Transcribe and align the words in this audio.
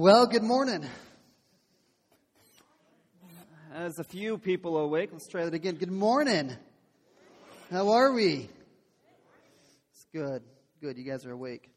Well, 0.00 0.28
good 0.28 0.44
morning. 0.44 0.86
As 3.74 3.98
a 3.98 4.04
few 4.04 4.38
people 4.38 4.76
awake, 4.76 5.10
let's 5.10 5.26
try 5.26 5.44
that 5.44 5.54
again. 5.54 5.74
Good 5.74 5.90
morning. 5.90 6.52
How 7.68 7.88
are 7.88 8.12
we? 8.12 8.48
It's 9.90 10.06
good. 10.14 10.44
Good. 10.80 10.98
You 10.98 11.02
guys 11.02 11.26
are 11.26 11.32
awake. 11.32 11.68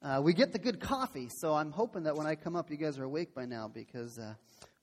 Uh, 0.00 0.20
we 0.22 0.32
get 0.32 0.52
the 0.52 0.60
good 0.60 0.78
coffee, 0.78 1.28
so 1.28 1.54
I'm 1.54 1.72
hoping 1.72 2.04
that 2.04 2.14
when 2.14 2.28
I 2.28 2.36
come 2.36 2.54
up, 2.54 2.70
you 2.70 2.76
guys 2.76 3.00
are 3.00 3.04
awake 3.04 3.34
by 3.34 3.46
now 3.46 3.66
because 3.66 4.16
uh, 4.16 4.34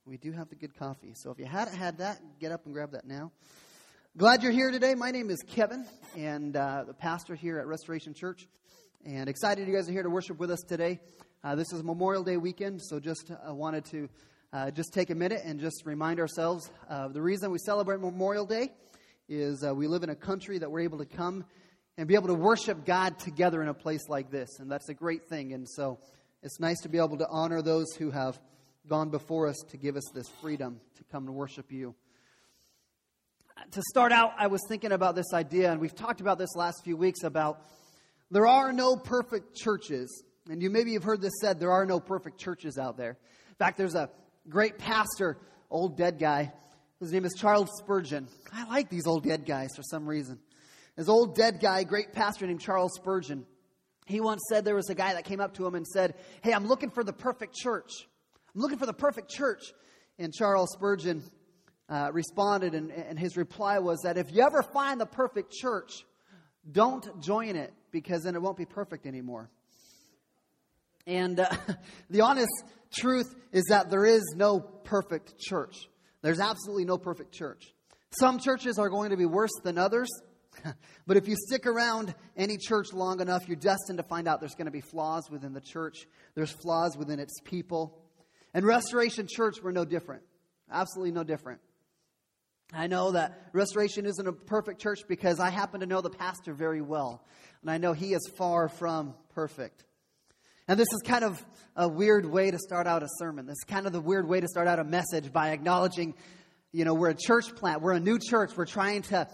we 0.04 0.18
do 0.18 0.30
have 0.32 0.50
the 0.50 0.56
good 0.56 0.76
coffee. 0.78 1.14
So 1.14 1.30
if 1.30 1.38
you 1.38 1.46
hadn't 1.46 1.76
had 1.76 1.96
that, 1.98 2.20
get 2.38 2.52
up 2.52 2.66
and 2.66 2.74
grab 2.74 2.90
that 2.90 3.06
now. 3.06 3.32
Glad 4.14 4.42
you're 4.42 4.52
here 4.52 4.70
today. 4.70 4.94
My 4.94 5.10
name 5.10 5.30
is 5.30 5.42
Kevin, 5.42 5.86
and 6.18 6.54
uh, 6.54 6.84
the 6.86 6.92
pastor 6.92 7.34
here 7.34 7.58
at 7.60 7.66
Restoration 7.66 8.12
Church, 8.12 8.46
and 9.06 9.30
excited 9.30 9.66
you 9.66 9.74
guys 9.74 9.88
are 9.88 9.92
here 9.92 10.02
to 10.02 10.10
worship 10.10 10.38
with 10.38 10.50
us 10.50 10.60
today. 10.60 11.00
Uh, 11.44 11.56
this 11.56 11.72
is 11.72 11.82
Memorial 11.82 12.22
Day 12.22 12.36
weekend, 12.36 12.80
so 12.80 13.00
just 13.00 13.32
uh, 13.32 13.52
wanted 13.52 13.84
to 13.86 14.08
uh, 14.52 14.70
just 14.70 14.94
take 14.94 15.10
a 15.10 15.14
minute 15.16 15.42
and 15.44 15.58
just 15.58 15.82
remind 15.84 16.20
ourselves 16.20 16.70
the 17.10 17.20
reason 17.20 17.50
we 17.50 17.58
celebrate 17.58 17.98
Memorial 17.98 18.46
Day 18.46 18.70
is 19.28 19.64
uh, 19.66 19.74
we 19.74 19.88
live 19.88 20.04
in 20.04 20.10
a 20.10 20.14
country 20.14 20.58
that 20.58 20.70
we're 20.70 20.82
able 20.82 20.98
to 20.98 21.04
come 21.04 21.44
and 21.98 22.06
be 22.06 22.14
able 22.14 22.28
to 22.28 22.34
worship 22.34 22.84
God 22.84 23.18
together 23.18 23.60
in 23.60 23.66
a 23.66 23.74
place 23.74 24.08
like 24.08 24.30
this. 24.30 24.60
And 24.60 24.70
that's 24.70 24.88
a 24.88 24.94
great 24.94 25.28
thing. 25.28 25.52
And 25.52 25.68
so 25.68 25.98
it's 26.44 26.60
nice 26.60 26.80
to 26.82 26.88
be 26.88 26.98
able 26.98 27.18
to 27.18 27.26
honor 27.28 27.60
those 27.60 27.92
who 27.94 28.12
have 28.12 28.40
gone 28.86 29.10
before 29.10 29.48
us 29.48 29.56
to 29.70 29.76
give 29.76 29.96
us 29.96 30.08
this 30.14 30.28
freedom 30.40 30.80
to 30.98 31.04
come 31.10 31.26
and 31.26 31.34
worship 31.34 31.72
you. 31.72 31.96
To 33.72 33.82
start 33.90 34.12
out, 34.12 34.30
I 34.38 34.46
was 34.46 34.60
thinking 34.68 34.92
about 34.92 35.16
this 35.16 35.32
idea, 35.34 35.72
and 35.72 35.80
we've 35.80 35.92
talked 35.92 36.20
about 36.20 36.38
this 36.38 36.54
last 36.54 36.84
few 36.84 36.96
weeks 36.96 37.24
about 37.24 37.66
there 38.30 38.46
are 38.46 38.72
no 38.72 38.94
perfect 38.94 39.56
churches. 39.56 40.22
And 40.50 40.62
you 40.62 40.70
maybe 40.70 40.94
have 40.94 41.04
heard 41.04 41.20
this 41.20 41.32
said 41.40 41.60
there 41.60 41.70
are 41.70 41.86
no 41.86 42.00
perfect 42.00 42.38
churches 42.38 42.78
out 42.78 42.96
there. 42.96 43.16
In 43.48 43.54
fact, 43.56 43.78
there's 43.78 43.94
a 43.94 44.10
great 44.48 44.78
pastor, 44.78 45.38
old 45.70 45.96
dead 45.96 46.18
guy. 46.18 46.52
His 47.00 47.12
name 47.12 47.24
is 47.24 47.34
Charles 47.36 47.70
Spurgeon. 47.78 48.28
I 48.52 48.64
like 48.68 48.88
these 48.88 49.06
old 49.06 49.24
dead 49.24 49.46
guys 49.46 49.70
for 49.76 49.82
some 49.82 50.06
reason. 50.06 50.38
This 50.96 51.08
old 51.08 51.36
dead 51.36 51.60
guy, 51.60 51.84
great 51.84 52.12
pastor 52.12 52.46
named 52.46 52.60
Charles 52.60 52.92
Spurgeon, 52.96 53.46
he 54.06 54.20
once 54.20 54.42
said 54.48 54.64
there 54.64 54.74
was 54.74 54.90
a 54.90 54.94
guy 54.94 55.14
that 55.14 55.24
came 55.24 55.40
up 55.40 55.54
to 55.54 55.66
him 55.66 55.74
and 55.74 55.86
said, 55.86 56.14
Hey, 56.42 56.52
I'm 56.52 56.66
looking 56.66 56.90
for 56.90 57.04
the 57.04 57.12
perfect 57.12 57.54
church. 57.54 57.90
I'm 58.54 58.60
looking 58.60 58.78
for 58.78 58.86
the 58.86 58.92
perfect 58.92 59.30
church. 59.30 59.62
And 60.18 60.32
Charles 60.34 60.70
Spurgeon 60.72 61.22
uh, 61.88 62.10
responded, 62.12 62.74
and, 62.74 62.90
and 62.90 63.18
his 63.18 63.36
reply 63.36 63.78
was 63.78 64.00
that 64.04 64.18
if 64.18 64.32
you 64.32 64.42
ever 64.42 64.62
find 64.62 65.00
the 65.00 65.06
perfect 65.06 65.52
church, 65.52 66.04
don't 66.70 67.20
join 67.20 67.56
it 67.56 67.72
because 67.90 68.24
then 68.24 68.34
it 68.34 68.42
won't 68.42 68.56
be 68.56 68.66
perfect 68.66 69.06
anymore. 69.06 69.50
And 71.06 71.40
uh, 71.40 71.48
the 72.10 72.22
honest 72.22 72.52
truth 72.94 73.34
is 73.52 73.64
that 73.68 73.90
there 73.90 74.04
is 74.04 74.22
no 74.36 74.60
perfect 74.60 75.38
church. 75.38 75.88
There's 76.22 76.40
absolutely 76.40 76.84
no 76.84 76.98
perfect 76.98 77.32
church. 77.32 77.74
Some 78.18 78.38
churches 78.38 78.78
are 78.78 78.88
going 78.88 79.10
to 79.10 79.16
be 79.16 79.26
worse 79.26 79.52
than 79.64 79.78
others. 79.78 80.08
but 81.06 81.16
if 81.16 81.28
you 81.28 81.34
stick 81.36 81.66
around 81.66 82.14
any 82.36 82.58
church 82.58 82.92
long 82.92 83.20
enough, 83.20 83.48
you're 83.48 83.56
destined 83.56 83.98
to 83.98 84.02
find 84.04 84.28
out 84.28 84.40
there's 84.40 84.54
going 84.54 84.66
to 84.66 84.72
be 84.72 84.82
flaws 84.82 85.30
within 85.30 85.52
the 85.52 85.60
church. 85.60 86.06
There's 86.34 86.50
flaws 86.50 86.96
within 86.96 87.18
its 87.18 87.40
people. 87.44 87.98
And 88.54 88.66
Restoration 88.66 89.26
Church, 89.28 89.56
we're 89.62 89.72
no 89.72 89.84
different. 89.84 90.22
Absolutely 90.70 91.12
no 91.12 91.24
different. 91.24 91.60
I 92.72 92.86
know 92.86 93.12
that 93.12 93.48
Restoration 93.52 94.06
isn't 94.06 94.26
a 94.26 94.32
perfect 94.32 94.80
church 94.80 95.00
because 95.08 95.40
I 95.40 95.50
happen 95.50 95.80
to 95.80 95.86
know 95.86 96.00
the 96.00 96.10
pastor 96.10 96.54
very 96.54 96.80
well. 96.80 97.24
And 97.60 97.70
I 97.70 97.78
know 97.78 97.92
he 97.92 98.14
is 98.14 98.30
far 98.36 98.68
from 98.68 99.14
perfect. 99.34 99.84
And 100.68 100.78
this 100.78 100.88
is 100.92 101.02
kind 101.04 101.24
of 101.24 101.44
a 101.76 101.88
weird 101.88 102.24
way 102.24 102.50
to 102.50 102.58
start 102.58 102.86
out 102.86 103.02
a 103.02 103.08
sermon. 103.18 103.46
This 103.46 103.56
is 103.56 103.64
kind 103.66 103.86
of 103.86 103.92
the 103.92 104.00
weird 104.00 104.28
way 104.28 104.40
to 104.40 104.46
start 104.46 104.68
out 104.68 104.78
a 104.78 104.84
message 104.84 105.32
by 105.32 105.50
acknowledging, 105.50 106.14
you 106.70 106.84
know, 106.84 106.94
we're 106.94 107.10
a 107.10 107.14
church 107.14 107.54
plant. 107.56 107.82
We're 107.82 107.92
a 107.92 108.00
new 108.00 108.18
church. 108.18 108.56
We're 108.56 108.66
trying 108.66 109.02
to 109.02 109.26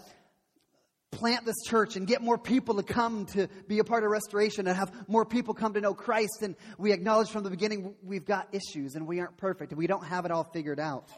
plant 1.11 1.45
this 1.45 1.55
church 1.65 1.95
and 1.95 2.07
get 2.07 2.21
more 2.21 2.37
people 2.37 2.75
to 2.75 2.83
come 2.83 3.25
to 3.27 3.47
be 3.67 3.79
a 3.79 3.83
part 3.83 4.03
of 4.03 4.09
restoration 4.09 4.67
and 4.67 4.75
have 4.75 4.91
more 5.07 5.25
people 5.25 5.53
come 5.53 5.73
to 5.73 5.81
know 5.81 5.93
Christ. 5.93 6.41
And 6.41 6.55
we 6.77 6.91
acknowledge 6.93 7.29
from 7.29 7.43
the 7.43 7.49
beginning 7.49 7.95
we've 8.03 8.25
got 8.25 8.53
issues 8.53 8.95
and 8.95 9.07
we 9.07 9.19
aren't 9.19 9.37
perfect 9.37 9.71
and 9.71 9.77
we 9.77 9.87
don't 9.87 10.05
have 10.05 10.25
it 10.25 10.31
all 10.31 10.43
figured 10.43 10.79
out. 10.79 11.09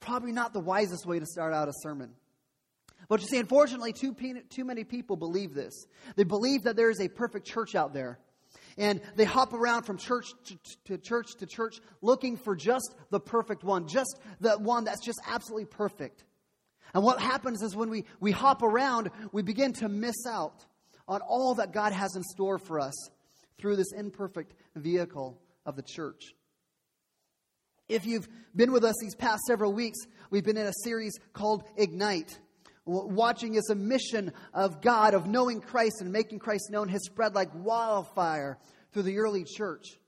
Probably 0.00 0.32
not 0.32 0.52
the 0.52 0.60
wisest 0.60 1.06
way 1.06 1.18
to 1.18 1.26
start 1.26 1.54
out 1.54 1.68
a 1.68 1.72
sermon. 1.82 2.10
But 3.08 3.20
you 3.20 3.26
see, 3.28 3.38
unfortunately, 3.38 3.92
too, 3.92 4.14
too 4.50 4.64
many 4.64 4.84
people 4.84 5.16
believe 5.16 5.54
this. 5.54 5.86
They 6.16 6.24
believe 6.24 6.64
that 6.64 6.76
there 6.76 6.90
is 6.90 7.00
a 7.00 7.08
perfect 7.08 7.46
church 7.46 7.74
out 7.74 7.92
there 7.92 8.18
and 8.78 9.00
they 9.16 9.24
hop 9.24 9.52
around 9.52 9.84
from 9.84 9.98
church 9.98 10.26
to, 10.46 10.58
to, 10.84 10.98
church 10.98 11.34
to 11.38 11.46
church 11.46 11.76
looking 12.00 12.36
for 12.36 12.56
just 12.56 12.94
the 13.10 13.20
perfect 13.20 13.64
one, 13.64 13.86
just 13.88 14.18
the 14.40 14.52
one 14.52 14.84
that's 14.84 15.04
just 15.04 15.20
absolutely 15.26 15.66
perfect. 15.66 16.24
And 16.94 17.02
what 17.02 17.20
happens 17.20 17.62
is 17.62 17.74
when 17.74 17.90
we, 17.90 18.04
we 18.20 18.32
hop 18.32 18.62
around, 18.62 19.10
we 19.32 19.42
begin 19.42 19.72
to 19.74 19.88
miss 19.88 20.26
out 20.28 20.64
on 21.08 21.20
all 21.22 21.54
that 21.54 21.72
God 21.72 21.92
has 21.92 22.14
in 22.16 22.22
store 22.22 22.58
for 22.58 22.80
us 22.80 22.94
through 23.58 23.76
this 23.76 23.92
imperfect 23.96 24.54
vehicle 24.76 25.38
of 25.64 25.76
the 25.76 25.82
church. 25.82 26.34
If 27.88 28.06
you've 28.06 28.28
been 28.54 28.72
with 28.72 28.84
us 28.84 28.94
these 29.00 29.14
past 29.14 29.42
several 29.46 29.72
weeks, 29.72 29.98
we've 30.30 30.44
been 30.44 30.56
in 30.56 30.66
a 30.66 30.72
series 30.84 31.18
called 31.32 31.64
Ignite. 31.76 32.38
Watching 32.84 33.54
is 33.54 33.70
a 33.70 33.74
mission 33.74 34.32
of 34.52 34.80
God, 34.80 35.14
of 35.14 35.26
knowing 35.26 35.60
Christ 35.60 36.00
and 36.00 36.12
making 36.12 36.40
Christ 36.40 36.70
known, 36.70 36.88
has 36.88 37.04
spread 37.04 37.34
like 37.34 37.50
wildfire 37.54 38.58
through 38.92 39.04
the 39.04 39.18
early 39.18 39.44
church. 39.44 39.98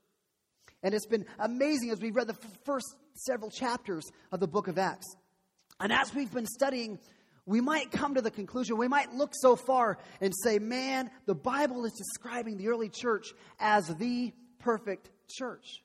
And 0.83 0.93
it's 0.93 1.07
been 1.07 1.25
amazing 1.39 1.91
as 1.91 2.01
we've 2.01 2.15
read 2.15 2.27
the 2.27 2.37
first 2.65 2.95
several 3.13 3.49
chapters 3.49 4.03
of 4.31 4.39
the 4.39 4.47
book 4.47 4.67
of 4.67 4.77
Acts. 4.77 5.15
And 5.79 5.91
as 5.91 6.13
we've 6.13 6.31
been 6.31 6.45
studying, 6.45 6.99
we 7.45 7.61
might 7.61 7.91
come 7.91 8.15
to 8.15 8.21
the 8.21 8.31
conclusion, 8.31 8.77
we 8.77 8.87
might 8.87 9.13
look 9.13 9.31
so 9.33 9.55
far 9.55 9.97
and 10.19 10.33
say, 10.43 10.59
man, 10.59 11.09
the 11.25 11.35
Bible 11.35 11.85
is 11.85 11.93
describing 11.93 12.57
the 12.57 12.67
early 12.67 12.89
church 12.89 13.33
as 13.59 13.87
the 13.87 14.33
perfect 14.59 15.09
church. 15.29 15.81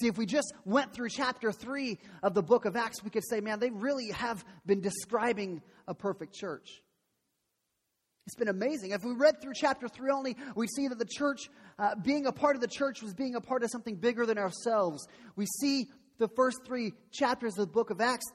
See, 0.00 0.08
if 0.08 0.16
we 0.16 0.26
just 0.26 0.52
went 0.64 0.94
through 0.94 1.08
chapter 1.10 1.52
3 1.52 1.98
of 2.22 2.34
the 2.34 2.42
book 2.42 2.64
of 2.64 2.76
Acts, 2.76 3.02
we 3.02 3.10
could 3.10 3.24
say, 3.28 3.40
man, 3.40 3.58
they 3.58 3.70
really 3.70 4.10
have 4.10 4.44
been 4.64 4.80
describing 4.80 5.62
a 5.86 5.94
perfect 5.94 6.34
church. 6.34 6.82
It's 8.26 8.36
been 8.36 8.48
amazing. 8.48 8.92
If 8.92 9.04
we 9.04 9.12
read 9.14 9.40
through 9.42 9.54
chapter 9.54 9.88
3 9.88 10.10
only, 10.10 10.36
we 10.54 10.68
see 10.68 10.86
that 10.88 10.98
the 10.98 11.04
church, 11.04 11.50
uh, 11.78 11.96
being 11.96 12.26
a 12.26 12.32
part 12.32 12.54
of 12.54 12.60
the 12.62 12.68
church, 12.68 13.02
was 13.02 13.14
being 13.14 13.34
a 13.34 13.40
part 13.40 13.64
of 13.64 13.70
something 13.70 13.96
bigger 13.96 14.26
than 14.26 14.38
ourselves. 14.38 15.06
We 15.34 15.46
see 15.60 15.86
the 16.18 16.28
first 16.28 16.58
three 16.64 16.92
chapters 17.10 17.58
of 17.58 17.66
the 17.66 17.72
book 17.72 17.90
of 17.90 18.00
Acts 18.00 18.26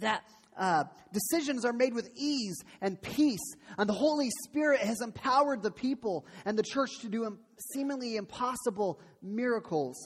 that 0.00 0.22
uh, 0.58 0.84
decisions 1.12 1.64
are 1.64 1.72
made 1.72 1.94
with 1.94 2.10
ease 2.16 2.56
and 2.80 3.00
peace, 3.00 3.54
and 3.78 3.88
the 3.88 3.94
Holy 3.94 4.28
Spirit 4.44 4.80
has 4.80 5.00
empowered 5.00 5.62
the 5.62 5.70
people 5.70 6.26
and 6.44 6.58
the 6.58 6.62
church 6.62 6.90
to 7.00 7.08
do 7.08 7.38
seemingly 7.72 8.16
impossible 8.16 9.00
miracles. 9.22 9.96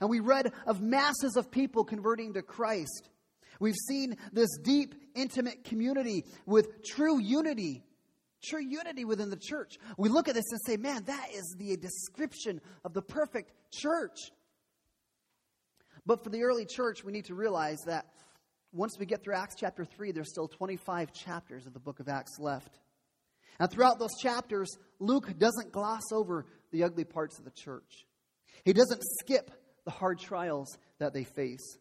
And 0.00 0.08
we 0.08 0.20
read 0.20 0.52
of 0.66 0.80
masses 0.80 1.36
of 1.36 1.50
people 1.50 1.84
converting 1.84 2.34
to 2.34 2.42
Christ. 2.42 3.08
We've 3.60 3.76
seen 3.88 4.16
this 4.32 4.48
deep, 4.62 4.94
intimate 5.14 5.64
community 5.64 6.24
with 6.46 6.82
true 6.82 7.20
unity, 7.20 7.84
true 8.42 8.62
unity 8.62 9.04
within 9.04 9.28
the 9.28 9.36
church. 9.36 9.74
We 9.98 10.08
look 10.08 10.28
at 10.28 10.34
this 10.34 10.50
and 10.50 10.60
say, 10.66 10.78
man, 10.78 11.04
that 11.04 11.28
is 11.34 11.54
the 11.58 11.76
description 11.76 12.62
of 12.84 12.94
the 12.94 13.02
perfect 13.02 13.52
church. 13.70 14.16
But 16.06 16.24
for 16.24 16.30
the 16.30 16.42
early 16.42 16.64
church, 16.64 17.04
we 17.04 17.12
need 17.12 17.26
to 17.26 17.34
realize 17.34 17.78
that 17.86 18.06
once 18.72 18.96
we 18.98 19.04
get 19.04 19.22
through 19.22 19.34
Acts 19.34 19.56
chapter 19.58 19.84
3, 19.84 20.12
there's 20.12 20.30
still 20.30 20.48
25 20.48 21.12
chapters 21.12 21.66
of 21.66 21.74
the 21.74 21.80
book 21.80 22.00
of 22.00 22.08
Acts 22.08 22.38
left. 22.38 22.78
And 23.58 23.70
throughout 23.70 23.98
those 23.98 24.16
chapters, 24.22 24.70
Luke 24.98 25.36
doesn't 25.36 25.72
gloss 25.72 26.12
over 26.12 26.46
the 26.70 26.84
ugly 26.84 27.04
parts 27.04 27.38
of 27.38 27.44
the 27.44 27.50
church. 27.50 28.06
He 28.64 28.72
doesn't 28.72 29.02
skip 29.20 29.50
the 29.84 29.90
hard 29.90 30.18
trials 30.18 30.78
that 30.98 31.12
they 31.12 31.24
face. 31.24 31.78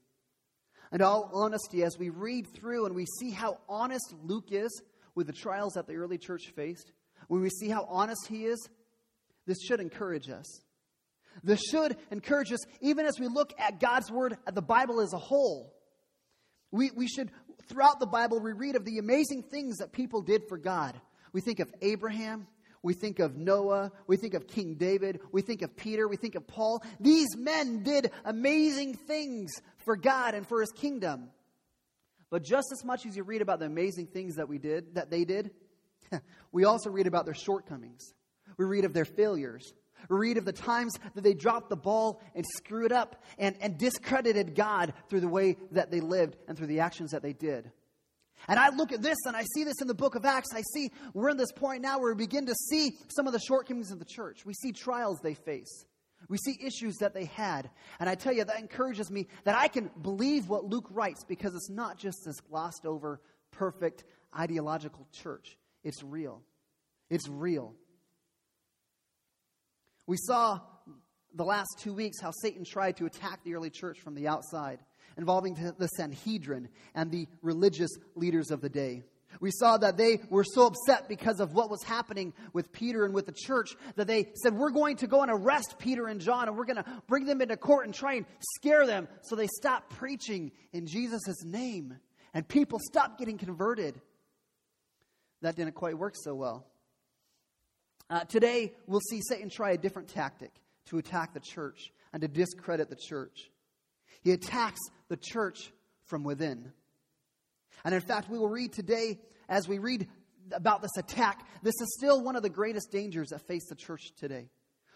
And 0.91 1.01
all 1.01 1.29
honesty, 1.33 1.83
as 1.83 1.97
we 1.97 2.09
read 2.09 2.47
through 2.47 2.85
and 2.85 2.95
we 2.95 3.05
see 3.05 3.31
how 3.31 3.59
honest 3.67 4.13
Luke 4.23 4.51
is 4.51 4.81
with 5.15 5.27
the 5.27 5.33
trials 5.33 5.73
that 5.73 5.87
the 5.87 5.95
early 5.95 6.17
church 6.17 6.51
faced, 6.55 6.91
when 7.27 7.41
we 7.41 7.49
see 7.49 7.69
how 7.69 7.85
honest 7.87 8.27
he 8.27 8.45
is, 8.45 8.69
this 9.45 9.61
should 9.61 9.79
encourage 9.79 10.29
us. 10.29 10.61
This 11.43 11.61
should 11.61 11.95
encourage 12.11 12.51
us, 12.51 12.59
even 12.81 13.05
as 13.05 13.19
we 13.19 13.27
look 13.27 13.53
at 13.59 13.79
God's 13.79 14.11
Word, 14.11 14.35
at 14.47 14.55
the 14.55 14.61
Bible 14.61 14.99
as 14.99 15.13
a 15.13 15.17
whole. 15.17 15.73
We, 16.71 16.91
we 16.91 17.07
should, 17.07 17.31
throughout 17.67 17.99
the 17.99 18.07
Bible, 18.07 18.39
we 18.39 18.51
read 18.51 18.75
of 18.75 18.85
the 18.85 18.97
amazing 18.97 19.43
things 19.43 19.77
that 19.77 19.91
people 19.91 20.21
did 20.21 20.43
for 20.49 20.57
God. 20.57 20.99
We 21.33 21.41
think 21.41 21.59
of 21.59 21.71
Abraham, 21.81 22.47
we 22.81 22.93
think 22.93 23.19
of 23.19 23.37
Noah, 23.37 23.91
we 24.07 24.17
think 24.17 24.33
of 24.33 24.47
King 24.47 24.75
David, 24.75 25.19
we 25.31 25.41
think 25.41 25.61
of 25.61 25.75
Peter, 25.75 26.07
we 26.07 26.15
think 26.15 26.35
of 26.35 26.47
Paul. 26.47 26.83
These 26.99 27.35
men 27.35 27.83
did 27.83 28.11
amazing 28.23 28.95
things 28.95 29.51
for 29.77 29.95
God 29.95 30.33
and 30.33 30.47
for 30.47 30.61
his 30.61 30.71
kingdom. 30.71 31.29
But 32.29 32.43
just 32.43 32.67
as 32.71 32.85
much 32.85 33.05
as 33.05 33.17
you 33.17 33.23
read 33.23 33.41
about 33.41 33.59
the 33.59 33.65
amazing 33.65 34.07
things 34.07 34.35
that 34.35 34.47
we 34.47 34.59
did, 34.59 34.95
that 34.95 35.09
they 35.09 35.25
did, 35.25 35.51
we 36.51 36.63
also 36.63 36.89
read 36.89 37.07
about 37.07 37.25
their 37.25 37.33
shortcomings. 37.33 38.13
We 38.57 38.65
read 38.65 38.85
of 38.85 38.93
their 38.93 39.05
failures. 39.05 39.73
We 40.09 40.17
read 40.17 40.37
of 40.37 40.45
the 40.45 40.53
times 40.53 40.93
that 41.15 41.21
they 41.21 41.33
dropped 41.33 41.69
the 41.69 41.75
ball 41.75 42.21
and 42.35 42.45
screwed 42.57 42.91
up 42.91 43.21
and, 43.37 43.55
and 43.59 43.77
discredited 43.77 44.55
God 44.55 44.93
through 45.09 45.21
the 45.21 45.27
way 45.27 45.57
that 45.71 45.91
they 45.91 45.99
lived 45.99 46.37
and 46.47 46.57
through 46.57 46.67
the 46.67 46.79
actions 46.79 47.11
that 47.11 47.21
they 47.21 47.33
did. 47.33 47.71
And 48.47 48.59
I 48.59 48.69
look 48.69 48.91
at 48.91 49.01
this 49.01 49.17
and 49.25 49.35
I 49.35 49.43
see 49.53 49.63
this 49.63 49.81
in 49.81 49.87
the 49.87 49.93
book 49.93 50.15
of 50.15 50.25
Acts. 50.25 50.49
I 50.53 50.61
see 50.73 50.91
we're 51.13 51.29
in 51.29 51.37
this 51.37 51.51
point 51.51 51.81
now 51.81 51.99
where 51.99 52.13
we 52.13 52.25
begin 52.25 52.45
to 52.45 52.55
see 52.55 52.91
some 53.15 53.27
of 53.27 53.33
the 53.33 53.39
shortcomings 53.39 53.91
of 53.91 53.99
the 53.99 54.05
church. 54.05 54.45
We 54.45 54.53
see 54.53 54.71
trials 54.71 55.19
they 55.21 55.33
face. 55.33 55.85
We 56.27 56.37
see 56.37 56.57
issues 56.61 56.97
that 56.97 57.13
they 57.13 57.25
had. 57.25 57.69
And 57.99 58.09
I 58.09 58.15
tell 58.15 58.33
you, 58.33 58.43
that 58.43 58.59
encourages 58.59 59.09
me 59.09 59.27
that 59.45 59.55
I 59.55 59.67
can 59.67 59.89
believe 60.01 60.49
what 60.49 60.65
Luke 60.65 60.87
writes 60.91 61.23
because 61.23 61.53
it's 61.55 61.69
not 61.69 61.97
just 61.97 62.19
this 62.25 62.39
glossed 62.41 62.85
over, 62.85 63.21
perfect, 63.51 64.03
ideological 64.37 65.07
church. 65.11 65.57
It's 65.83 66.03
real. 66.03 66.41
It's 67.09 67.27
real. 67.29 67.73
We 70.07 70.17
saw 70.17 70.59
the 71.33 71.45
last 71.45 71.69
two 71.79 71.93
weeks 71.93 72.19
how 72.19 72.31
Satan 72.31 72.65
tried 72.65 72.97
to 72.97 73.05
attack 73.05 73.43
the 73.43 73.53
early 73.53 73.69
church 73.69 73.99
from 73.99 74.15
the 74.15 74.27
outside, 74.27 74.79
involving 75.19 75.53
the 75.77 75.87
Sanhedrin 75.87 76.69
and 76.95 77.11
the 77.11 77.27
religious 77.41 77.91
leaders 78.15 78.49
of 78.49 78.61
the 78.61 78.69
day. 78.69 79.03
We 79.41 79.51
saw 79.51 79.77
that 79.77 79.97
they 79.97 80.21
were 80.29 80.43
so 80.43 80.67
upset 80.67 81.07
because 81.07 81.39
of 81.39 81.53
what 81.53 81.69
was 81.69 81.83
happening 81.83 82.33
with 82.51 82.71
Peter 82.71 83.05
and 83.05 83.13
with 83.13 83.25
the 83.25 83.31
church 83.31 83.75
that 83.95 84.07
they 84.07 84.31
said, 84.41 84.55
We're 84.55 84.71
going 84.71 84.95
to 84.97 85.07
go 85.07 85.21
and 85.21 85.29
arrest 85.29 85.75
Peter 85.77 86.07
and 86.07 86.19
John 86.19 86.47
and 86.47 86.57
we're 86.57 86.65
going 86.65 86.83
to 86.83 87.01
bring 87.07 87.25
them 87.25 87.41
into 87.41 87.55
court 87.57 87.85
and 87.85 87.93
try 87.93 88.15
and 88.15 88.25
scare 88.55 88.87
them. 88.87 89.07
So 89.21 89.35
they 89.35 89.47
stopped 89.47 89.91
preaching 89.91 90.51
in 90.73 90.87
Jesus' 90.87 91.43
name 91.43 91.97
and 92.33 92.47
people 92.47 92.79
stopped 92.81 93.19
getting 93.19 93.37
converted. 93.37 93.99
That 95.41 95.55
didn't 95.55 95.75
quite 95.75 95.97
work 95.97 96.15
so 96.17 96.33
well. 96.33 96.65
Uh, 98.09 98.21
today, 98.21 98.73
we'll 98.87 99.01
see 99.01 99.21
Satan 99.21 99.49
try 99.49 99.71
a 99.71 99.77
different 99.77 100.09
tactic 100.09 100.51
to 100.87 100.97
attack 100.97 101.33
the 101.33 101.39
church 101.39 101.91
and 102.11 102.21
to 102.21 102.27
discredit 102.27 102.89
the 102.89 102.95
church. 102.95 103.51
He 104.21 104.31
attacks 104.31 104.79
the 105.07 105.17
church 105.17 105.71
from 106.05 106.23
within. 106.23 106.71
And 107.83 107.95
in 107.95 108.01
fact, 108.01 108.29
we 108.29 108.37
will 108.37 108.49
read 108.49 108.73
today, 108.73 109.19
as 109.47 109.67
we 109.67 109.79
read 109.79 110.07
about 110.51 110.81
this 110.81 110.97
attack, 110.97 111.45
this 111.63 111.75
is 111.79 111.95
still 111.97 112.21
one 112.21 112.35
of 112.35 112.43
the 112.43 112.49
greatest 112.49 112.91
dangers 112.91 113.29
that 113.29 113.47
face 113.47 113.67
the 113.69 113.75
church 113.75 114.11
today. 114.17 114.49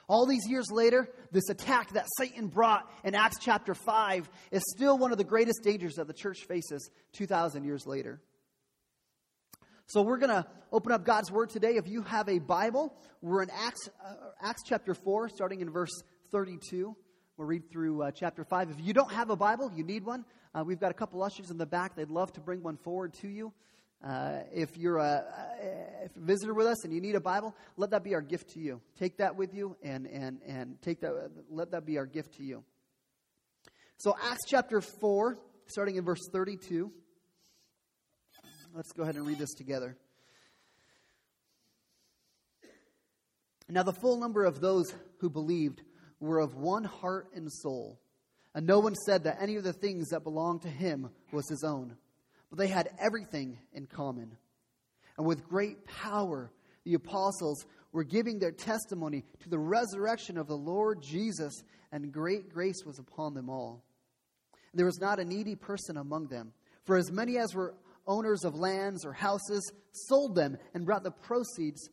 All 0.09 0.25
these 0.25 0.49
years 0.49 0.69
later, 0.69 1.07
this 1.31 1.49
attack 1.49 1.93
that 1.93 2.05
Satan 2.17 2.47
brought 2.47 2.89
in 3.03 3.15
Acts 3.15 3.37
chapter 3.39 3.73
5 3.73 4.29
is 4.51 4.61
still 4.75 4.97
one 4.97 5.11
of 5.11 5.17
the 5.17 5.23
greatest 5.23 5.63
dangers 5.63 5.95
that 5.95 6.07
the 6.07 6.13
church 6.13 6.39
faces 6.47 6.89
2,000 7.13 7.63
years 7.63 7.87
later. 7.87 8.21
So 9.87 10.01
we're 10.01 10.17
going 10.17 10.29
to 10.29 10.45
open 10.71 10.91
up 10.91 11.05
God's 11.05 11.31
Word 11.31 11.49
today. 11.49 11.75
If 11.75 11.87
you 11.87 12.01
have 12.03 12.27
a 12.27 12.39
Bible, 12.39 12.93
we're 13.21 13.43
in 13.43 13.49
Acts, 13.49 13.89
uh, 14.05 14.13
Acts 14.41 14.63
chapter 14.65 14.93
4, 14.93 15.29
starting 15.29 15.61
in 15.61 15.69
verse 15.69 15.91
32. 16.31 16.95
We'll 17.35 17.47
read 17.47 17.71
through 17.71 18.03
uh, 18.03 18.11
chapter 18.11 18.43
5. 18.43 18.69
If 18.69 18.85
you 18.85 18.93
don't 18.93 19.11
have 19.11 19.31
a 19.31 19.35
Bible, 19.35 19.71
you 19.75 19.83
need 19.83 20.05
one. 20.05 20.23
Uh, 20.53 20.63
we've 20.63 20.79
got 20.79 20.91
a 20.91 20.93
couple 20.93 21.23
ushers 21.23 21.49
in 21.49 21.57
the 21.57 21.65
back. 21.65 21.95
They'd 21.95 22.11
love 22.11 22.31
to 22.33 22.39
bring 22.39 22.61
one 22.61 22.77
forward 22.77 23.13
to 23.21 23.27
you. 23.27 23.51
Uh, 24.03 24.41
if 24.53 24.77
you're 24.77 24.97
a, 24.97 25.23
a, 25.63 26.19
visitor 26.19 26.53
with 26.53 26.67
us 26.67 26.83
and 26.83 26.93
you 26.93 27.01
need 27.01 27.15
a 27.15 27.19
Bible, 27.19 27.55
let 27.75 27.89
that 27.89 28.03
be 28.03 28.13
our 28.13 28.21
gift 28.21 28.51
to 28.51 28.59
you. 28.59 28.81
Take 28.99 29.17
that 29.17 29.35
with 29.35 29.55
you 29.55 29.75
and, 29.81 30.05
and, 30.05 30.41
and 30.45 30.79
take 30.83 30.99
that, 31.01 31.31
let 31.49 31.71
that 31.71 31.85
be 31.85 31.97
our 31.97 32.05
gift 32.05 32.35
to 32.37 32.43
you. 32.43 32.63
So, 33.97 34.15
Acts 34.21 34.43
chapter 34.47 34.81
4, 34.81 35.39
starting 35.65 35.95
in 35.95 36.03
verse 36.03 36.27
32. 36.31 36.91
Let's 38.75 38.91
go 38.91 39.03
ahead 39.03 39.15
and 39.15 39.25
read 39.25 39.39
this 39.39 39.53
together. 39.53 39.97
Now, 43.69 43.81
the 43.81 43.93
full 43.93 44.19
number 44.19 44.43
of 44.43 44.59
those 44.59 44.93
who 45.19 45.31
believed 45.31 45.81
were 46.23 46.39
of 46.39 46.55
one 46.55 46.83
heart 46.83 47.27
and 47.35 47.51
soul. 47.51 47.99
And 48.55 48.65
no 48.65 48.79
one 48.79 48.95
said 48.95 49.23
that 49.23 49.41
any 49.41 49.55
of 49.55 49.63
the 49.63 49.73
things 49.73 50.09
that 50.09 50.23
belonged 50.23 50.61
to 50.61 50.69
him 50.69 51.09
was 51.31 51.49
his 51.49 51.63
own, 51.63 51.95
but 52.49 52.57
they 52.57 52.67
had 52.67 52.89
everything 52.99 53.57
in 53.73 53.87
common. 53.87 54.37
And 55.17 55.27
with 55.27 55.47
great 55.47 55.85
power, 55.85 56.51
the 56.85 56.93
apostles 56.93 57.65
were 57.91 58.03
giving 58.03 58.39
their 58.39 58.51
testimony 58.51 59.23
to 59.41 59.49
the 59.49 59.59
resurrection 59.59 60.37
of 60.37 60.47
the 60.47 60.57
Lord 60.57 61.01
Jesus, 61.01 61.53
and 61.91 62.11
great 62.11 62.53
grace 62.53 62.83
was 62.85 62.99
upon 62.99 63.33
them 63.33 63.49
all. 63.49 63.83
There 64.73 64.85
was 64.85 64.99
not 64.99 65.19
a 65.19 65.25
needy 65.25 65.55
person 65.55 65.97
among 65.97 66.27
them, 66.27 66.53
for 66.85 66.95
as 66.95 67.11
many 67.11 67.37
as 67.37 67.53
were 67.53 67.75
owners 68.07 68.43
of 68.43 68.55
lands 68.55 69.05
or 69.05 69.13
houses 69.13 69.71
sold 69.91 70.35
them 70.35 70.57
and 70.73 70.85
brought 70.85 71.03
the 71.03 71.11
proceeds 71.11 71.89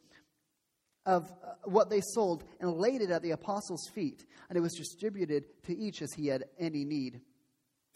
of 1.10 1.32
uh, 1.42 1.54
what 1.64 1.90
they 1.90 2.00
sold 2.00 2.44
and 2.60 2.72
laid 2.72 3.02
it 3.02 3.10
at 3.10 3.20
the 3.22 3.32
apostles' 3.32 3.90
feet, 3.92 4.24
and 4.48 4.56
it 4.56 4.60
was 4.60 4.74
distributed 4.74 5.44
to 5.64 5.76
each 5.76 6.02
as 6.02 6.12
he 6.12 6.28
had 6.28 6.44
any 6.58 6.84
need. 6.84 7.20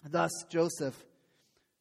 Thus, 0.02 0.32
Joseph, 0.50 0.96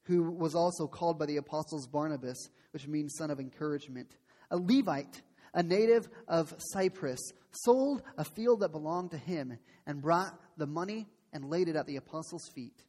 who 0.03 0.29
was 0.29 0.53
also 0.53 0.85
called 0.85 1.17
by 1.17 1.25
the 1.25 1.37
apostles 1.37 1.87
Barnabas, 1.87 2.37
which 2.71 2.87
means 2.87 3.15
son 3.17 3.31
of 3.31 3.39
encouragement, 3.39 4.15
a 4.51 4.57
Levite, 4.57 5.23
a 5.55 5.63
native 5.63 6.07
of 6.27 6.53
Cyprus, 6.59 7.19
sold 7.51 8.03
a 8.15 8.23
field 8.23 8.59
that 8.59 8.69
belonged 8.69 9.11
to 9.11 9.17
him 9.17 9.57
and 9.87 10.03
brought 10.03 10.39
the 10.57 10.67
money 10.67 11.07
and 11.31 11.49
laid 11.49 11.67
it 11.67 11.75
at 11.75 11.87
the 11.87 11.95
apostles' 11.95 12.49
feet. 12.53 12.83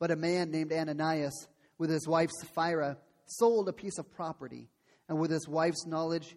But 0.00 0.10
a 0.10 0.16
man 0.16 0.50
named 0.50 0.72
Ananias, 0.72 1.46
with 1.78 1.90
his 1.90 2.08
wife 2.08 2.30
Sapphira, 2.40 2.98
sold 3.26 3.68
a 3.68 3.72
piece 3.72 3.98
of 3.98 4.12
property, 4.12 4.68
and 5.08 5.20
with 5.20 5.30
his 5.30 5.46
wife's 5.46 5.86
knowledge, 5.86 6.36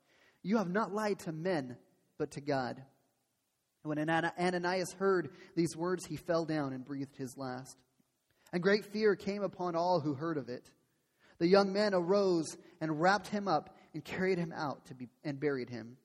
You 0.43 0.57
have 0.57 0.69
not 0.69 0.93
lied 0.93 1.19
to 1.19 1.31
men, 1.31 1.77
but 2.17 2.31
to 2.31 2.41
God. 2.41 2.81
And 3.83 3.89
when 3.89 4.09
Ananias 4.09 4.93
heard 4.93 5.29
these 5.55 5.75
words, 5.75 6.05
he 6.05 6.15
fell 6.15 6.45
down 6.45 6.73
and 6.73 6.85
breathed 6.85 7.15
his 7.15 7.35
last. 7.37 7.77
And 8.53 8.61
great 8.61 8.85
fear 8.85 9.15
came 9.15 9.43
upon 9.43 9.75
all 9.75 9.99
who 9.99 10.13
heard 10.13 10.37
of 10.37 10.49
it. 10.49 10.69
The 11.39 11.47
young 11.47 11.73
men 11.73 11.93
arose 11.93 12.57
and 12.79 13.01
wrapped 13.01 13.27
him 13.27 13.47
up 13.47 13.75
and 13.93 14.03
carried 14.03 14.37
him 14.37 14.53
out 14.55 14.85
to 14.87 14.93
be, 14.93 15.09
and 15.23 15.39
buried 15.39 15.69
him. 15.69 15.97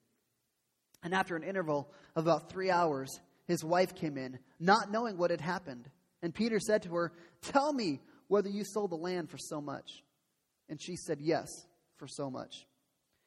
And 1.03 1.13
after 1.13 1.35
an 1.35 1.43
interval 1.43 1.91
of 2.15 2.25
about 2.25 2.49
three 2.49 2.71
hours, 2.71 3.19
his 3.45 3.63
wife 3.63 3.93
came 3.95 4.17
in, 4.17 4.39
not 4.59 4.91
knowing 4.91 5.17
what 5.17 5.31
had 5.31 5.41
happened. 5.41 5.89
And 6.21 6.33
Peter 6.33 6.59
said 6.59 6.83
to 6.83 6.95
her, 6.95 7.13
Tell 7.41 7.71
me 7.71 8.01
whether 8.27 8.49
you 8.49 8.63
sold 8.65 8.91
the 8.91 8.95
land 8.95 9.29
for 9.29 9.37
so 9.37 9.61
much. 9.61 10.03
And 10.69 10.81
she 10.81 10.95
said, 10.95 11.19
Yes, 11.21 11.47
for 11.97 12.07
so 12.07 12.29
much. 12.29 12.65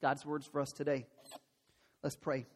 God's 0.00 0.24
words 0.24 0.46
for 0.46 0.60
us 0.60 0.70
today. 0.70 1.06
Let's 2.02 2.16
pray. 2.16 2.46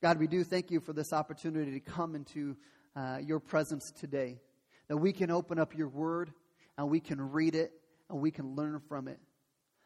God, 0.00 0.18
we 0.18 0.26
do 0.26 0.44
thank 0.44 0.70
you 0.70 0.80
for 0.80 0.92
this 0.92 1.12
opportunity 1.12 1.72
to 1.72 1.80
come 1.80 2.14
into 2.14 2.56
uh, 2.96 3.18
your 3.22 3.40
presence 3.40 3.92
today. 3.98 4.40
That 4.88 4.96
we 4.96 5.12
can 5.12 5.30
open 5.30 5.58
up 5.58 5.76
your 5.76 5.88
word 5.88 6.32
and 6.76 6.88
we 6.88 7.00
can 7.00 7.32
read 7.32 7.54
it 7.54 7.72
and 8.10 8.20
we 8.20 8.30
can 8.30 8.54
learn 8.54 8.80
from 8.88 9.08
it. 9.08 9.18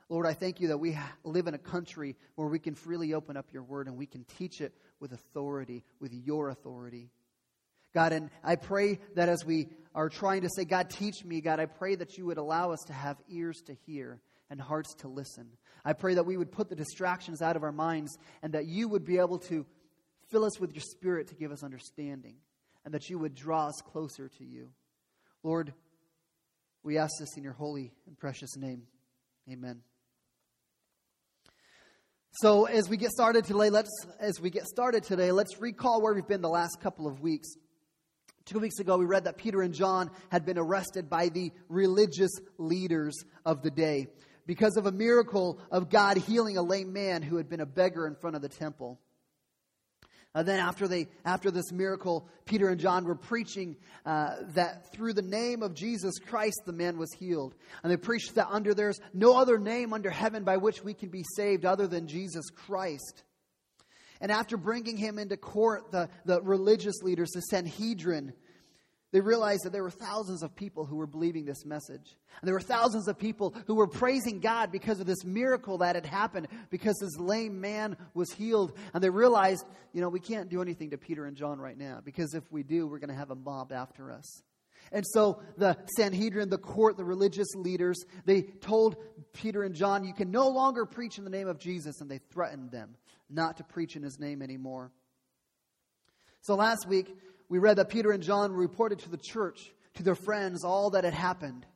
Lord, 0.08 0.26
I 0.26 0.32
thank 0.32 0.60
you 0.60 0.68
that 0.68 0.78
we 0.78 0.96
live 1.25 1.46
in 1.48 1.54
a 1.54 1.58
country 1.58 2.16
where 2.37 2.48
we 2.48 2.58
can 2.58 2.75
freely 2.75 3.12
open 3.12 3.37
up 3.37 3.52
your 3.52 3.62
word 3.62 3.88
and 3.88 3.96
we 3.96 4.06
can 4.06 4.25
teach 4.38 4.60
it 4.60 4.72
with 5.00 5.12
authority, 5.12 5.84
with 6.00 6.12
your 6.12 6.48
authority. 6.48 7.10
God, 7.92 8.12
and 8.12 8.30
I 8.42 8.56
pray 8.56 9.00
that 9.16 9.28
as 9.28 9.44
we 9.44 9.68
are 9.94 10.08
trying 10.08 10.42
to 10.42 10.48
say, 10.48 10.64
God, 10.64 10.90
teach 10.90 11.25
me, 11.25 11.40
God, 11.40 11.60
I 11.60 11.66
pray 11.66 11.94
that 11.96 12.16
you 12.16 12.26
would 12.26 12.38
allow 12.38 12.72
us 12.72 12.82
to 12.87 12.92
have 12.92 13.16
ears 13.28 13.62
to 13.62 13.75
hear 13.87 14.20
and 14.50 14.61
hearts 14.61 14.95
to 14.97 15.09
listen. 15.09 15.49
I 15.85 15.93
pray 15.93 16.14
that 16.14 16.26
we 16.26 16.37
would 16.37 16.52
put 16.52 16.69
the 16.69 16.76
distractions 16.76 17.43
out 17.43 17.57
of 17.57 17.62
our 17.62 17.73
minds 17.73 18.17
and 18.43 18.52
that 18.55 18.67
you 18.67 18.88
would 18.88 19.05
be 19.05 19.19
able 19.19 19.38
to 19.40 19.67
Fill 20.28 20.45
us 20.45 20.61
with 20.61 20.75
your 20.75 20.83
Spirit 20.83 21.28
to 21.28 21.35
give 21.35 21.52
us 21.52 21.62
understanding, 21.62 22.37
and 22.85 22.93
that 22.93 23.09
you 23.09 23.19
would 23.19 23.35
draw 23.35 23.69
us 23.69 23.81
closer 23.85 24.28
to 24.28 24.45
you. 24.45 24.69
Lord, 25.43 25.73
we 26.83 26.99
ask 26.99 27.12
this 27.19 27.37
in 27.37 27.43
your 27.43 27.55
holy 27.55 27.93
and 28.07 28.19
precious 28.19 28.55
name. 28.57 28.83
Amen. 29.50 29.81
So 32.31 32.67
as 32.67 32.90
we 32.90 32.99
get 32.99 33.11
started 33.11 33.47
today, 33.47 33.71
let's 33.71 33.90
as 34.21 34.38
we 34.38 34.50
get 34.50 34.67
started 34.67 35.02
today, 35.02 35.33
let's 35.33 35.61
recall 35.61 36.02
where 36.02 36.12
we've 36.12 36.28
been 36.28 36.43
the 36.43 36.49
last 36.49 36.78
couple 36.83 37.07
of 37.07 37.21
weeks. 37.21 37.49
Two 38.45 38.59
weeks 38.59 38.78
ago, 38.78 38.99
we 38.99 39.07
read 39.07 39.25
that 39.25 39.38
Peter 39.38 39.62
and 39.62 39.73
John 39.73 40.11
had 40.31 40.45
been 40.45 40.59
arrested 40.59 41.09
by 41.09 41.31
the 41.31 41.52
religious 41.69 42.33
leaders 42.59 43.14
of 43.47 43.62
the 43.62 43.71
day 43.71 44.09
because 44.49 44.78
of 44.78 44.87
a 44.87 44.93
miracle 44.93 45.61
of 45.71 45.90
God 45.90 46.17
healing 46.17 46.57
a 46.57 46.62
lame 46.62 46.95
man 46.95 47.21
who 47.21 47.37
had 47.37 47.50
been 47.50 47.61
a 47.61 47.67
beggar 47.67 48.07
in 48.07 48.14
front 48.14 48.35
of 48.35 48.40
the 48.40 48.49
temple. 48.49 48.99
And 50.35 50.49
then 50.49 50.59
after 50.59 50.88
they 50.88 51.09
after 51.25 51.50
this 51.50 51.71
miracle, 51.71 52.26
Peter 52.47 52.69
and 52.71 52.81
John 52.81 53.05
were 53.05 53.14
preaching 53.14 53.76
uh, 54.07 54.37
that 54.55 54.90
through 54.93 55.12
the 55.12 55.23
name 55.23 55.62
of 55.62 55.75
Jesus 55.75 56.19
Christ 56.19 56.62
the 56.64 56.73
man 56.73 56.97
was 56.97 57.12
healed, 57.12 57.55
and 57.83 57.93
they 57.93 57.99
preached 57.99 58.37
that 58.37 58.49
under 58.50 58.73
there's 58.73 59.00
no 59.12 59.37
other 59.37 59.59
name 59.59 59.93
under 59.93 60.11
heaven 60.11 60.45
by 60.45 60.57
which 60.57 60.83
we 60.83 60.95
can 60.95 61.11
be 61.11 61.25
saved 61.37 61.67
other 61.67 61.87
than 61.87 62.09
Jesus 62.09 62.49
Christ. 62.49 63.25
And 64.21 64.33
after 64.33 64.57
bringing 64.57 64.97
him 64.97 65.19
into 65.19 65.37
court, 65.37 65.93
the, 65.93 66.09
the 66.25 66.40
religious 66.40 67.02
leaders, 67.02 67.31
the 67.31 67.40
Sanhedrin, 67.43 68.33
they 69.10 69.20
realized 69.20 69.64
that 69.64 69.72
there 69.72 69.82
were 69.82 69.90
thousands 69.90 70.42
of 70.42 70.54
people 70.54 70.84
who 70.84 70.96
were 70.96 71.06
believing 71.06 71.46
this 71.46 71.64
message. 71.64 72.16
And 72.40 72.46
there 72.46 72.54
were 72.54 72.60
thousands 72.60 73.08
of 73.08 73.18
people 73.18 73.54
who 73.66 73.74
were 73.74 73.86
praising 73.86 74.40
God 74.40 74.70
because 74.70 75.00
of 75.00 75.06
this 75.06 75.24
miracle 75.24 75.78
that 75.78 75.94
had 75.94 76.04
happened, 76.04 76.48
because 76.68 76.98
this 77.00 77.16
lame 77.18 77.60
man 77.60 77.96
was 78.12 78.30
healed. 78.30 78.72
And 78.92 79.02
they 79.02 79.08
realized, 79.08 79.64
you 79.94 80.02
know, 80.02 80.10
we 80.10 80.20
can't 80.20 80.50
do 80.50 80.60
anything 80.60 80.90
to 80.90 80.98
Peter 80.98 81.24
and 81.24 81.36
John 81.36 81.58
right 81.58 81.78
now, 81.78 82.00
because 82.04 82.34
if 82.34 82.44
we 82.52 82.62
do, 82.62 82.86
we're 82.86 82.98
going 82.98 83.08
to 83.08 83.16
have 83.16 83.30
a 83.30 83.34
mob 83.34 83.72
after 83.72 84.12
us. 84.12 84.42
And 84.92 85.04
so 85.06 85.40
the 85.56 85.76
Sanhedrin, 85.96 86.50
the 86.50 86.58
court, 86.58 86.96
the 86.96 87.04
religious 87.04 87.54
leaders, 87.54 88.04
they 88.26 88.42
told 88.42 88.96
Peter 89.32 89.62
and 89.62 89.74
John, 89.74 90.04
you 90.04 90.14
can 90.14 90.30
no 90.30 90.48
longer 90.48 90.84
preach 90.86 91.18
in 91.18 91.24
the 91.24 91.30
name 91.30 91.48
of 91.48 91.58
Jesus. 91.58 92.00
And 92.00 92.10
they 92.10 92.18
threatened 92.30 92.70
them 92.70 92.96
not 93.30 93.56
to 93.56 93.64
preach 93.64 93.96
in 93.96 94.02
his 94.02 94.18
name 94.18 94.42
anymore. 94.42 94.92
So 96.42 96.54
last 96.54 96.86
week, 96.86 97.14
we 97.49 97.59
read 97.59 97.76
that 97.76 97.88
Peter 97.88 98.11
and 98.11 98.23
John 98.23 98.52
reported 98.52 98.99
to 99.00 99.11
the 99.11 99.17
church, 99.17 99.73
to 99.95 100.02
their 100.02 100.14
friends, 100.14 100.64
all 100.64 100.90
that 100.90 101.05
had 101.05 101.14
happened. 101.14 101.67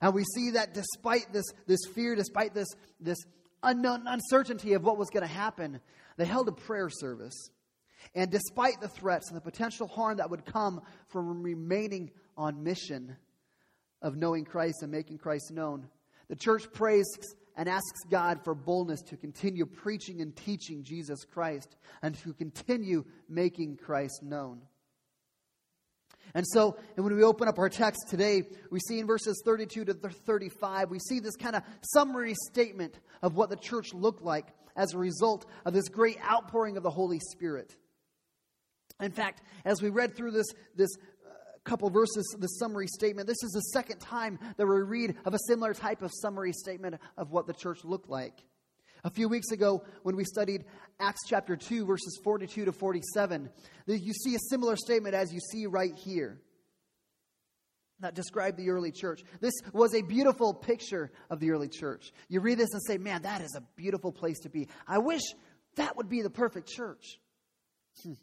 And 0.00 0.14
we 0.14 0.24
see 0.24 0.50
that 0.50 0.74
despite 0.74 1.32
this, 1.32 1.46
this 1.66 1.80
fear, 1.94 2.14
despite 2.14 2.54
this, 2.54 2.68
this 3.00 3.18
unknown 3.62 4.06
uncertainty 4.06 4.74
of 4.74 4.84
what 4.84 4.98
was 4.98 5.08
going 5.10 5.26
to 5.26 5.32
happen, 5.32 5.80
they 6.16 6.24
held 6.24 6.48
a 6.48 6.52
prayer 6.52 6.90
service. 6.90 7.50
And 8.14 8.30
despite 8.30 8.80
the 8.80 8.88
threats 8.88 9.28
and 9.28 9.36
the 9.36 9.40
potential 9.40 9.88
harm 9.88 10.18
that 10.18 10.30
would 10.30 10.44
come 10.44 10.82
from 11.08 11.42
remaining 11.42 12.10
on 12.36 12.62
mission 12.62 13.16
of 14.02 14.16
knowing 14.16 14.44
Christ 14.44 14.82
and 14.82 14.90
making 14.90 15.18
Christ 15.18 15.50
known, 15.52 15.88
the 16.28 16.36
church 16.36 16.70
prays 16.72 17.06
and 17.56 17.68
asks 17.68 18.00
God 18.10 18.40
for 18.44 18.54
boldness 18.54 19.00
to 19.02 19.16
continue 19.16 19.64
preaching 19.64 20.20
and 20.20 20.34
teaching 20.36 20.82
Jesus 20.82 21.24
Christ 21.24 21.76
and 22.02 22.14
to 22.22 22.34
continue 22.34 23.04
making 23.28 23.76
Christ 23.76 24.22
known. 24.22 24.60
And 26.34 26.44
so, 26.46 26.76
and 26.96 27.04
when 27.04 27.14
we 27.14 27.22
open 27.22 27.46
up 27.46 27.58
our 27.58 27.68
text 27.68 28.08
today, 28.08 28.42
we 28.70 28.80
see 28.80 28.98
in 28.98 29.06
verses 29.06 29.40
32 29.44 29.84
to 29.84 29.94
35, 29.94 30.90
we 30.90 30.98
see 30.98 31.20
this 31.20 31.36
kind 31.36 31.54
of 31.54 31.62
summary 31.92 32.34
statement 32.50 32.98
of 33.22 33.36
what 33.36 33.50
the 33.50 33.56
church 33.56 33.94
looked 33.94 34.22
like 34.22 34.46
as 34.76 34.92
a 34.92 34.98
result 34.98 35.46
of 35.64 35.72
this 35.72 35.88
great 35.88 36.18
outpouring 36.28 36.76
of 36.76 36.82
the 36.82 36.90
Holy 36.90 37.20
Spirit. 37.20 37.76
In 39.00 39.12
fact, 39.12 39.42
as 39.64 39.80
we 39.80 39.90
read 39.90 40.16
through 40.16 40.32
this, 40.32 40.46
this 40.74 40.90
uh, 40.96 41.30
couple 41.62 41.88
verses, 41.90 42.36
the 42.38 42.48
summary 42.48 42.88
statement, 42.88 43.28
this 43.28 43.42
is 43.44 43.52
the 43.52 43.60
second 43.72 43.98
time 43.98 44.38
that 44.56 44.66
we 44.66 44.76
read 44.82 45.16
of 45.24 45.34
a 45.34 45.38
similar 45.46 45.72
type 45.72 46.02
of 46.02 46.10
summary 46.20 46.52
statement 46.52 46.96
of 47.16 47.30
what 47.30 47.46
the 47.46 47.52
church 47.52 47.84
looked 47.84 48.08
like. 48.08 48.42
A 49.04 49.10
few 49.10 49.28
weeks 49.28 49.50
ago, 49.50 49.84
when 50.02 50.16
we 50.16 50.24
studied 50.24 50.64
Acts 50.98 51.20
chapter 51.28 51.56
2, 51.56 51.84
verses 51.84 52.18
42 52.24 52.64
to 52.64 52.72
47, 52.72 53.50
you 53.86 54.12
see 54.14 54.34
a 54.34 54.38
similar 54.48 54.76
statement 54.76 55.14
as 55.14 55.32
you 55.32 55.40
see 55.40 55.66
right 55.66 55.94
here 55.94 56.40
that 58.00 58.14
described 58.14 58.56
the 58.56 58.70
early 58.70 58.90
church. 58.90 59.20
This 59.40 59.52
was 59.72 59.94
a 59.94 60.02
beautiful 60.02 60.54
picture 60.54 61.12
of 61.28 61.38
the 61.38 61.50
early 61.50 61.68
church. 61.68 62.12
You 62.28 62.40
read 62.40 62.58
this 62.58 62.72
and 62.72 62.82
say, 62.86 62.96
man, 62.96 63.22
that 63.22 63.42
is 63.42 63.54
a 63.54 63.62
beautiful 63.76 64.10
place 64.10 64.40
to 64.40 64.48
be. 64.48 64.68
I 64.88 64.98
wish 64.98 65.22
that 65.76 65.96
would 65.96 66.08
be 66.08 66.22
the 66.22 66.30
perfect 66.30 66.68
church. 66.68 67.18
Hmm. 68.02 68.14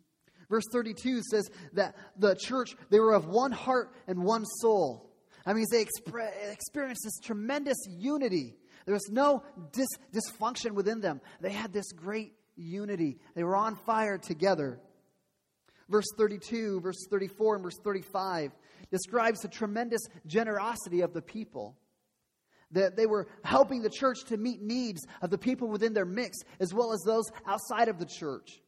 Verse 0.50 0.66
32 0.72 1.22
says 1.30 1.50
that 1.74 1.96
the 2.18 2.36
church, 2.36 2.76
they 2.90 3.00
were 3.00 3.14
of 3.14 3.28
one 3.28 3.52
heart 3.52 3.94
and 4.08 4.24
one 4.24 4.46
soul. 4.46 5.14
I 5.46 5.54
mean, 5.54 5.66
they 5.72 5.82
experienced 5.82 7.04
this 7.04 7.20
tremendous 7.24 7.78
unity. 7.88 8.56
There 8.86 8.94
was 8.94 9.10
no 9.12 9.44
dis- 9.72 9.88
dysfunction 10.14 10.72
within 10.72 11.02
them. 11.02 11.22
They 11.40 11.52
had 11.52 11.74
this 11.74 11.92
great 11.92 12.34
unity. 12.56 13.20
They 13.36 13.44
were 13.44 13.56
on 13.56 13.76
fire 13.76 14.18
together. 14.18 14.80
Verse 15.90 16.06
32, 16.18 16.80
verse 16.82 17.06
34, 17.10 17.56
and 17.56 17.64
verse 17.64 17.78
35 17.84 18.52
describes 18.92 19.42
the 19.42 19.48
tremendous 19.48 20.02
generosity 20.26 21.02
of 21.02 21.14
the 21.14 21.22
people. 21.22 21.78
That 22.72 22.96
they 22.96 23.06
were 23.06 23.28
helping 23.44 23.82
the 23.82 23.90
church 23.90 24.24
to 24.30 24.38
meet 24.38 24.62
needs 24.62 25.06
of 25.22 25.30
the 25.30 25.38
people 25.38 25.68
within 25.68 25.94
their 25.94 26.06
mix, 26.06 26.38
as 26.60 26.74
well 26.74 26.94
as 26.94 27.02
those 27.06 27.26
outside 27.46 27.90
of 27.90 28.00
the 28.00 28.06
church. 28.06 28.62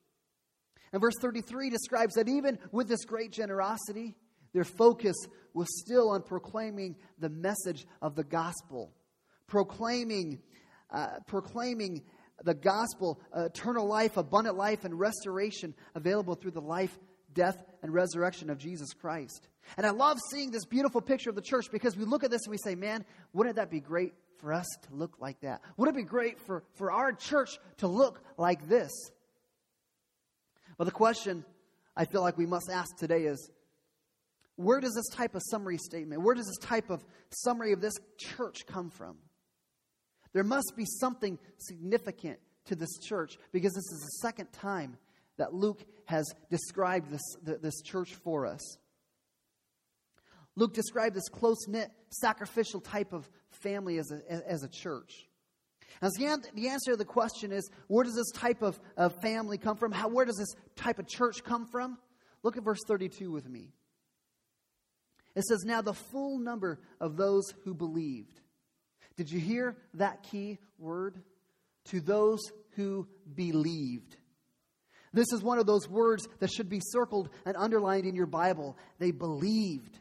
And 0.92 1.02
verse 1.02 1.16
33 1.22 1.70
describes 1.70 2.16
that 2.16 2.28
even 2.28 2.60
with 2.72 2.90
this 2.90 3.06
great 3.06 3.32
generosity, 3.32 4.16
their 4.54 4.66
focus 4.66 5.16
was 5.54 5.68
still 5.82 6.10
on 6.10 6.22
proclaiming 6.22 6.98
the 7.18 7.30
message 7.30 7.88
of 8.02 8.16
the 8.16 8.24
gospel 8.24 8.92
proclaiming, 9.54 10.40
uh, 10.90 11.20
proclaiming 11.28 12.02
the 12.44 12.56
gospel, 12.56 13.22
uh, 13.38 13.44
eternal 13.44 13.86
life, 13.86 14.18
abundant 14.18 14.58
life, 14.58 14.84
and 14.84 15.00
restoration 15.00 15.76
available 15.94 16.34
through 16.34 16.50
the 16.50 16.60
life, 16.60 16.98
death, 17.36 17.64
and 17.84 17.94
resurrection 17.94 18.50
of 18.50 18.58
Jesus 18.58 18.94
Christ. 18.94 19.48
And 19.78 19.86
I 19.86 19.92
love 19.92 20.18
seeing 20.32 20.50
this 20.50 20.66
beautiful 20.66 21.02
picture 21.02 21.30
of 21.30 21.36
the 21.36 21.42
church 21.44 21.68
because 21.72 21.96
we 21.96 22.04
look 22.04 22.24
at 22.24 22.32
this 22.32 22.42
and 22.46 22.52
we 22.52 22.58
say, 22.58 22.74
man, 22.74 23.06
wouldn't 23.32 23.58
that 23.58 23.70
be 23.70 23.80
great 23.80 24.16
for 24.40 24.52
us 24.52 24.66
to 24.88 24.96
look 24.96 25.18
like 25.20 25.40
that? 25.42 25.62
Would 25.78 25.88
it 25.88 25.96
be 25.96 26.02
great 26.02 26.40
for, 26.40 26.64
for 26.74 26.92
our 26.92 27.14
church 27.14 27.60
to 27.78 27.88
look 27.88 28.24
like 28.38 28.68
this? 28.68 28.92
But 30.80 30.86
the 30.86 30.92
question 30.92 31.46
I 31.96 32.06
feel 32.06 32.22
like 32.22 32.40
we 32.40 32.48
must 32.48 32.72
ask 32.72 32.98
today 32.98 33.26
is 33.26 33.52
where 34.56 34.80
does 34.80 34.96
this 34.96 35.16
type 35.16 35.36
of 35.36 35.44
summary 35.52 35.78
statement, 35.78 36.24
where 36.24 36.34
does 36.34 36.48
this 36.48 36.68
type 36.68 36.90
of 36.90 37.06
summary 37.30 37.72
of 37.72 37.82
this 37.82 37.94
church 38.18 38.66
come 38.66 38.90
from? 38.90 39.18
There 40.34 40.44
must 40.44 40.74
be 40.76 40.86
something 40.86 41.38
significant 41.58 42.40
to 42.66 42.76
this 42.76 42.98
church 43.00 43.38
because 43.52 43.74
this 43.74 43.92
is 43.92 44.00
the 44.02 44.28
second 44.28 44.52
time 44.52 44.98
that 45.38 45.54
Luke 45.54 45.84
has 46.06 46.26
described 46.50 47.12
this, 47.12 47.22
this 47.62 47.82
church 47.82 48.14
for 48.16 48.46
us. 48.46 48.78
Luke 50.56 50.74
described 50.74 51.16
this 51.16 51.30
close 51.30 51.68
knit, 51.68 51.90
sacrificial 52.10 52.80
type 52.80 53.14
of 53.14 53.30
family 53.50 53.98
as 53.98 54.12
a, 54.12 54.22
as 54.48 54.64
a 54.64 54.68
church. 54.68 55.28
Now, 56.02 56.10
the 56.54 56.68
answer 56.68 56.92
to 56.92 56.98
the 56.98 57.06
question 57.06 57.52
is 57.52 57.70
where 57.88 58.04
does 58.04 58.16
this 58.16 58.32
type 58.32 58.62
of, 58.62 58.80
of 58.98 59.20
family 59.22 59.58
come 59.58 59.78
from? 59.78 59.92
How, 59.92 60.10
where 60.10 60.26
does 60.26 60.38
this 60.38 60.54
type 60.76 61.00
of 61.00 61.08
church 61.08 61.44
come 61.44 61.66
from? 61.66 61.98
Look 62.44 62.58
at 62.58 62.64
verse 62.64 62.82
32 62.88 63.32
with 63.32 63.48
me. 63.48 63.74
It 65.36 65.44
says, 65.44 65.64
Now 65.66 65.82
the 65.82 65.94
full 65.94 66.40
number 66.40 66.80
of 67.00 67.18
those 67.18 67.54
who 67.64 67.74
believed 67.74 68.40
did 69.16 69.32
you 69.32 69.40
hear 69.40 69.76
that 69.96 70.24
key 70.24 70.58
word? 70.78 71.16
To 71.86 72.00
those 72.00 72.40
who 72.76 73.08
believed. 73.36 74.16
This 75.14 75.32
is 75.32 75.44
one 75.44 75.60
of 75.60 75.68
those 75.68 75.88
words 75.88 76.28
that 76.40 76.52
should 76.52 76.70
be 76.70 76.82
circled 76.82 77.30
and 77.46 77.56
underlined 77.56 78.06
in 78.06 78.16
your 78.16 78.26
Bible. 78.26 78.78
They 78.98 79.12
believed. 79.12 80.00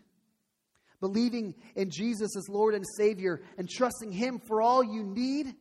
Believing 1.01 1.55
in 1.75 1.91
Jesus 1.91 2.37
as 2.37 2.49
Lord 2.49 2.75
and 2.75 2.85
Savior 2.97 3.43
and 3.59 3.69
trusting 3.69 4.13
Him 4.13 4.41
for 4.47 4.63
all 4.63 4.83
you 4.83 5.03
need, 5.03 5.55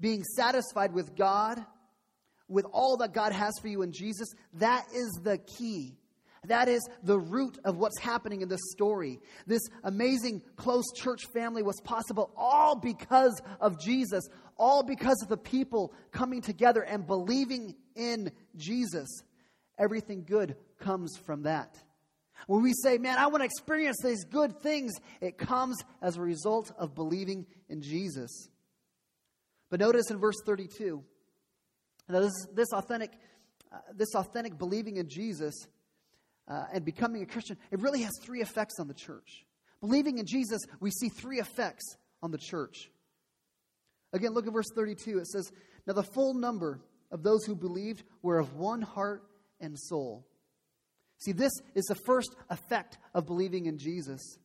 being 0.00 0.22
satisfied 0.22 0.94
with 0.94 1.14
God, 1.14 1.62
with 2.48 2.64
all 2.72 2.98
that 2.98 3.12
God 3.12 3.32
has 3.32 3.52
for 3.60 3.68
you 3.68 3.82
in 3.82 3.92
Jesus, 3.92 4.28
that 4.54 4.86
is 4.94 5.20
the 5.22 5.38
key. 5.38 5.98
That 6.46 6.68
is 6.68 6.86
the 7.02 7.18
root 7.18 7.58
of 7.64 7.76
what's 7.78 7.98
happening 7.98 8.42
in 8.42 8.48
this 8.48 8.60
story. 8.72 9.20
This 9.46 9.62
amazing 9.82 10.42
close 10.56 10.84
church 10.94 11.22
family 11.32 11.62
was 11.62 11.80
possible 11.82 12.32
all 12.36 12.76
because 12.76 13.40
of 13.60 13.80
Jesus, 13.80 14.24
all 14.56 14.82
because 14.82 15.20
of 15.22 15.28
the 15.28 15.36
people 15.36 15.92
coming 16.12 16.42
together 16.42 16.82
and 16.82 17.06
believing 17.06 17.74
in 17.94 18.32
Jesus. 18.56 19.08
Everything 19.78 20.24
good 20.24 20.56
comes 20.78 21.16
from 21.16 21.42
that. 21.42 21.76
When 22.46 22.62
we 22.62 22.72
say, 22.82 22.98
man, 22.98 23.16
I 23.18 23.28
want 23.28 23.40
to 23.40 23.46
experience 23.46 23.96
these 24.02 24.24
good 24.24 24.60
things, 24.60 24.92
it 25.20 25.38
comes 25.38 25.76
as 26.02 26.16
a 26.16 26.20
result 26.20 26.72
of 26.76 26.94
believing 26.94 27.46
in 27.68 27.80
Jesus. 27.80 28.48
But 29.70 29.80
notice 29.80 30.10
in 30.10 30.18
verse 30.18 30.36
32, 30.44 31.02
this, 32.08 32.32
this 32.52 32.68
authentic 32.72 33.12
uh, 33.74 33.78
this 33.92 34.14
authentic 34.14 34.56
believing 34.56 34.98
in 34.98 35.08
Jesus 35.08 35.54
uh, 36.48 36.64
and 36.72 36.84
becoming 36.84 37.22
a 37.22 37.26
Christian, 37.26 37.56
it 37.70 37.80
really 37.80 38.02
has 38.02 38.12
three 38.22 38.40
effects 38.40 38.78
on 38.78 38.88
the 38.88 38.94
church. 38.94 39.44
Believing 39.80 40.18
in 40.18 40.26
Jesus, 40.26 40.60
we 40.80 40.90
see 40.90 41.08
three 41.08 41.40
effects 41.40 41.84
on 42.22 42.30
the 42.30 42.38
church. 42.38 42.90
Again, 44.12 44.32
look 44.32 44.46
at 44.46 44.52
verse 44.52 44.70
32. 44.74 45.18
It 45.18 45.26
says, 45.26 45.50
Now 45.86 45.94
the 45.94 46.02
full 46.02 46.34
number 46.34 46.80
of 47.10 47.22
those 47.22 47.44
who 47.44 47.54
believed 47.54 48.04
were 48.22 48.38
of 48.38 48.54
one 48.54 48.82
heart 48.82 49.22
and 49.60 49.78
soul. 49.78 50.26
See, 51.18 51.32
this 51.32 51.52
is 51.74 51.84
the 51.84 51.94
first 51.94 52.34
effect 52.50 52.98
of 53.14 53.26
believing 53.26 53.66
in 53.66 53.78
Jesus. 53.78 54.38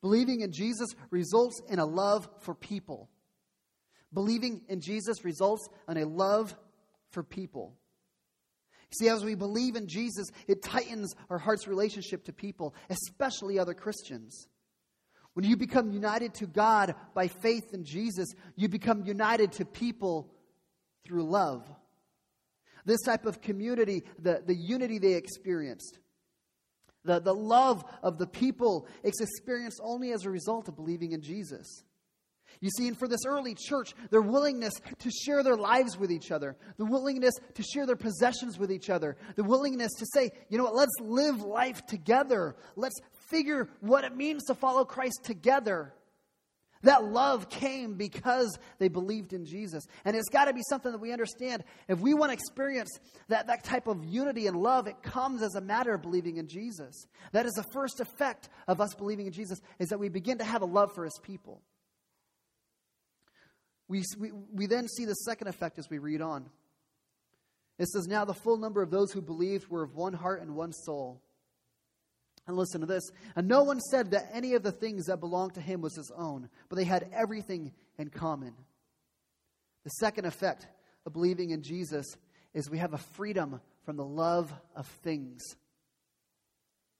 Believing 0.00 0.40
in 0.40 0.52
Jesus 0.52 0.88
results 1.10 1.60
in 1.68 1.78
a 1.78 1.86
love 1.86 2.28
for 2.40 2.54
people. 2.54 3.08
Believing 4.12 4.62
in 4.68 4.80
Jesus 4.80 5.24
results 5.24 5.68
in 5.88 5.96
a 5.96 6.06
love 6.06 6.54
for 7.10 7.22
people. 7.22 7.76
See, 8.98 9.08
as 9.08 9.24
we 9.24 9.34
believe 9.34 9.76
in 9.76 9.88
Jesus, 9.88 10.28
it 10.46 10.62
tightens 10.62 11.14
our 11.30 11.38
heart's 11.38 11.66
relationship 11.66 12.24
to 12.24 12.32
people, 12.32 12.74
especially 12.90 13.58
other 13.58 13.74
Christians. 13.74 14.48
When 15.34 15.46
you 15.46 15.56
become 15.56 15.90
united 15.90 16.34
to 16.34 16.46
God 16.46 16.94
by 17.14 17.28
faith 17.28 17.72
in 17.72 17.84
Jesus, 17.84 18.28
you 18.54 18.68
become 18.68 19.06
united 19.06 19.52
to 19.52 19.64
people 19.64 20.30
through 21.06 21.24
love. 21.24 21.66
This 22.84 23.00
type 23.02 23.24
of 23.24 23.40
community, 23.40 24.04
the, 24.18 24.42
the 24.44 24.54
unity 24.54 24.98
they 24.98 25.14
experienced, 25.14 25.98
the, 27.04 27.20
the 27.20 27.34
love 27.34 27.84
of 28.02 28.18
the 28.18 28.26
people, 28.26 28.86
is 29.02 29.20
experienced 29.20 29.80
only 29.82 30.12
as 30.12 30.24
a 30.24 30.30
result 30.30 30.68
of 30.68 30.76
believing 30.76 31.12
in 31.12 31.22
Jesus. 31.22 31.84
You 32.60 32.70
see, 32.70 32.88
and 32.88 32.98
for 32.98 33.08
this 33.08 33.24
early 33.26 33.54
church, 33.54 33.94
their 34.10 34.22
willingness 34.22 34.74
to 34.98 35.10
share 35.10 35.42
their 35.42 35.56
lives 35.56 35.98
with 35.98 36.12
each 36.12 36.30
other, 36.30 36.56
the 36.76 36.84
willingness 36.84 37.34
to 37.54 37.62
share 37.62 37.86
their 37.86 37.96
possessions 37.96 38.58
with 38.58 38.70
each 38.70 38.90
other, 38.90 39.16
the 39.36 39.44
willingness 39.44 39.92
to 39.98 40.06
say, 40.12 40.30
you 40.48 40.58
know 40.58 40.64
what, 40.64 40.74
let's 40.74 40.96
live 41.00 41.42
life 41.42 41.84
together. 41.86 42.56
Let's 42.76 43.00
figure 43.28 43.68
what 43.80 44.04
it 44.04 44.16
means 44.16 44.44
to 44.44 44.54
follow 44.54 44.84
Christ 44.84 45.20
together. 45.24 45.94
That 46.84 47.04
love 47.04 47.48
came 47.48 47.94
because 47.94 48.58
they 48.78 48.88
believed 48.88 49.32
in 49.32 49.46
Jesus. 49.46 49.84
And 50.04 50.16
it's 50.16 50.28
got 50.28 50.46
to 50.46 50.52
be 50.52 50.62
something 50.68 50.90
that 50.90 51.00
we 51.00 51.12
understand. 51.12 51.62
If 51.88 52.00
we 52.00 52.12
want 52.12 52.30
to 52.30 52.34
experience 52.34 52.90
that, 53.28 53.46
that 53.46 53.62
type 53.62 53.86
of 53.86 54.04
unity 54.04 54.48
and 54.48 54.56
love, 54.56 54.88
it 54.88 55.00
comes 55.02 55.42
as 55.42 55.54
a 55.54 55.60
matter 55.60 55.94
of 55.94 56.02
believing 56.02 56.38
in 56.38 56.48
Jesus. 56.48 57.06
That 57.30 57.46
is 57.46 57.52
the 57.52 57.64
first 57.72 58.00
effect 58.00 58.48
of 58.66 58.80
us 58.80 58.94
believing 58.94 59.26
in 59.26 59.32
Jesus, 59.32 59.60
is 59.78 59.90
that 59.90 60.00
we 60.00 60.08
begin 60.08 60.38
to 60.38 60.44
have 60.44 60.62
a 60.62 60.66
love 60.66 60.92
for 60.92 61.04
his 61.04 61.18
people. 61.22 61.62
We, 63.92 64.30
we, 64.50 64.64
then 64.64 64.88
see 64.88 65.04
the 65.04 65.12
second 65.12 65.48
effect 65.48 65.78
as 65.78 65.90
we 65.90 65.98
read 65.98 66.22
on. 66.22 66.46
It 67.78 67.88
says, 67.88 68.06
Now 68.06 68.24
the 68.24 68.32
full 68.32 68.56
number 68.56 68.80
of 68.80 68.90
those 68.90 69.12
who 69.12 69.20
believed 69.20 69.68
were 69.68 69.82
of 69.82 69.94
one 69.94 70.14
heart 70.14 70.40
and 70.40 70.56
one 70.56 70.72
soul. 70.72 71.20
And 72.46 72.56
listen 72.56 72.80
to 72.80 72.86
this. 72.86 73.10
And 73.36 73.46
no 73.46 73.64
one 73.64 73.80
said 73.80 74.12
that 74.12 74.30
any 74.32 74.54
of 74.54 74.62
the 74.62 74.72
things 74.72 75.06
that 75.06 75.20
belonged 75.20 75.54
to 75.54 75.60
him 75.60 75.82
was 75.82 75.94
his 75.94 76.10
own, 76.16 76.48
but 76.70 76.76
they 76.76 76.84
had 76.84 77.10
everything 77.12 77.72
in 77.98 78.08
common. 78.08 78.54
The 79.84 79.90
second 79.90 80.24
effect 80.24 80.66
of 81.04 81.12
believing 81.12 81.50
in 81.50 81.62
Jesus 81.62 82.06
is 82.54 82.70
we 82.70 82.78
have 82.78 82.94
a 82.94 82.98
freedom 82.98 83.60
from 83.84 83.98
the 83.98 84.06
love 84.06 84.50
of 84.74 84.86
things. 85.04 85.42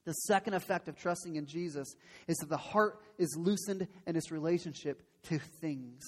The 0.05 0.13
second 0.13 0.53
effect 0.53 0.89
of 0.89 0.97
trusting 0.97 1.37
in 1.37 1.47
Jesus 1.47 1.97
is 2.29 2.37
that 2.37 2.51
the 2.51 2.57
heart 2.59 3.01
is 3.17 3.35
loosened 3.39 3.89
in 4.07 4.15
its 4.15 4.31
relationship 4.31 5.03
to 5.25 5.39
things. 5.39 6.03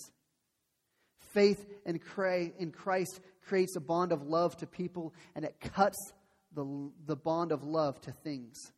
Faith 1.34 1.66
in 1.84 1.98
Christ 1.98 3.20
creates 3.46 3.76
a 3.76 3.80
bond 3.80 4.12
of 4.12 4.22
love 4.22 4.56
to 4.58 4.66
people, 4.66 5.12
and 5.34 5.44
it 5.44 5.60
cuts 5.60 5.98
the, 6.54 6.90
the 7.06 7.16
bond 7.16 7.52
of 7.52 7.64
love 7.64 8.00
to 8.02 8.12
things. 8.12 8.72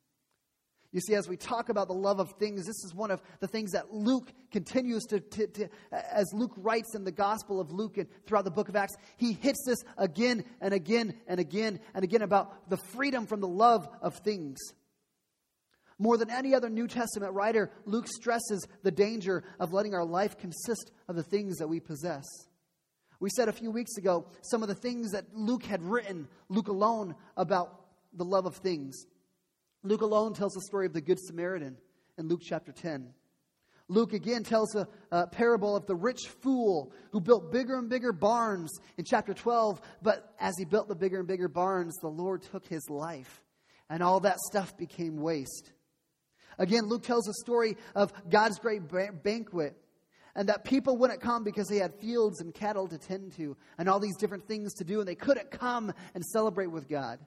You 0.92 1.00
see, 1.00 1.14
as 1.14 1.28
we 1.28 1.36
talk 1.36 1.68
about 1.68 1.88
the 1.88 1.94
love 1.94 2.20
of 2.20 2.32
things, 2.38 2.64
this 2.64 2.82
is 2.82 2.94
one 2.94 3.10
of 3.10 3.20
the 3.40 3.46
things 3.46 3.72
that 3.72 3.92
Luke 3.92 4.32
continues 4.50 5.04
to, 5.04 5.20
to, 5.20 5.46
to, 5.46 5.68
as 5.92 6.32
Luke 6.32 6.54
writes 6.56 6.94
in 6.94 7.04
the 7.04 7.12
Gospel 7.12 7.60
of 7.60 7.70
Luke 7.70 7.98
and 7.98 8.08
throughout 8.26 8.44
the 8.44 8.50
book 8.50 8.70
of 8.70 8.76
Acts, 8.76 8.96
he 9.18 9.34
hits 9.34 9.62
this 9.66 9.84
again 9.98 10.44
and 10.58 10.72
again 10.72 11.14
and 11.26 11.38
again 11.38 11.80
and 11.94 12.02
again 12.02 12.22
about 12.22 12.70
the 12.70 12.78
freedom 12.78 13.26
from 13.26 13.40
the 13.40 13.48
love 13.48 13.86
of 14.00 14.14
things. 14.20 14.58
More 15.98 16.18
than 16.18 16.30
any 16.30 16.54
other 16.54 16.68
New 16.68 16.86
Testament 16.86 17.32
writer, 17.32 17.70
Luke 17.86 18.06
stresses 18.06 18.66
the 18.82 18.90
danger 18.90 19.44
of 19.58 19.72
letting 19.72 19.94
our 19.94 20.04
life 20.04 20.36
consist 20.36 20.90
of 21.08 21.16
the 21.16 21.22
things 21.22 21.56
that 21.56 21.68
we 21.68 21.80
possess. 21.80 22.24
We 23.18 23.30
said 23.30 23.48
a 23.48 23.52
few 23.52 23.70
weeks 23.70 23.96
ago 23.96 24.26
some 24.42 24.62
of 24.62 24.68
the 24.68 24.74
things 24.74 25.12
that 25.12 25.34
Luke 25.34 25.64
had 25.64 25.82
written, 25.82 26.28
Luke 26.48 26.68
alone, 26.68 27.14
about 27.36 27.80
the 28.12 28.24
love 28.24 28.44
of 28.44 28.56
things. 28.56 29.06
Luke 29.82 30.02
alone 30.02 30.34
tells 30.34 30.52
the 30.52 30.60
story 30.62 30.84
of 30.86 30.92
the 30.92 31.00
Good 31.00 31.18
Samaritan 31.20 31.76
in 32.18 32.28
Luke 32.28 32.42
chapter 32.44 32.72
10. 32.72 33.14
Luke 33.88 34.12
again 34.12 34.42
tells 34.42 34.74
a, 34.74 34.88
a, 35.12 35.28
parable 35.28 35.76
of 35.76 35.86
the 35.86 35.94
rich 35.94 36.26
fool 36.42 36.92
who 37.12 37.20
built 37.20 37.52
bigger 37.52 37.78
and 37.78 37.88
bigger 37.88 38.12
barns 38.12 38.72
in 38.98 39.04
chapter 39.04 39.32
12. 39.32 39.80
But 40.02 40.34
as 40.40 40.54
he 40.58 40.64
built 40.64 40.88
the 40.88 40.96
bigger 40.96 41.20
and 41.20 41.28
bigger 41.28 41.48
barns, 41.48 41.96
the 42.02 42.08
Lord 42.08 42.42
took 42.42 42.66
his 42.66 42.90
life, 42.90 43.44
and 43.88 44.02
all 44.02 44.20
that 44.20 44.38
stuff 44.40 44.76
became 44.76 45.18
waste. 45.18 45.72
Again, 46.58 46.86
Luke 46.86 47.02
tells 47.02 47.28
a 47.28 47.34
story 47.34 47.76
of 47.94 48.12
God's 48.28 48.58
great 48.58 48.82
banquet 49.22 49.76
and 50.34 50.48
that 50.48 50.64
people 50.64 50.96
wouldn't 50.98 51.20
come 51.20 51.44
because 51.44 51.66
they 51.66 51.78
had 51.78 51.94
fields 51.94 52.40
and 52.40 52.54
cattle 52.54 52.86
to 52.88 52.98
tend 52.98 53.32
to 53.36 53.56
and 53.78 53.88
all 53.88 53.98
these 53.98 54.16
different 54.16 54.46
things 54.46 54.74
to 54.74 54.84
do, 54.84 55.00
and 55.00 55.08
they 55.08 55.14
couldn't 55.14 55.50
come 55.50 55.92
and 56.14 56.24
celebrate 56.24 56.70
with 56.70 56.88
God. 56.88 57.18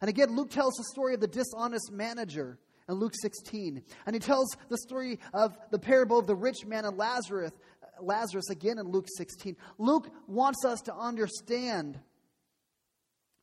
And 0.00 0.08
again, 0.08 0.34
Luke 0.34 0.50
tells 0.50 0.74
the 0.74 0.84
story 0.84 1.14
of 1.14 1.20
the 1.20 1.28
dishonest 1.28 1.90
manager 1.92 2.58
in 2.88 2.96
Luke 2.96 3.14
16. 3.20 3.82
And 4.06 4.14
he 4.14 4.20
tells 4.20 4.56
the 4.68 4.78
story 4.78 5.18
of 5.32 5.56
the 5.70 5.78
parable 5.78 6.18
of 6.18 6.26
the 6.26 6.34
rich 6.34 6.64
man 6.66 6.84
and 6.84 6.96
Lazarus, 6.96 7.52
Lazarus 8.00 8.50
again 8.50 8.78
in 8.78 8.88
Luke 8.88 9.06
16. 9.16 9.56
Luke 9.78 10.10
wants 10.26 10.64
us 10.64 10.80
to 10.82 10.94
understand 10.94 11.98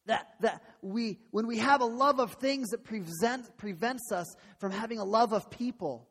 that, 0.10 0.34
that 0.40 0.64
we, 0.82 1.20
when 1.30 1.46
we 1.46 1.60
have 1.60 1.82
a 1.82 1.86
love 1.86 2.20
of 2.20 2.34
things, 2.34 2.70
that 2.70 2.84
prevent, 2.84 3.56
prevents 3.58 4.12
us 4.12 4.26
from 4.58 4.72
having 4.72 4.98
a 4.98 5.04
love 5.04 5.34
of 5.34 5.52
people. 5.52 6.08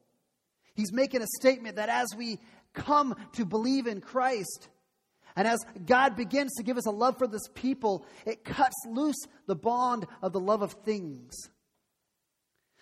He's 0.74 0.92
making 0.92 1.20
a 1.20 1.26
statement 1.40 1.76
that 1.76 1.88
as 1.88 2.06
we 2.16 2.38
come 2.74 3.16
to 3.32 3.44
believe 3.44 3.88
in 3.88 4.00
Christ, 4.00 4.68
and 5.34 5.48
as 5.48 5.58
God 5.84 6.14
begins 6.14 6.54
to 6.54 6.62
give 6.62 6.78
us 6.78 6.86
a 6.86 6.92
love 6.92 7.18
for 7.18 7.26
this 7.26 7.48
people, 7.54 8.06
it 8.24 8.44
cuts 8.44 8.76
loose 8.88 9.18
the 9.46 9.56
bond 9.56 10.06
of 10.22 10.32
the 10.32 10.40
love 10.40 10.62
of 10.62 10.72
things. 10.84 11.34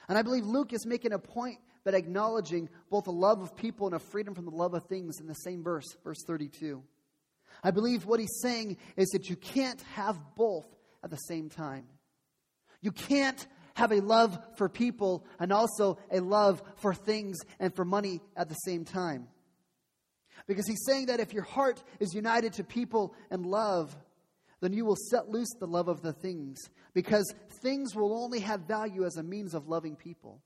And 0.09 0.18
I 0.18 0.22
believe 0.22 0.44
Luke 0.44 0.74
is 0.74 0.85
making 0.85 1.12
a 1.12 1.18
point 1.18 1.59
but 1.83 1.94
acknowledging 1.94 2.68
both 2.90 3.07
a 3.07 3.12
love 3.12 3.40
of 3.40 3.57
people 3.57 3.87
and 3.87 3.96
a 3.96 3.98
freedom 3.98 4.35
from 4.35 4.44
the 4.44 4.50
love 4.50 4.74
of 4.74 4.85
things 4.85 5.18
in 5.18 5.26
the 5.26 5.35
same 5.35 5.62
verse, 5.62 5.96
verse 6.05 6.22
32. 6.26 6.83
I 7.64 7.70
believe 7.70 8.05
what 8.05 8.20
he's 8.20 8.38
saying 8.42 8.76
is 8.96 9.09
that 9.11 9.31
you 9.31 9.37
can't 9.37 9.81
have 9.94 10.18
both 10.37 10.66
at 11.07 11.11
the 11.11 11.16
same 11.16 11.49
time. 11.49 11.85
You 12.81 12.90
can't 12.90 13.47
have 13.75 13.92
a 13.92 14.01
love 14.01 14.37
for 14.57 14.69
people 14.69 15.25
and 15.38 15.53
also 15.53 15.99
a 16.11 16.19
love 16.19 16.61
for 16.79 16.92
things 16.92 17.37
and 17.61 17.73
for 17.73 17.85
money 17.85 18.21
at 18.37 18.49
the 18.49 18.57
same 18.57 18.85
time. 18.85 19.29
Because 20.49 20.66
he's 20.66 20.85
saying 20.85 21.07
that 21.07 21.21
if 21.21 21.33
your 21.33 21.45
heart 21.45 21.81
is 22.01 22.12
united 22.12 22.55
to 22.55 22.64
people 22.64 23.14
and 23.31 23.47
love, 23.47 23.97
then 24.61 24.73
you 24.73 24.85
will 24.85 24.97
set 24.97 25.29
loose 25.29 25.55
the 25.61 25.66
love 25.69 25.87
of 25.87 26.03
the 26.03 26.12
things. 26.12 26.59
Because 26.92 27.33
things 27.62 27.95
will 27.95 28.21
only 28.21 28.40
have 28.40 28.62
value 28.62 29.05
as 29.05 29.16
a 29.16 29.23
means 29.23 29.55
of 29.55 29.69
loving 29.69 29.95
people. 29.95 30.42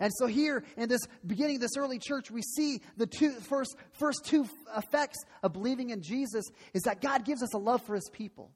And 0.00 0.12
so 0.18 0.26
here 0.26 0.64
in 0.76 0.90
this 0.90 1.00
beginning 1.26 1.60
this 1.60 1.78
early 1.78 1.98
church, 1.98 2.30
we 2.30 2.42
see 2.42 2.82
the 2.98 3.06
two 3.06 3.30
first 3.32 3.74
first 3.92 4.26
two 4.26 4.46
effects 4.76 5.18
of 5.42 5.54
believing 5.54 5.90
in 5.90 6.02
Jesus 6.02 6.44
is 6.74 6.82
that 6.82 7.00
God 7.00 7.24
gives 7.24 7.42
us 7.42 7.54
a 7.54 7.58
love 7.58 7.82
for 7.86 7.94
his 7.94 8.10
people. 8.12 8.50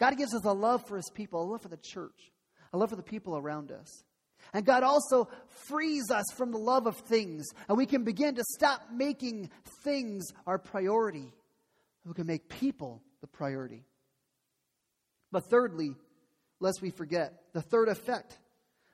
God 0.00 0.16
gives 0.16 0.34
us 0.34 0.44
a 0.44 0.52
love 0.52 0.86
for 0.88 0.96
his 0.96 1.10
people, 1.14 1.42
a 1.42 1.44
love 1.44 1.62
for 1.62 1.68
the 1.68 1.76
church, 1.76 2.32
a 2.72 2.78
love 2.78 2.90
for 2.90 2.96
the 2.96 3.02
people 3.02 3.36
around 3.36 3.70
us. 3.70 4.02
And 4.54 4.64
God 4.64 4.82
also 4.82 5.28
frees 5.68 6.10
us 6.10 6.24
from 6.34 6.50
the 6.50 6.58
love 6.58 6.86
of 6.86 6.96
things. 6.96 7.46
And 7.68 7.76
we 7.76 7.84
can 7.84 8.02
begin 8.02 8.34
to 8.36 8.44
stop 8.54 8.80
making 8.90 9.50
things 9.84 10.32
our 10.46 10.58
priority. 10.58 11.32
We 12.06 12.14
can 12.14 12.26
make 12.26 12.48
people 12.48 13.02
the 13.20 13.26
priority. 13.26 13.84
But 15.30 15.44
thirdly, 15.50 15.94
lest 16.58 16.80
we 16.80 16.90
forget, 16.90 17.34
the 17.52 17.62
third 17.62 17.88
effect 17.88 18.38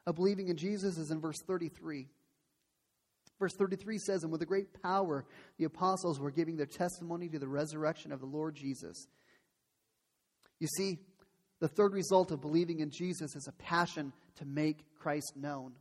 of 0.06 0.16
believing 0.16 0.48
in 0.48 0.56
Jesus 0.56 0.98
is 0.98 1.12
in 1.12 1.20
verse 1.20 1.40
33. 1.46 2.08
Verse 3.38 3.54
33 3.54 3.98
says, 3.98 4.22
And 4.24 4.32
with 4.32 4.42
a 4.42 4.46
great 4.46 4.82
power, 4.82 5.24
the 5.58 5.64
apostles 5.64 6.18
were 6.18 6.30
giving 6.30 6.56
their 6.56 6.66
testimony 6.66 7.28
to 7.28 7.38
the 7.38 7.48
resurrection 7.48 8.10
of 8.10 8.20
the 8.20 8.26
Lord 8.26 8.56
Jesus. 8.56 9.06
You 10.58 10.68
see, 10.68 10.98
the 11.60 11.68
third 11.68 11.92
result 11.92 12.30
of 12.30 12.40
believing 12.40 12.80
in 12.80 12.90
Jesus 12.90 13.34
is 13.34 13.48
a 13.48 13.62
passion 13.62 14.12
to 14.36 14.44
make 14.44 14.84
Christ 14.98 15.32
known. 15.36 15.72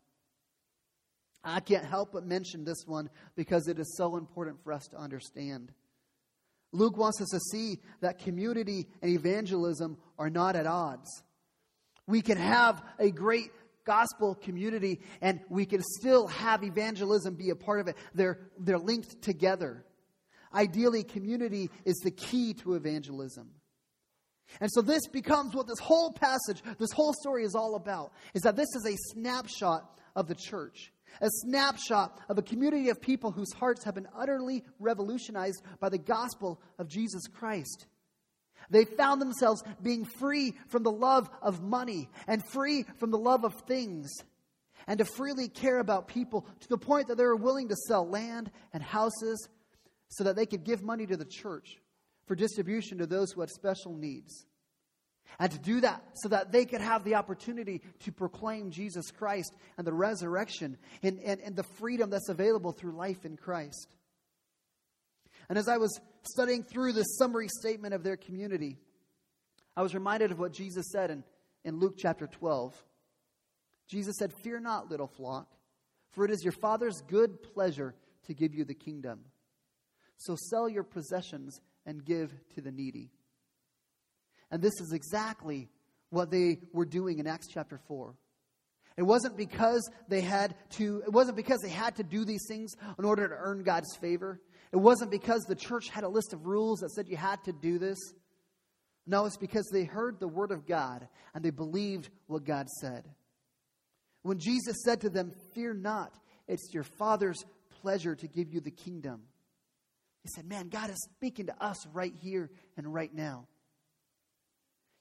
I 1.44 1.60
can't 1.60 1.86
help 1.86 2.14
but 2.14 2.26
mention 2.26 2.66
this 2.66 2.84
one 2.88 3.10
because 3.36 3.68
it 3.68 3.78
is 3.78 3.96
so 3.98 4.18
important 4.18 4.64
for 4.64 4.74
us 4.74 4.88
to 4.88 4.98
understand. 4.98 5.72
Luke 6.72 6.98
wants 6.98 7.22
us 7.22 7.30
to 7.30 7.40
see 7.40 7.80
that 8.02 8.20
community 8.20 8.88
and 9.02 9.12
evangelism 9.12 9.98
are 10.18 10.30
not 10.30 10.56
at 10.56 10.66
odds. 10.66 11.24
We 12.08 12.22
can 12.22 12.38
have 12.38 12.84
a 13.00 13.12
great 13.12 13.52
gospel 13.86 14.36
community 14.36 15.00
and 15.22 15.40
we 15.50 15.66
can 15.66 15.82
still 16.00 16.28
have 16.28 16.64
evangelism 16.64 17.36
be 17.36 17.52
a 17.52 17.56
part 17.56 17.80
of 17.80 17.88
it. 17.88 17.96
They're, 18.14 18.40
they're 18.60 18.80
linked 18.80 19.22
together. 19.22 19.86
Ideally, 20.54 21.04
community 21.04 21.70
is 21.86 21.96
the 21.98 22.12
key 22.12 22.54
to 22.56 22.74
evangelism. 22.74 23.52
And 24.60 24.72
so 24.72 24.82
this 24.82 25.08
becomes 25.08 25.54
what 25.54 25.68
this 25.68 25.80
whole 25.80 26.12
passage, 26.12 26.62
this 26.78 26.92
whole 26.92 27.14
story 27.14 27.44
is 27.44 27.56
all 27.56 27.76
about, 27.76 28.14
is 28.34 28.44
that 28.44 28.56
this 28.56 28.74
is 28.76 28.86
a 28.86 28.96
snapshot 29.14 30.00
of 30.16 30.28
the 30.28 30.36
church. 30.36 30.92
A 31.22 31.30
snapshot 31.30 32.20
of 32.30 32.38
a 32.38 32.42
community 32.42 32.90
of 32.90 33.02
people 33.02 33.32
whose 33.32 33.54
hearts 33.54 33.84
have 33.86 33.96
been 33.96 34.08
utterly 34.18 34.64
revolutionized 34.80 35.62
by 35.80 35.90
the 35.90 35.98
gospel 35.98 36.60
of 36.78 36.90
Jesus 36.90 37.28
Christ. 37.28 37.88
They 38.70 38.86
found 38.86 39.22
themselves 39.22 39.64
being 39.82 40.06
free 40.06 40.54
from 40.68 40.84
the 40.84 40.92
love 40.92 41.30
of 41.42 41.62
money 41.62 42.10
and 42.28 42.44
free 42.52 42.84
from 42.98 43.12
the 43.12 43.18
love 43.18 43.46
of 43.46 43.54
things 43.68 44.12
and 44.88 45.00
to 45.00 45.06
freely 45.06 45.48
care 45.48 45.80
about 45.80 46.08
people 46.08 46.46
to 46.60 46.68
the 46.68 46.78
point 46.78 47.08
that 47.08 47.18
they 47.18 47.24
were 47.24 47.36
willing 47.36 47.70
to 47.70 47.76
sell 47.88 48.08
land 48.08 48.52
and 48.74 48.84
houses 48.84 49.48
so 50.10 50.24
that 50.24 50.36
they 50.36 50.46
could 50.46 50.64
give 50.64 50.84
money 50.84 51.06
to 51.06 51.18
the 51.18 51.26
church 51.26 51.78
for 52.26 52.36
distribution 52.36 52.98
to 53.00 53.06
those 53.06 53.32
who 53.32 53.42
had 53.42 53.50
special 53.50 53.96
needs. 53.96 54.46
And 55.40 55.52
to 55.52 55.60
do 55.60 55.82
that 55.82 56.02
so 56.16 56.30
that 56.30 56.52
they 56.52 56.66
could 56.66 56.82
have 56.82 57.04
the 57.04 57.16
opportunity 57.16 57.82
to 58.02 58.12
proclaim 58.12 58.72
Jesus 58.72 59.12
Christ 59.12 59.54
and 59.78 59.86
the 59.86 59.94
resurrection 59.94 60.78
and, 61.04 61.20
and, 61.20 61.42
and 61.42 61.56
the 61.56 61.64
freedom 61.64 62.10
that's 62.10 62.30
available 62.30 62.72
through 62.72 62.96
life 62.96 63.26
in 63.26 63.36
Christ. 63.36 63.96
And 65.50 65.58
as 65.58 65.68
I 65.68 65.78
was 65.78 66.00
studying 66.24 66.64
through 66.64 66.94
this 66.94 67.18
summary 67.18 67.50
statement 67.50 67.94
of 67.94 68.04
their 68.04 68.18
community, 68.18 68.78
I 69.76 69.82
was 69.82 69.94
reminded 69.94 70.32
of 70.32 70.40
what 70.40 70.54
Jesus 70.54 70.86
said 70.92 71.12
in, 71.12 71.24
in 71.64 71.80
Luke 71.80 71.96
chapter 71.98 72.28
12. 72.28 72.74
Jesus 73.88 74.16
said, 74.18 74.34
Fear 74.42 74.62
not, 74.62 74.90
little 74.90 75.08
flock, 75.08 75.52
for 76.12 76.24
it 76.26 76.32
is 76.32 76.44
your 76.44 76.54
Father's 76.54 77.02
good 77.08 77.44
pleasure 77.44 77.94
to 78.28 78.34
give 78.34 78.54
you 78.54 78.64
the 78.64 78.74
kingdom. 78.74 79.20
So 80.18 80.36
sell 80.36 80.70
your 80.70 80.84
possessions 80.84 81.60
and 81.86 82.04
give 82.04 82.34
to 82.56 82.62
the 82.62 82.72
needy. 82.72 83.10
And 84.52 84.62
this 84.62 84.74
is 84.80 84.94
exactly 84.94 85.70
what 86.10 86.32
they 86.32 86.60
were 86.72 86.86
doing 86.86 87.20
in 87.20 87.28
Acts 87.28 87.48
chapter 87.52 87.80
4. 87.88 88.16
It 88.98 89.04
wasn't 89.04 89.36
because 89.36 89.90
they 90.08 90.22
had 90.22 90.56
to 90.78 91.04
it 91.06 91.12
wasn't 91.12 91.36
because 91.36 91.60
they 91.62 91.70
had 91.70 91.98
to 91.98 92.04
do 92.04 92.24
these 92.24 92.46
things 92.48 92.74
in 92.98 93.04
order 93.04 93.28
to 93.28 93.36
earn 93.38 93.64
God's 93.64 93.96
favor. 93.98 94.40
It 94.72 94.78
wasn't 94.78 95.12
because 95.12 95.44
the 95.44 95.56
church 95.56 95.90
had 95.90 96.04
a 96.04 96.10
list 96.10 96.34
of 96.34 96.46
rules 96.46 96.80
that 96.80 96.92
said 96.92 97.08
you 97.08 97.18
had 97.18 97.44
to 97.44 97.54
do 97.54 97.78
this. 97.78 97.98
No, 99.06 99.26
it's 99.26 99.38
because 99.38 99.70
they 99.72 99.84
heard 99.84 100.20
the 100.20 100.28
word 100.28 100.52
of 100.52 100.66
God 100.66 101.08
and 101.34 101.44
they 101.44 101.52
believed 101.52 102.10
what 102.28 102.46
God 102.46 102.70
said. 102.70 103.04
When 104.24 104.40
Jesus 104.40 104.78
said 104.84 105.02
to 105.02 105.10
them, 105.10 105.34
Fear 105.54 105.76
not, 105.76 106.18
it's 106.48 106.74
your 106.74 106.84
Father's 106.84 107.44
pleasure 107.82 108.16
to 108.16 108.28
give 108.28 108.52
you 108.52 108.62
the 108.62 108.72
kingdom. 108.72 109.22
He 110.26 110.30
said, 110.36 110.46
Man, 110.46 110.70
God 110.70 110.90
is 110.90 110.98
speaking 111.16 111.46
to 111.46 111.64
us 111.64 111.86
right 111.94 112.14
here 112.20 112.50
and 112.78 112.92
right 112.92 113.14
now. 113.14 113.46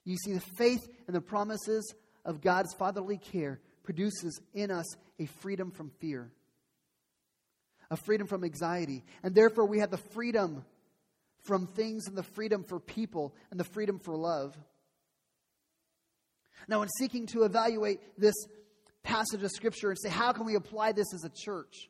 You 0.03 0.17
see, 0.17 0.33
the 0.33 0.39
faith 0.39 0.87
and 1.07 1.15
the 1.15 1.21
promises 1.21 1.95
of 2.23 2.41
God's 2.41 2.75
fatherly 2.75 3.17
care 3.17 3.59
produces 3.83 4.39
in 4.53 4.69
us 4.69 4.85
a 5.19 5.25
freedom 5.25 5.71
from 5.71 5.89
fear 5.99 6.31
a 7.91 7.97
freedom 7.97 8.27
from 8.27 8.43
anxiety. 8.43 9.03
And 9.23 9.35
therefore, 9.35 9.67
we 9.67 9.79
have 9.79 9.91
the 9.91 9.97
freedom 9.97 10.65
from 11.43 11.67
things 11.67 12.07
and 12.07 12.17
the 12.17 12.23
freedom 12.23 12.63
for 12.63 12.79
people 12.79 13.35
and 13.51 13.59
the 13.59 13.63
freedom 13.63 13.99
for 13.99 14.15
love. 14.15 14.57
Now, 16.67 16.81
in 16.81 16.89
seeking 16.97 17.27
to 17.27 17.43
evaluate 17.43 17.99
this 18.17 18.33
passage 19.03 19.43
of 19.43 19.51
Scripture 19.51 19.89
and 19.89 19.99
say, 19.99 20.09
how 20.09 20.31
can 20.31 20.45
we 20.45 20.55
apply 20.55 20.93
this 20.93 21.13
as 21.13 21.23
a 21.23 21.29
church? 21.29 21.89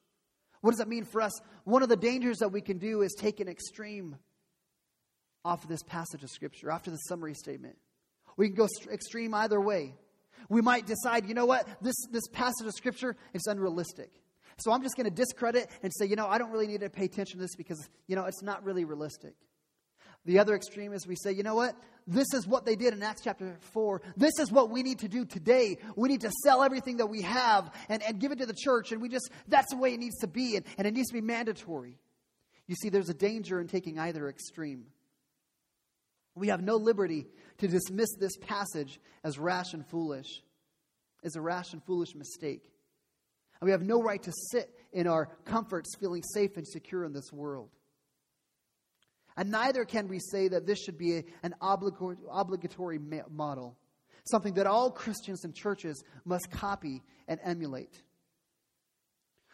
What 0.65 0.71
does 0.71 0.79
that 0.79 0.87
mean 0.87 1.05
for 1.05 1.21
us? 1.21 1.31
One 1.65 1.83
of 1.83 1.89
the 1.89 1.97
dangers 1.97 2.37
that 2.37 2.49
we 2.49 2.61
can 2.61 2.77
do 2.77 3.01
is 3.01 3.13
take 3.13 3.39
an 3.39 3.47
extreme 3.47 4.15
off 5.43 5.63
of 5.63 5.69
this 5.69 5.83
passage 5.83 6.23
of 6.23 6.29
Scripture, 6.29 6.71
after 6.71 6.89
the 6.89 6.97
summary 6.97 7.33
statement. 7.33 7.77
We 8.37 8.47
can 8.47 8.55
go 8.55 8.67
extreme 8.91 9.33
either 9.33 9.59
way. 9.59 9.93
We 10.49 10.61
might 10.61 10.85
decide, 10.85 11.27
you 11.27 11.33
know 11.33 11.45
what, 11.45 11.67
this, 11.81 11.95
this 12.11 12.27
passage 12.27 12.67
of 12.67 12.73
Scripture 12.73 13.15
is 13.33 13.45
unrealistic. 13.47 14.11
So 14.57 14.71
I'm 14.71 14.83
just 14.83 14.95
going 14.95 15.09
to 15.09 15.15
discredit 15.15 15.69
and 15.83 15.91
say, 15.93 16.05
you 16.05 16.15
know, 16.15 16.27
I 16.27 16.37
don't 16.37 16.51
really 16.51 16.67
need 16.67 16.81
to 16.81 16.89
pay 16.89 17.05
attention 17.05 17.39
to 17.39 17.43
this 17.43 17.55
because, 17.55 17.89
you 18.07 18.15
know, 18.15 18.25
it's 18.25 18.41
not 18.41 18.63
really 18.63 18.85
realistic. 18.85 19.33
The 20.25 20.39
other 20.39 20.55
extreme 20.55 20.93
is 20.93 21.05
we 21.05 21.15
say, 21.15 21.31
you 21.31 21.43
know 21.43 21.55
what? 21.55 21.75
This 22.07 22.27
is 22.33 22.47
what 22.47 22.65
they 22.65 22.75
did 22.75 22.93
in 22.93 23.01
Acts 23.03 23.21
chapter 23.23 23.57
4. 23.73 24.01
This 24.17 24.33
is 24.39 24.51
what 24.51 24.69
we 24.69 24.83
need 24.83 24.99
to 24.99 25.07
do 25.07 25.25
today. 25.25 25.77
We 25.95 26.09
need 26.09 26.21
to 26.21 26.31
sell 26.43 26.63
everything 26.63 26.97
that 26.97 27.07
we 27.07 27.21
have 27.21 27.71
and, 27.89 28.01
and 28.03 28.19
give 28.19 28.31
it 28.31 28.39
to 28.39 28.45
the 28.45 28.55
church. 28.55 28.91
And 28.91 29.01
we 29.01 29.09
just, 29.09 29.29
that's 29.47 29.71
the 29.71 29.77
way 29.77 29.93
it 29.93 29.99
needs 29.99 30.17
to 30.19 30.27
be. 30.27 30.55
And, 30.55 30.65
and 30.77 30.87
it 30.87 30.93
needs 30.93 31.09
to 31.09 31.13
be 31.13 31.21
mandatory. 31.21 31.97
You 32.67 32.75
see, 32.75 32.89
there's 32.89 33.09
a 33.09 33.15
danger 33.15 33.59
in 33.59 33.67
taking 33.67 33.99
either 33.99 34.27
extreme. 34.27 34.85
We 36.35 36.49
have 36.49 36.61
no 36.61 36.75
liberty 36.75 37.27
to 37.59 37.67
dismiss 37.67 38.09
this 38.19 38.35
passage 38.37 38.99
as 39.23 39.39
rash 39.39 39.73
and 39.73 39.85
foolish, 39.87 40.41
as 41.23 41.35
a 41.35 41.41
rash 41.41 41.73
and 41.73 41.83
foolish 41.83 42.13
mistake. 42.15 42.69
And 43.61 43.67
we 43.67 43.71
have 43.71 43.83
no 43.83 44.01
right 44.01 44.21
to 44.21 44.31
sit 44.51 44.69
in 44.91 45.07
our 45.07 45.27
comforts 45.45 45.95
feeling 45.99 46.23
safe 46.23 46.57
and 46.57 46.67
secure 46.67 47.05
in 47.05 47.13
this 47.13 47.31
world. 47.31 47.69
And 49.37 49.51
neither 49.51 49.83
can 49.85 50.07
we 50.07 50.19
say 50.19 50.47
that 50.47 50.65
this 50.65 50.79
should 50.79 50.97
be 50.97 51.23
an 51.43 51.55
obligatory, 51.61 52.17
obligatory 52.31 52.99
model, 53.29 53.77
something 54.25 54.53
that 54.53 54.67
all 54.67 54.91
Christians 54.91 55.43
and 55.43 55.53
churches 55.53 56.03
must 56.23 56.49
copy 56.51 57.03
and 57.27 57.39
emulate. 57.43 58.01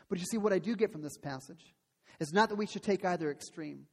But 0.10 0.20
you 0.20 0.26
see, 0.26 0.38
what 0.38 0.54
I 0.54 0.60
do 0.60 0.76
get 0.76 0.92
from 0.92 1.02
this 1.02 1.18
passage 1.18 1.74
is 2.20 2.34
not 2.34 2.50
that 2.50 2.56
we 2.56 2.68
should 2.68 2.84
take 2.84 3.04
either 3.06 3.32
extreme, 3.32 3.88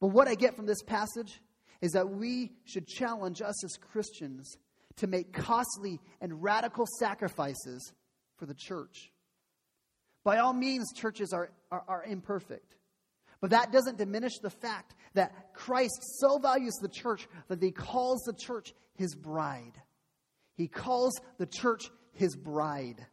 but 0.00 0.08
what 0.08 0.28
I 0.28 0.34
get 0.34 0.54
from 0.54 0.66
this 0.66 0.82
passage 0.82 1.40
is 1.80 1.92
that 1.92 2.10
we 2.10 2.52
should 2.64 2.86
challenge 2.86 3.42
us 3.42 3.64
as 3.64 3.76
Christians 3.76 4.56
to 4.96 5.06
make 5.06 5.32
costly 5.32 6.00
and 6.20 6.42
radical 6.42 6.86
sacrifices 6.98 7.92
for 8.36 8.46
the 8.46 8.54
church. 8.54 9.12
By 10.24 10.38
all 10.38 10.52
means, 10.52 10.92
churches 10.94 11.32
are, 11.32 11.50
are, 11.70 11.84
are, 11.86 12.04
imperfect. 12.04 12.76
But 13.40 13.50
that 13.50 13.72
doesn't 13.72 13.98
diminish 13.98 14.38
the 14.38 14.50
fact 14.50 14.94
that 15.14 15.52
Christ 15.52 15.98
so 16.20 16.38
values 16.38 16.74
the 16.80 16.88
church 16.88 17.28
that 17.48 17.62
he 17.62 17.70
calls 17.70 18.22
the 18.22 18.32
church 18.32 18.72
his 18.94 19.14
bride. 19.14 19.80
He 20.56 20.68
calls 20.68 21.12
the 21.38 21.46
church 21.46 21.90
his 22.12 22.34
bride. 22.34 23.04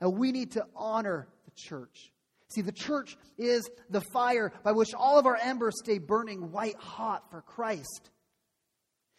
And 0.00 0.18
we 0.18 0.32
need 0.32 0.52
to 0.52 0.66
honor 0.76 1.28
the 1.46 1.52
church. 1.56 2.12
See, 2.48 2.60
the 2.60 2.72
church 2.72 3.16
is 3.38 3.68
the 3.88 4.02
fire 4.12 4.52
by 4.62 4.72
which 4.72 4.94
all 4.94 5.18
of 5.18 5.26
our 5.26 5.36
embers 5.36 5.74
stay 5.82 5.98
burning 5.98 6.52
white 6.52 6.76
hot 6.76 7.30
for 7.30 7.40
Christ. 7.40 8.10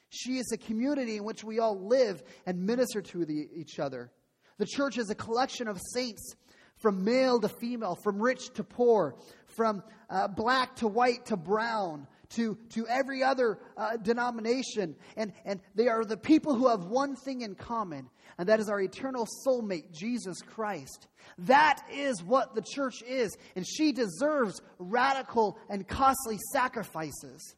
She 0.10 0.38
is 0.38 0.52
a 0.54 0.58
community 0.58 1.18
in 1.18 1.24
which 1.24 1.44
we 1.44 1.60
all 1.60 1.88
live 1.88 2.24
and 2.46 2.66
minister 2.66 3.02
to 3.02 3.26
the, 3.26 3.50
each 3.54 3.80
other. 3.80 4.12
The 4.58 4.66
church 4.66 4.98
is 4.98 5.10
a 5.10 5.16
collection 5.16 5.68
of 5.68 5.82
saints 5.94 6.36
from 6.78 7.04
male 7.04 7.40
to 7.42 7.50
female, 7.50 7.98
from 8.04 8.22
rich 8.22 8.54
to 8.54 8.64
poor, 8.64 9.16
from 9.56 9.84
uh, 10.10 10.28
black 10.28 10.76
to 10.78 10.88
white 10.88 11.26
to 11.28 11.38
brown, 11.38 12.08
to, 12.30 12.58
to 12.70 12.88
every 12.88 13.24
other 13.24 13.60
uh, 13.78 13.98
denomination. 13.98 14.96
And, 15.16 15.34
and 15.46 15.60
they 15.76 15.88
are 15.88 16.04
the 16.04 16.18
people 16.18 16.56
who 16.56 16.68
have 16.68 16.86
one 16.86 17.16
thing 17.16 17.42
in 17.42 17.56
common, 17.56 18.10
and 18.38 18.50
that 18.50 18.60
is 18.60 18.70
our 18.70 18.82
eternal 18.82 19.28
soulmate, 19.46 19.92
Jesus 19.92 20.42
Christ. 20.42 21.08
That 21.40 21.82
is 21.92 22.24
what 22.24 22.56
the 22.56 22.62
church 22.62 23.02
is, 23.08 23.36
and 23.56 23.66
she 23.66 23.92
deserves 23.92 24.62
radical 24.78 25.58
and 25.70 25.88
costly 25.88 26.38
sacrifices. 26.52 27.56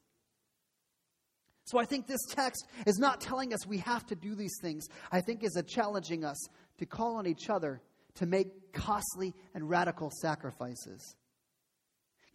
So 1.65 1.77
I 1.77 1.85
think 1.85 2.07
this 2.07 2.25
text 2.29 2.65
is 2.85 2.97
not 2.97 3.19
telling 3.19 3.53
us 3.53 3.67
we 3.67 3.79
have 3.79 4.05
to 4.05 4.15
do 4.15 4.35
these 4.35 4.57
things. 4.61 4.87
I 5.11 5.19
think 5.19 5.43
is 5.43 5.61
challenging 5.67 6.23
us 6.23 6.37
to 6.77 6.85
call 6.85 7.17
on 7.17 7.27
each 7.27 7.49
other 7.49 7.81
to 8.15 8.25
make 8.25 8.71
costly 8.71 9.33
and 9.53 9.69
radical 9.69 10.09
sacrifices. 10.21 11.15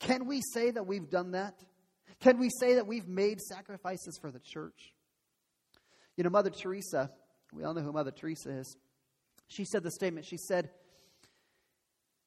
Can 0.03 0.27
we 0.27 0.43
say 0.53 0.71
that 0.71 0.87
we've 0.87 1.09
done 1.09 1.33
that? 1.33 1.55
Can 2.21 2.39
we 2.39 2.51
say 2.51 2.75
that 2.75 2.87
we've 2.87 3.09
made 3.09 3.41
sacrifices 3.41 4.19
for 4.21 4.31
the 4.31 4.41
church? 4.41 4.93
You 6.17 6.25
know, 6.25 6.31
Mother 6.31 6.51
Teresa, 6.51 7.11
we 7.53 7.65
all 7.65 7.73
know 7.73 7.81
who 7.81 7.93
Mother 7.93 8.11
Teresa 8.11 8.51
is. 8.51 8.77
She 9.49 9.65
said 9.65 9.83
the 9.83 9.91
statement, 9.91 10.27
she 10.27 10.37
said, 10.37 10.71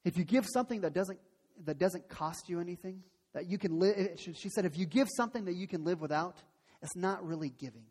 if 0.03 0.17
you 0.17 0.23
give 0.23 0.45
something 0.47 0.81
that 0.81 0.93
doesn't 0.93 1.19
that 1.63 1.77
doesn't 1.79 2.09
cost 2.09 2.49
you 2.49 2.59
anything, 2.59 3.01
that 3.33 3.49
you 3.49 3.57
can 3.57 3.79
live 3.79 3.95
eh, 3.97 4.07
eh, 4.13 4.31
she 4.33 4.49
said 4.49 4.65
if 4.65 4.77
you 4.77 4.85
give 4.85 5.07
something 5.15 5.45
that 5.45 5.55
you 5.55 5.67
can 5.67 5.83
live 5.83 6.01
without, 6.01 6.37
it's 6.81 6.95
not 6.95 7.25
really 7.25 7.49
giving. 7.49 7.85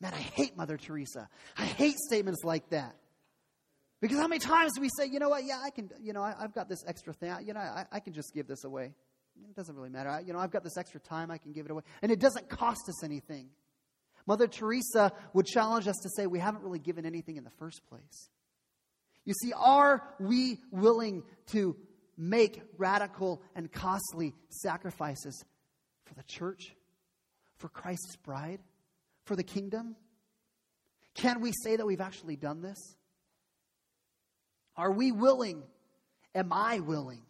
Man, 0.00 0.12
I 0.12 0.18
hate 0.18 0.56
Mother 0.56 0.76
Teresa. 0.76 1.28
I 1.56 1.64
hate 1.64 1.96
statements 1.96 2.42
like 2.44 2.68
that. 2.70 2.96
Because 4.04 4.18
how 4.18 4.28
many 4.28 4.38
times 4.38 4.72
we 4.78 4.90
say, 4.98 5.06
you 5.06 5.18
know 5.18 5.30
what, 5.30 5.44
yeah, 5.44 5.62
I 5.64 5.70
can, 5.70 5.88
you 5.98 6.12
know, 6.12 6.20
I, 6.20 6.34
have 6.38 6.52
got 6.52 6.68
this 6.68 6.84
extra 6.86 7.14
thing, 7.14 7.34
you 7.46 7.54
know, 7.54 7.60
I, 7.60 7.86
I 7.90 8.00
can 8.00 8.12
just 8.12 8.34
give 8.34 8.46
this 8.46 8.62
away. 8.62 8.92
it 9.48 9.56
doesn't 9.56 9.74
really 9.74 9.88
matter. 9.88 10.10
I, 10.10 10.20
you 10.20 10.34
know, 10.34 10.40
I've 10.40 10.50
got 10.50 10.62
this 10.62 10.76
extra 10.76 11.00
time, 11.00 11.30
I 11.30 11.38
can 11.38 11.52
give 11.52 11.64
it 11.64 11.70
away. 11.70 11.84
And 12.02 12.12
it 12.12 12.20
doesn't 12.20 12.50
cost 12.50 12.82
us 12.86 13.02
anything. 13.02 13.48
Mother 14.26 14.46
Teresa 14.46 15.10
would 15.32 15.46
challenge 15.46 15.88
us 15.88 15.96
to 16.02 16.10
say 16.14 16.26
we 16.26 16.38
haven't 16.38 16.62
really 16.62 16.80
given 16.80 17.06
anything 17.06 17.38
in 17.38 17.44
the 17.44 17.50
first 17.58 17.80
place. 17.88 18.28
You 19.24 19.32
see, 19.32 19.54
are 19.56 20.02
we 20.20 20.58
willing 20.70 21.22
to 21.52 21.74
make 22.18 22.60
radical 22.76 23.40
and 23.56 23.72
costly 23.72 24.34
sacrifices 24.50 25.42
for 26.04 26.12
the 26.12 26.24
church, 26.24 26.76
for 27.56 27.70
Christ's 27.70 28.16
bride, 28.16 28.60
for 29.24 29.34
the 29.34 29.42
kingdom? 29.42 29.96
Can 31.14 31.40
we 31.40 31.52
say 31.62 31.76
that 31.76 31.86
we've 31.86 32.02
actually 32.02 32.36
done 32.36 32.60
this? 32.60 32.96
Are 34.76 34.90
we 34.90 35.12
willing? 35.12 35.62
Am 36.34 36.52
I 36.52 36.80
willing? 36.80 37.22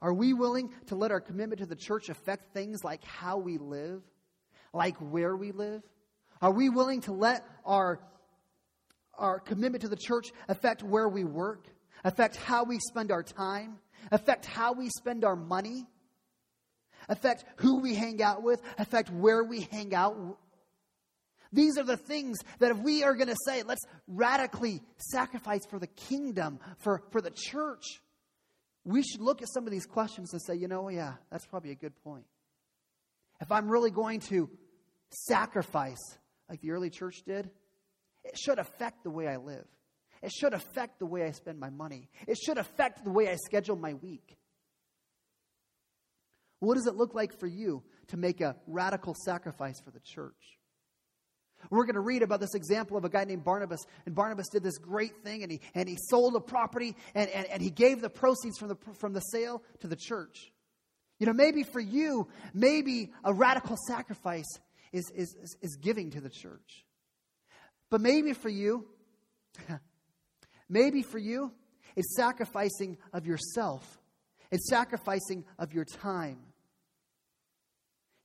Are 0.00 0.12
we 0.12 0.32
willing 0.32 0.70
to 0.86 0.94
let 0.94 1.10
our 1.10 1.20
commitment 1.20 1.60
to 1.60 1.66
the 1.66 1.74
church 1.74 2.08
affect 2.08 2.52
things 2.52 2.84
like 2.84 3.02
how 3.04 3.38
we 3.38 3.58
live, 3.58 4.02
like 4.72 4.96
where 4.98 5.34
we 5.36 5.50
live? 5.50 5.82
Are 6.40 6.52
we 6.52 6.68
willing 6.68 7.00
to 7.02 7.12
let 7.12 7.44
our, 7.64 8.00
our 9.14 9.40
commitment 9.40 9.82
to 9.82 9.88
the 9.88 9.96
church 9.96 10.32
affect 10.46 10.84
where 10.84 11.08
we 11.08 11.24
work, 11.24 11.66
affect 12.04 12.36
how 12.36 12.64
we 12.64 12.78
spend 12.78 13.10
our 13.10 13.24
time, 13.24 13.78
affect 14.12 14.46
how 14.46 14.72
we 14.72 14.88
spend 14.88 15.24
our 15.24 15.34
money, 15.34 15.86
affect 17.08 17.44
who 17.56 17.80
we 17.80 17.94
hang 17.94 18.22
out 18.22 18.42
with, 18.42 18.62
affect 18.78 19.10
where 19.10 19.42
we 19.42 19.62
hang 19.62 19.94
out? 19.94 20.38
These 21.52 21.78
are 21.78 21.84
the 21.84 21.96
things 21.96 22.38
that 22.58 22.70
if 22.70 22.78
we 22.78 23.04
are 23.04 23.14
going 23.14 23.28
to 23.28 23.36
say, 23.46 23.62
let's 23.62 23.84
radically 24.06 24.82
sacrifice 24.98 25.64
for 25.66 25.78
the 25.78 25.86
kingdom, 25.86 26.60
for, 26.78 27.02
for 27.10 27.20
the 27.20 27.30
church, 27.30 27.84
we 28.84 29.02
should 29.02 29.20
look 29.20 29.42
at 29.42 29.48
some 29.52 29.64
of 29.64 29.70
these 29.70 29.86
questions 29.86 30.32
and 30.32 30.42
say, 30.42 30.54
you 30.54 30.68
know, 30.68 30.88
yeah, 30.88 31.14
that's 31.30 31.46
probably 31.46 31.70
a 31.70 31.76
good 31.76 31.96
point. 32.02 32.26
If 33.40 33.50
I'm 33.52 33.68
really 33.68 33.90
going 33.90 34.20
to 34.28 34.50
sacrifice 35.10 36.18
like 36.48 36.60
the 36.60 36.72
early 36.72 36.90
church 36.90 37.22
did, 37.26 37.50
it 38.24 38.38
should 38.38 38.58
affect 38.58 39.04
the 39.04 39.10
way 39.10 39.26
I 39.26 39.36
live. 39.36 39.66
It 40.22 40.32
should 40.32 40.52
affect 40.52 40.98
the 40.98 41.06
way 41.06 41.24
I 41.24 41.30
spend 41.30 41.60
my 41.60 41.70
money. 41.70 42.08
It 42.26 42.36
should 42.36 42.58
affect 42.58 43.04
the 43.04 43.10
way 43.10 43.28
I 43.28 43.36
schedule 43.36 43.76
my 43.76 43.94
week. 43.94 44.36
What 46.60 46.74
does 46.74 46.86
it 46.86 46.96
look 46.96 47.14
like 47.14 47.38
for 47.38 47.46
you 47.46 47.84
to 48.08 48.16
make 48.16 48.40
a 48.40 48.56
radical 48.66 49.14
sacrifice 49.24 49.80
for 49.80 49.92
the 49.92 50.00
church? 50.00 50.57
We're 51.70 51.84
going 51.84 51.94
to 51.94 52.00
read 52.00 52.22
about 52.22 52.40
this 52.40 52.54
example 52.54 52.96
of 52.96 53.04
a 53.04 53.08
guy 53.08 53.24
named 53.24 53.44
Barnabas. 53.44 53.80
And 54.06 54.14
Barnabas 54.14 54.48
did 54.48 54.62
this 54.62 54.78
great 54.78 55.22
thing, 55.22 55.42
and 55.42 55.52
he, 55.52 55.60
and 55.74 55.88
he 55.88 55.96
sold 56.08 56.34
a 56.36 56.40
property, 56.40 56.96
and, 57.14 57.28
and, 57.30 57.46
and 57.46 57.62
he 57.62 57.70
gave 57.70 58.00
the 58.00 58.10
proceeds 58.10 58.58
from 58.58 58.68
the, 58.68 58.76
from 58.94 59.12
the 59.12 59.20
sale 59.20 59.62
to 59.80 59.86
the 59.86 59.96
church. 59.96 60.52
You 61.18 61.26
know, 61.26 61.32
maybe 61.32 61.64
for 61.64 61.80
you, 61.80 62.28
maybe 62.54 63.12
a 63.24 63.32
radical 63.32 63.76
sacrifice 63.88 64.46
is, 64.92 65.10
is, 65.14 65.56
is, 65.60 65.76
giving 65.76 66.10
to 66.12 66.20
the 66.20 66.30
church. 66.30 66.84
But 67.90 68.00
maybe 68.00 68.32
for 68.32 68.48
you, 68.48 68.86
maybe 70.68 71.02
for 71.02 71.18
you, 71.18 71.52
it's 71.96 72.14
sacrificing 72.16 72.98
of 73.12 73.26
yourself, 73.26 73.98
it's 74.50 74.68
sacrificing 74.70 75.44
of 75.58 75.72
your 75.74 75.84
time. 75.84 76.38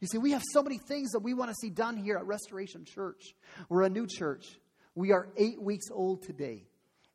You 0.03 0.07
see, 0.07 0.17
we 0.17 0.31
have 0.31 0.43
so 0.51 0.61
many 0.61 0.79
things 0.79 1.11
that 1.11 1.19
we 1.19 1.33
want 1.33 1.49
to 1.49 1.55
see 1.55 1.69
done 1.69 1.95
here 1.95 2.17
at 2.17 2.25
Restoration 2.25 2.83
Church. 2.83 3.33
We're 3.69 3.83
a 3.83 3.89
new 3.89 4.05
church. 4.05 4.59
We 4.95 5.13
are 5.13 5.29
eight 5.37 5.61
weeks 5.61 5.85
old 5.89 6.23
today. 6.23 6.65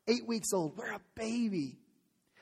Eight 0.07 0.27
weeks 0.27 0.47
old. 0.55 0.75
We're 0.75 0.93
a 0.93 1.01
baby. 1.13 1.77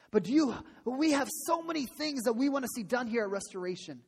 But 0.09 0.29
you, 0.29 0.55
we 0.85 1.11
have 1.11 1.27
so 1.47 1.61
many 1.61 1.85
things 1.97 2.23
that 2.23 2.31
we 2.31 2.47
want 2.47 2.63
to 2.63 2.69
see 2.73 2.83
done 2.83 3.07
here 3.07 3.23
at 3.23 3.29
Restoration. 3.29 3.99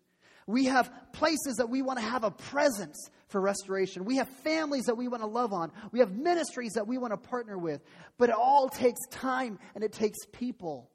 We 0.47 0.63
have 0.67 0.89
places 1.11 1.57
that 1.57 1.69
we 1.69 1.81
want 1.81 1.99
to 1.99 2.05
have 2.05 2.23
a 2.23 2.31
presence 2.31 3.09
for 3.27 3.41
restoration. 3.41 4.05
We 4.05 4.15
have 4.15 4.29
families 4.29 4.85
that 4.85 4.95
we 4.95 5.09
want 5.09 5.23
to 5.23 5.27
love 5.27 5.51
on. 5.51 5.73
We 5.91 5.99
have 5.99 6.13
ministries 6.13 6.71
that 6.75 6.87
we 6.87 6.97
want 6.97 7.11
to 7.11 7.17
partner 7.17 7.57
with. 7.57 7.81
But 8.17 8.29
it 8.29 8.35
all 8.35 8.69
takes 8.69 9.01
time 9.11 9.59
and 9.75 9.83
it 9.83 9.91
takes 9.91 10.19
people. 10.31 10.88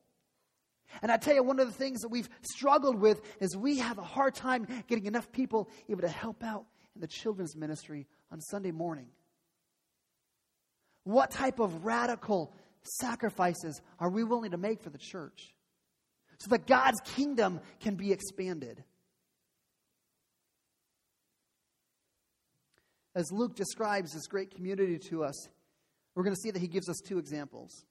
And 1.02 1.10
I 1.10 1.16
tell 1.16 1.34
you, 1.34 1.42
one 1.42 1.58
of 1.58 1.66
the 1.66 1.72
things 1.72 2.00
that 2.00 2.08
we've 2.08 2.28
struggled 2.42 2.98
with 2.98 3.20
is 3.40 3.56
we 3.56 3.78
have 3.78 3.98
a 3.98 4.02
hard 4.02 4.34
time 4.34 4.66
getting 4.86 5.06
enough 5.06 5.30
people 5.32 5.68
able 5.88 6.02
to 6.02 6.08
help 6.08 6.42
out 6.42 6.66
in 6.94 7.00
the 7.00 7.08
children's 7.08 7.56
ministry 7.56 8.06
on 8.30 8.40
Sunday 8.40 8.70
morning. 8.70 9.08
What 11.04 11.30
type 11.30 11.58
of 11.58 11.84
radical 11.84 12.54
sacrifices 12.82 13.80
are 13.98 14.10
we 14.10 14.24
willing 14.24 14.52
to 14.52 14.56
make 14.56 14.82
for 14.82 14.90
the 14.90 14.98
church 14.98 15.54
so 16.38 16.48
that 16.50 16.66
God's 16.66 17.00
kingdom 17.04 17.60
can 17.80 17.96
be 17.96 18.12
expanded? 18.12 18.82
As 23.14 23.30
Luke 23.30 23.54
describes 23.54 24.12
this 24.12 24.26
great 24.26 24.54
community 24.54 24.98
to 25.10 25.24
us, 25.24 25.48
we're 26.14 26.24
going 26.24 26.34
to 26.34 26.40
see 26.40 26.50
that 26.50 26.60
he 26.60 26.68
gives 26.68 26.88
us 26.88 26.96
two 27.04 27.18
examples. 27.18 27.84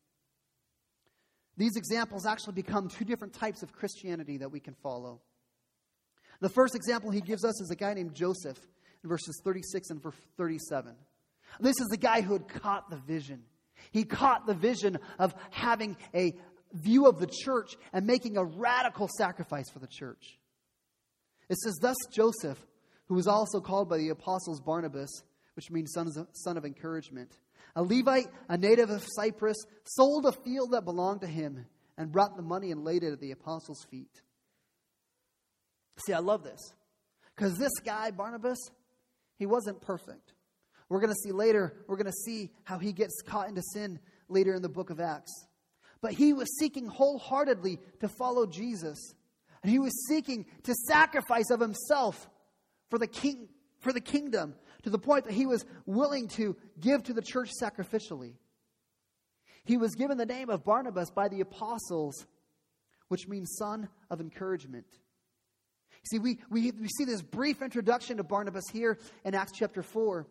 These 1.57 1.75
examples 1.75 2.25
actually 2.25 2.53
become 2.53 2.89
two 2.89 3.05
different 3.05 3.33
types 3.33 3.61
of 3.63 3.73
Christianity 3.73 4.37
that 4.37 4.51
we 4.51 4.59
can 4.59 4.73
follow. 4.81 5.21
The 6.39 6.49
first 6.49 6.75
example 6.75 7.11
he 7.11 7.21
gives 7.21 7.45
us 7.45 7.61
is 7.61 7.69
a 7.71 7.75
guy 7.75 7.93
named 7.93 8.15
Joseph 8.15 8.57
in 9.03 9.09
verses 9.09 9.39
36 9.43 9.89
and 9.91 10.01
verse 10.01 10.15
37. 10.37 10.95
This 11.59 11.79
is 11.79 11.87
the 11.89 11.97
guy 11.97 12.21
who 12.21 12.33
had 12.33 12.47
caught 12.47 12.89
the 12.89 12.97
vision. 12.97 13.43
He 13.91 14.03
caught 14.03 14.47
the 14.47 14.53
vision 14.53 14.97
of 15.19 15.35
having 15.51 15.95
a 16.15 16.33
view 16.73 17.05
of 17.05 17.19
the 17.19 17.27
church 17.27 17.75
and 17.91 18.07
making 18.07 18.37
a 18.37 18.43
radical 18.43 19.07
sacrifice 19.17 19.69
for 19.69 19.79
the 19.79 19.87
church. 19.87 20.39
It 21.49 21.57
says, 21.57 21.77
Thus 21.81 21.97
Joseph, 22.11 22.57
who 23.07 23.15
was 23.15 23.27
also 23.27 23.59
called 23.59 23.89
by 23.89 23.97
the 23.97 24.09
apostles 24.09 24.59
Barnabas, 24.61 25.23
which 25.55 25.69
means 25.69 25.91
son 25.93 26.07
of, 26.07 26.27
son 26.33 26.57
of 26.57 26.65
encouragement, 26.65 27.37
a 27.75 27.83
Levite, 27.83 28.27
a 28.49 28.57
native 28.57 28.89
of 28.89 29.05
Cyprus, 29.15 29.57
sold 29.85 30.25
a 30.25 30.31
field 30.31 30.71
that 30.71 30.85
belonged 30.85 31.21
to 31.21 31.27
him 31.27 31.65
and 31.97 32.11
brought 32.11 32.35
the 32.35 32.43
money 32.43 32.71
and 32.71 32.83
laid 32.83 33.03
it 33.03 33.13
at 33.13 33.19
the 33.19 33.31
apostles' 33.31 33.85
feet. 33.89 34.21
See, 36.05 36.13
I 36.13 36.19
love 36.19 36.43
this 36.43 36.73
because 37.35 37.57
this 37.57 37.73
guy, 37.83 38.11
Barnabas, 38.11 38.59
he 39.37 39.45
wasn't 39.45 39.81
perfect. 39.81 40.33
We're 40.89 40.99
going 40.99 41.13
to 41.13 41.19
see 41.23 41.31
later, 41.31 41.73
we're 41.87 41.97
going 41.97 42.05
to 42.05 42.11
see 42.11 42.51
how 42.63 42.77
he 42.77 42.93
gets 42.93 43.21
caught 43.25 43.47
into 43.47 43.61
sin 43.73 43.99
later 44.27 44.53
in 44.53 44.61
the 44.61 44.69
book 44.69 44.89
of 44.89 44.99
Acts. 44.99 45.47
But 46.01 46.13
he 46.13 46.33
was 46.33 46.57
seeking 46.59 46.87
wholeheartedly 46.87 47.79
to 48.01 48.07
follow 48.07 48.45
Jesus. 48.45 48.99
And 49.61 49.71
he 49.71 49.79
was 49.79 49.93
seeking 50.07 50.45
to 50.63 50.73
sacrifice 50.73 51.49
of 51.49 51.59
himself 51.59 52.29
for 52.89 52.99
the 52.99 53.07
king 53.07 53.47
for 53.79 53.91
the 53.91 54.01
kingdom 54.01 54.55
to 54.83 54.89
the 54.89 54.99
point 54.99 55.25
that 55.25 55.33
he 55.33 55.45
was 55.45 55.65
willing 55.85 56.27
to 56.29 56.55
give 56.79 57.03
to 57.03 57.13
the 57.13 57.21
church 57.21 57.49
sacrificially. 57.61 58.33
He 59.65 59.77
was 59.77 59.95
given 59.95 60.17
the 60.17 60.25
name 60.25 60.49
of 60.49 60.63
Barnabas 60.63 61.09
by 61.09 61.29
the 61.29 61.41
apostles, 61.41 62.25
which 63.07 63.27
means 63.27 63.55
son 63.57 63.87
of 64.09 64.19
encouragement. 64.19 64.85
See, 66.11 66.19
we, 66.19 66.39
we, 66.49 66.71
we 66.71 66.87
see 66.89 67.05
this 67.05 67.21
brief 67.21 67.61
introduction 67.61 68.17
to 68.17 68.23
Barnabas 68.23 68.65
here 68.71 68.99
in 69.23 69.33
Acts 69.35 69.53
chapter 69.57 69.81
4. 69.81 70.27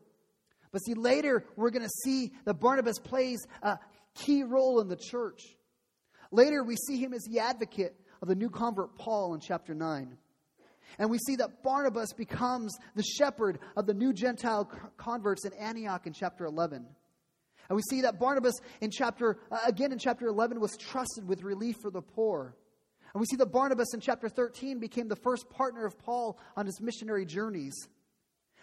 But 0.70 0.80
see, 0.80 0.94
later 0.94 1.44
we're 1.56 1.70
going 1.70 1.84
to 1.84 2.02
see 2.04 2.32
that 2.44 2.54
Barnabas 2.54 2.98
plays 2.98 3.46
a 3.62 3.78
key 4.14 4.42
role 4.42 4.80
in 4.80 4.88
the 4.88 4.96
church. 4.96 5.40
Later, 6.30 6.64
we 6.64 6.76
see 6.76 6.96
him 6.96 7.12
as 7.12 7.22
the 7.24 7.40
advocate 7.40 7.94
of 8.22 8.28
the 8.28 8.34
new 8.34 8.48
convert 8.48 8.96
Paul 8.96 9.34
in 9.34 9.40
chapter 9.40 9.74
9. 9.74 10.16
And 10.98 11.11
we 11.11 11.18
see 11.18 11.37
that 11.37 11.62
Barnabas 11.62 12.12
becomes 12.12 12.76
the 12.94 13.02
shepherd 13.02 13.59
of 13.76 13.87
the 13.87 13.94
new 13.94 14.12
Gentile 14.12 14.70
converts 14.96 15.44
in 15.44 15.52
Antioch 15.55 16.07
in 16.07 16.12
chapter 16.12 16.44
11. 16.44 16.87
And 17.68 17.76
we 17.76 17.83
see 17.88 18.02
that 18.02 18.18
Barnabas 18.18 18.55
in 18.81 18.90
chapter 18.90 19.38
uh, 19.50 19.59
again 19.66 19.92
in 19.92 19.98
chapter 19.98 20.26
11 20.26 20.61
was 20.61 20.76
trusted 20.76 21.26
with 21.26 21.42
relief 21.42 21.76
for 21.81 21.90
the 21.90 22.02
poor. 22.02 22.57
And 23.14 23.20
we 23.20 23.26
see 23.26 23.37
that 23.37 23.52
Barnabas 23.52 23.94
in 23.94 24.00
chapter 24.00 24.28
13 24.28 24.78
became 24.78 25.09
the 25.09 25.16
first 25.16 25.48
partner 25.50 25.85
of 25.85 25.98
Paul 25.98 26.38
on 26.57 26.66
his 26.66 26.81
missionary 26.81 27.26
journeys. 27.26 27.74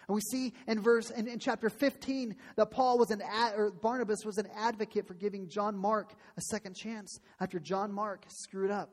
And 0.08 0.14
we 0.16 0.20
see 0.22 0.52
in 0.66 0.80
verse 0.80 1.10
in, 1.10 1.28
in 1.28 1.38
chapter 1.38 1.70
15 1.70 2.34
that 2.56 2.70
Paul 2.72 2.98
was 2.98 3.10
an 3.10 3.22
ad, 3.22 3.54
or 3.56 3.70
Barnabas 3.70 4.24
was 4.24 4.38
an 4.38 4.48
advocate 4.56 5.06
for 5.06 5.14
giving 5.14 5.48
John 5.48 5.76
Mark 5.76 6.14
a 6.36 6.40
second 6.40 6.74
chance 6.74 7.20
after 7.40 7.60
John 7.60 7.92
Mark 7.92 8.24
screwed 8.28 8.72
up. 8.72 8.92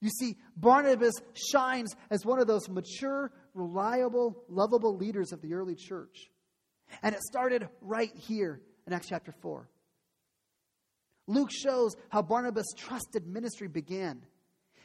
You 0.00 0.10
see, 0.10 0.36
Barnabas 0.56 1.14
shines 1.34 1.94
as 2.10 2.24
one 2.24 2.38
of 2.38 2.46
those 2.46 2.68
mature, 2.68 3.32
reliable, 3.54 4.44
lovable 4.48 4.96
leaders 4.96 5.32
of 5.32 5.40
the 5.40 5.54
early 5.54 5.74
church. 5.74 6.30
And 7.02 7.14
it 7.14 7.22
started 7.22 7.68
right 7.80 8.14
here 8.14 8.60
in 8.86 8.92
Acts 8.92 9.08
chapter 9.08 9.32
4. 9.32 9.68
Luke 11.26 11.50
shows 11.50 11.96
how 12.08 12.22
Barnabas' 12.22 12.72
trusted 12.76 13.26
ministry 13.26 13.68
began. 13.68 14.22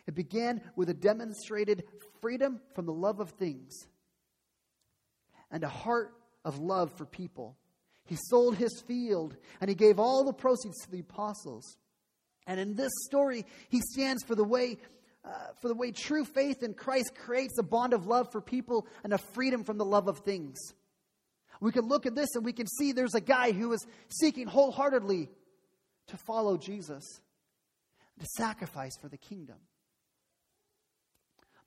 It 0.08 0.16
began 0.16 0.62
with 0.76 0.90
a 0.90 0.94
demonstrated 0.94 1.84
freedom 2.22 2.60
from 2.74 2.86
the 2.86 2.94
love 2.94 3.20
of 3.20 3.32
things 3.32 3.88
and 5.52 5.64
a 5.64 5.70
heart 5.70 6.14
of 6.44 6.58
love 6.58 6.92
for 6.94 7.06
people. 7.06 7.58
He 8.06 8.18
sold 8.30 8.56
his 8.56 8.82
field 8.88 9.36
and 9.60 9.70
he 9.70 9.76
gave 9.76 10.00
all 10.00 10.24
the 10.24 10.34
proceeds 10.34 10.80
to 10.84 10.92
the 10.92 11.02
apostles. 11.02 11.78
And 12.48 12.60
in 12.60 12.76
this 12.76 12.92
story, 13.06 13.46
he 13.70 13.82
stands 13.92 14.24
for 14.24 14.34
the 14.34 14.44
way 14.44 14.78
uh, 15.24 15.30
for 15.62 15.68
the 15.68 15.76
way 15.76 15.92
true 15.92 16.26
faith 16.26 16.64
in 16.64 16.74
Christ 16.74 17.14
creates 17.16 17.58
a 17.60 17.64
bond 17.64 17.94
of 17.94 18.08
love 18.08 18.32
for 18.32 18.42
people 18.42 18.88
and 19.04 19.14
a 19.14 19.18
freedom 19.18 19.64
from 19.64 19.78
the 19.78 19.86
love 19.86 20.08
of 20.08 20.20
things. 20.20 20.58
We 21.60 21.72
can 21.72 21.88
look 21.88 22.06
at 22.08 22.16
this 22.16 22.36
and 22.36 22.44
we 22.44 22.54
can 22.54 22.66
see 22.66 22.92
there's 22.92 23.14
a 23.14 23.22
guy 23.22 23.52
who 23.52 23.72
is 23.72 23.86
seeking 24.10 24.48
wholeheartedly 24.48 25.30
to 26.08 26.18
follow 26.18 26.58
Jesus, 26.58 27.04
to 28.20 28.26
sacrifice 28.38 28.98
for 29.00 29.10
the 29.10 29.18
kingdom. 29.18 29.58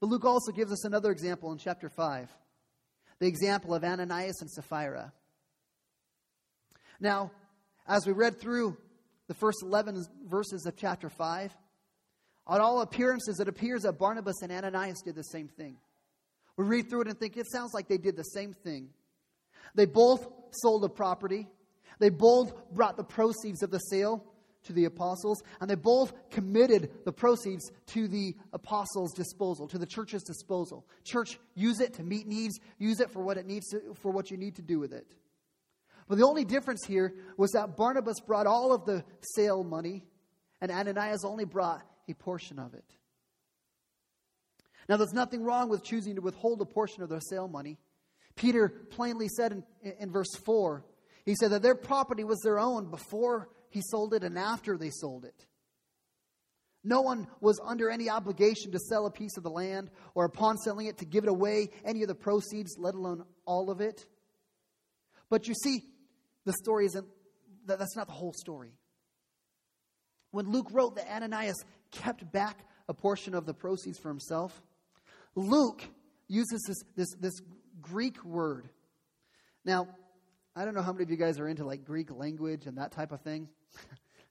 But 0.01 0.09
Luke 0.09 0.25
also 0.25 0.51
gives 0.51 0.73
us 0.73 0.85
another 0.85 1.11
example 1.13 1.53
in 1.53 1.59
chapter 1.59 1.89
5 1.89 2.29
the 3.21 3.29
example 3.29 3.73
of 3.73 3.85
Ananias 3.85 4.41
and 4.41 4.51
Sapphira. 4.51 5.13
Now, 6.99 7.31
as 7.87 8.07
we 8.07 8.13
read 8.13 8.41
through 8.41 8.77
the 9.29 9.35
first 9.35 9.63
11 9.63 10.05
verses 10.27 10.67
of 10.67 10.77
chapter 10.77 11.09
5, 11.09 11.57
on 12.47 12.61
all 12.61 12.83
appearances, 12.83 13.41
it 13.41 13.49
appears 13.49 13.83
that 13.83 13.99
Barnabas 13.99 14.43
and 14.43 14.53
Ananias 14.53 15.03
did 15.03 15.15
the 15.15 15.25
same 15.25 15.49
thing. 15.49 15.77
We 16.57 16.65
read 16.65 16.89
through 16.89 17.03
it 17.03 17.09
and 17.09 17.19
think 17.19 17.37
it 17.37 17.51
sounds 17.51 17.73
like 17.75 17.89
they 17.89 17.99
did 17.99 18.17
the 18.17 18.23
same 18.23 18.53
thing. 18.53 18.91
They 19.75 19.87
both 19.87 20.27
sold 20.53 20.83
the 20.83 20.89
property, 20.89 21.49
they 21.99 22.11
both 22.11 22.53
brought 22.71 22.97
the 22.97 23.05
proceeds 23.05 23.63
of 23.63 23.71
the 23.71 23.79
sale 23.79 24.25
to 24.65 24.73
the 24.73 24.85
apostles, 24.85 25.43
and 25.61 25.69
they 25.69 25.75
both 25.75 26.13
committed 26.31 26.91
the 27.05 27.13
proceeds 27.13 27.71
to 27.87 28.09
the 28.09 28.35
apostles' 28.53 29.13
disposal, 29.13 29.69
to 29.69 29.79
the 29.79 29.87
church's 29.87 30.23
disposal. 30.23 30.87
Church, 31.05 31.39
use 31.55 31.81
it 31.81 31.95
to 31.95 32.03
meet 32.03 32.27
needs, 32.27 32.59
use 32.79 33.01
it 33.01 33.11
for 33.11 33.23
what 33.23 33.37
it 33.37 33.47
needs 33.47 33.69
to, 33.69 33.95
for 33.95 34.11
what 34.11 34.31
you 34.31 34.37
need 34.37 34.57
to 34.57 34.63
do 34.63 34.79
with 34.79 34.93
it. 34.93 35.07
But 36.09 36.19
the 36.19 36.27
only 36.27 36.45
difference 36.45 36.85
here 36.85 37.15
was 37.37 37.53
that 37.53 37.77
Barnabas 37.77 38.21
brought 38.21 38.47
all 38.47 38.73
of 38.73 38.85
the 38.85 39.05
sale 39.35 39.65
money, 39.65 40.05
and 40.61 40.71
Ananias 40.71 41.25
only 41.25 41.45
brought 41.45 41.83
a 42.09 42.15
portion 42.15 42.59
of 42.59 42.75
it. 42.75 42.85
Now, 44.89 44.97
there's 44.97 45.15
nothing 45.15 45.43
wrong 45.43 45.69
with 45.69 45.83
choosing 45.83 46.17
to 46.17 46.21
withhold 46.21 46.61
a 46.61 46.67
portion 46.67 47.03
of 47.03 47.09
their 47.09 47.21
sale 47.21 47.49
money. 47.49 47.79
Peter 48.37 48.69
plainly 48.69 49.29
said 49.29 49.53
in, 49.53 49.65
in 49.99 50.13
verse 50.13 50.35
4, 50.45 50.85
he 51.25 51.35
said 51.35 51.53
that 51.53 51.63
their 51.63 51.75
property 51.75 52.25
was 52.25 52.41
their 52.41 52.59
own 52.59 52.91
before 52.91 53.49
he 53.71 53.81
sold 53.83 54.13
it 54.13 54.23
and 54.23 54.39
after 54.39 54.77
they 54.77 54.91
sold 54.91 55.25
it. 55.25 55.47
No 56.87 57.01
one 57.01 57.27
was 57.41 57.59
under 57.65 57.89
any 57.89 58.11
obligation 58.11 58.73
to 58.73 58.79
sell 58.79 59.07
a 59.07 59.11
piece 59.11 59.39
of 59.39 59.43
the 59.43 59.51
land 59.51 59.91
or 60.15 60.27
upon 60.27 60.59
selling 60.59 60.87
it 60.87 60.99
to 60.99 61.07
give 61.07 61.25
it 61.25 61.31
away, 61.31 61.71
any 61.83 62.03
of 62.03 62.09
the 62.09 62.15
proceeds, 62.15 62.77
let 62.79 62.95
alone 62.95 63.25
all 63.47 63.71
of 63.71 63.81
it. 63.81 64.05
But 65.31 65.49
you 65.49 65.55
see, 65.55 65.83
the 66.45 66.53
story 66.53 66.85
isn't, 66.85 67.07
that's 67.67 67.97
not 67.97 68.07
the 68.07 68.13
whole 68.13 68.35
story. 68.35 68.75
When 70.31 70.51
Luke 70.51 70.69
wrote 70.73 70.97
that 70.97 71.11
Ananias 71.11 71.57
kept 71.95 72.31
back 72.33 72.59
a 72.89 72.95
portion 72.95 73.35
of 73.35 73.47
the 73.47 73.55
proceeds 73.55 73.99
for 73.99 74.09
himself, 74.09 74.63
Luke 75.35 75.83
uses 76.29 76.63
this, 76.67 76.77
this, 76.97 77.09
this 77.21 77.41
Greek 77.81 78.23
word. 78.25 78.69
Now, 79.65 79.89
I 80.55 80.65
don't 80.65 80.75
know 80.75 80.83
how 80.83 80.93
many 80.93 81.05
of 81.05 81.11
you 81.11 81.17
guys 81.17 81.39
are 81.41 81.49
into 81.49 81.65
like 81.65 81.85
Greek 81.85 82.11
language 82.11 82.67
and 82.67 82.79
that 82.79 82.93
type 82.93 83.13
of 83.13 83.21
thing. 83.23 83.49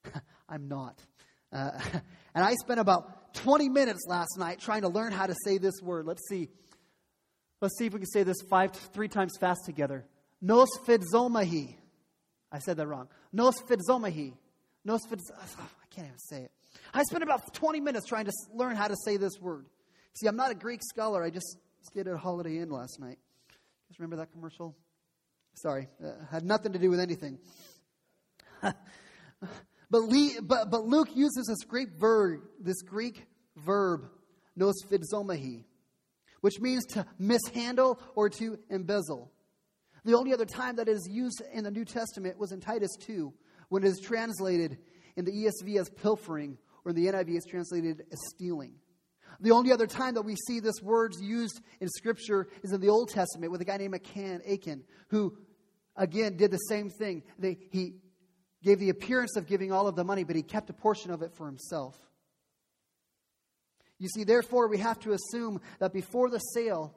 I'm 0.50 0.68
not. 0.68 1.02
Uh, 1.52 1.72
and 2.36 2.44
I 2.44 2.54
spent 2.56 2.80
about 2.80 3.34
20 3.36 3.70
minutes 3.70 4.06
last 4.08 4.38
night 4.38 4.60
trying 4.60 4.82
to 4.82 4.90
learn 4.90 5.12
how 5.12 5.26
to 5.26 5.36
say 5.46 5.58
this 5.58 5.82
word. 5.82 6.06
Let's 6.06 6.28
see. 6.30 6.50
Let's 7.62 7.78
see 7.78 7.86
if 7.86 7.94
we 7.94 8.00
can 8.00 8.10
say 8.10 8.24
this 8.24 8.38
five, 8.50 8.72
three 8.74 9.08
times 9.08 9.34
fast 9.40 9.62
together. 9.66 10.06
Nos 10.42 10.70
fidzomahi. 10.86 11.76
I 12.52 12.60
said 12.60 12.78
that 12.78 12.88
wrong. 12.88 13.08
Nos 13.32 13.56
fidzomahi. 13.62 14.34
Nos 14.86 15.02
fidz- 15.10 15.32
oh, 15.34 15.42
I 15.60 15.96
can't 15.96 16.08
even 16.08 16.20
say 16.20 16.42
it. 16.42 16.52
I 16.94 17.04
spent 17.04 17.24
about 17.24 17.54
20 17.54 17.80
minutes 17.82 18.08
trying 18.08 18.26
to 18.26 18.32
learn 18.54 18.76
how 18.76 18.88
to 18.88 18.96
say 19.06 19.18
this 19.18 19.34
word. 19.40 19.66
See, 20.14 20.28
I'm 20.28 20.36
not 20.36 20.52
a 20.52 20.56
Greek 20.56 20.82
scholar. 20.84 21.24
I 21.24 21.30
just 21.30 21.58
stayed 21.82 22.08
at 22.08 22.18
Holiday 22.18 22.58
Inn 22.60 22.70
last 22.70 23.00
night. 23.00 23.18
Guys 23.90 24.00
remember 24.00 24.18
that 24.18 24.32
commercial? 24.32 24.76
Sorry, 25.56 25.88
uh, 26.04 26.12
had 26.32 26.44
nothing 26.44 26.74
to 26.74 26.80
do 26.80 26.90
with 26.90 27.00
anything. 27.00 27.38
but, 28.62 28.74
Lee, 29.92 30.38
but, 30.42 30.72
but 30.72 30.86
Luke 30.86 31.10
uses 31.16 31.46
this 31.48 31.64
Greek 31.68 31.90
verb, 32.00 32.42
this 32.60 32.82
Greek 32.82 33.26
verb, 33.58 34.10
nos 34.56 34.76
fidzomahi, 34.90 35.64
which 36.42 36.60
means 36.60 36.86
to 36.88 37.06
mishandle 37.20 38.00
or 38.16 38.30
to 38.30 38.58
embezzle. 38.70 39.32
The 40.06 40.16
only 40.16 40.34
other 40.34 40.46
time 40.46 40.76
that 40.78 40.88
it 40.88 40.92
is 40.92 41.08
used 41.10 41.42
in 41.54 41.64
the 41.64 41.72
New 41.72 41.86
Testament 41.86 42.38
was 42.38 42.52
in 42.52 42.60
Titus 42.60 42.92
2, 43.02 43.34
when 43.70 43.84
it 43.84 43.88
is 43.88 44.00
translated 44.00 44.78
in 45.16 45.26
the 45.26 45.32
ESV 45.32 45.80
as 45.80 45.90
pilfering, 45.90 46.58
or 46.86 46.94
the 46.94 47.08
NIV 47.08 47.38
is 47.38 47.46
translated 47.50 48.04
as 48.12 48.20
stealing. 48.34 48.74
The 49.40 49.52
only 49.52 49.72
other 49.72 49.88
time 49.88 50.14
that 50.14 50.22
we 50.22 50.36
see 50.48 50.60
this 50.60 50.82
word 50.82 51.14
used 51.20 51.62
in 51.80 51.90
Scripture 51.90 52.48
is 52.62 52.72
in 52.72 52.82
the 52.82 52.90
Old 52.90 53.10
Testament 53.10 53.52
with 53.52 53.62
a 53.62 53.66
guy 53.66 53.78
named 53.78 53.96
Achan, 53.96 54.42
Achan 54.50 54.84
who, 55.10 55.38
again, 55.96 56.38
did 56.38 56.52
the 56.52 56.58
same 56.58 56.90
thing. 56.90 57.24
They, 57.40 57.58
he 57.72 57.96
gave 58.64 58.80
the 58.80 58.90
appearance 58.90 59.36
of 59.36 59.48
giving 59.48 59.72
all 59.72 59.88
of 59.88 59.96
the 59.96 60.04
money, 60.04 60.24
but 60.24 60.36
he 60.36 60.44
kept 60.44 60.70
a 60.70 60.74
portion 60.74 61.12
of 61.12 61.22
it 61.22 61.34
for 61.36 61.46
himself. 61.46 61.98
You 64.00 64.08
see, 64.10 64.24
therefore, 64.24 64.68
we 64.68 64.78
have 64.80 65.00
to 65.02 65.14
assume 65.14 65.62
that 65.80 65.94
before 65.94 66.30
the 66.30 66.40
sale, 66.40 66.94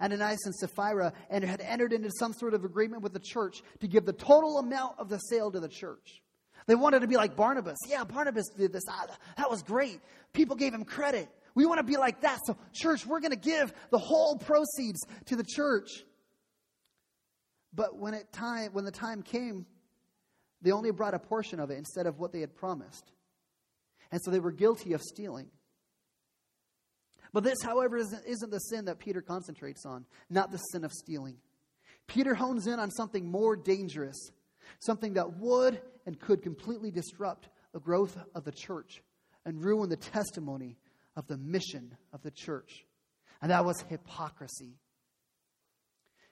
Ananias 0.00 0.44
and 0.44 0.54
Sapphira 0.54 1.12
and 1.30 1.44
had 1.44 1.60
entered 1.60 1.92
into 1.92 2.10
some 2.18 2.32
sort 2.32 2.54
of 2.54 2.64
agreement 2.64 3.02
with 3.02 3.12
the 3.12 3.20
church 3.20 3.62
to 3.80 3.88
give 3.88 4.04
the 4.04 4.12
total 4.12 4.58
amount 4.58 4.98
of 4.98 5.08
the 5.08 5.18
sale 5.18 5.50
to 5.50 5.60
the 5.60 5.68
church. 5.68 6.22
They 6.66 6.74
wanted 6.74 7.00
to 7.00 7.06
be 7.06 7.16
like 7.16 7.36
Barnabas. 7.36 7.78
Yeah, 7.86 8.04
Barnabas 8.04 8.48
did 8.56 8.72
this. 8.72 8.82
Ah, 8.88 9.06
that 9.36 9.50
was 9.50 9.62
great. 9.62 10.00
People 10.32 10.56
gave 10.56 10.74
him 10.74 10.84
credit. 10.84 11.28
We 11.54 11.64
want 11.64 11.78
to 11.78 11.84
be 11.84 11.96
like 11.96 12.20
that. 12.22 12.40
So, 12.44 12.56
church, 12.72 13.06
we're 13.06 13.20
going 13.20 13.30
to 13.30 13.36
give 13.36 13.72
the 13.90 13.98
whole 13.98 14.36
proceeds 14.36 15.00
to 15.26 15.36
the 15.36 15.44
church. 15.44 15.88
But 17.72 17.98
when 17.98 18.14
it 18.14 18.32
time 18.32 18.70
when 18.72 18.84
the 18.84 18.90
time 18.90 19.22
came, 19.22 19.66
they 20.62 20.72
only 20.72 20.90
brought 20.90 21.14
a 21.14 21.18
portion 21.18 21.60
of 21.60 21.70
it 21.70 21.78
instead 21.78 22.06
of 22.06 22.18
what 22.18 22.32
they 22.32 22.40
had 22.40 22.54
promised. 22.54 23.12
And 24.10 24.20
so 24.22 24.30
they 24.30 24.40
were 24.40 24.52
guilty 24.52 24.92
of 24.92 25.02
stealing. 25.02 25.48
But 27.32 27.44
this, 27.44 27.58
however, 27.62 27.98
isn't, 27.98 28.22
isn't 28.26 28.50
the 28.50 28.58
sin 28.58 28.86
that 28.86 28.98
Peter 28.98 29.20
concentrates 29.20 29.84
on, 29.84 30.06
not 30.30 30.50
the 30.50 30.58
sin 30.58 30.84
of 30.84 30.92
stealing. 30.92 31.36
Peter 32.06 32.34
hones 32.34 32.66
in 32.66 32.78
on 32.78 32.90
something 32.90 33.30
more 33.30 33.56
dangerous, 33.56 34.16
something 34.78 35.14
that 35.14 35.38
would 35.38 35.80
and 36.06 36.18
could 36.18 36.42
completely 36.42 36.90
disrupt 36.90 37.48
the 37.72 37.80
growth 37.80 38.16
of 38.34 38.44
the 38.44 38.52
church 38.52 39.02
and 39.44 39.64
ruin 39.64 39.88
the 39.88 39.96
testimony 39.96 40.76
of 41.16 41.26
the 41.26 41.36
mission 41.36 41.96
of 42.12 42.22
the 42.22 42.30
church. 42.30 42.84
And 43.42 43.50
that 43.50 43.64
was 43.64 43.80
hypocrisy. 43.88 44.78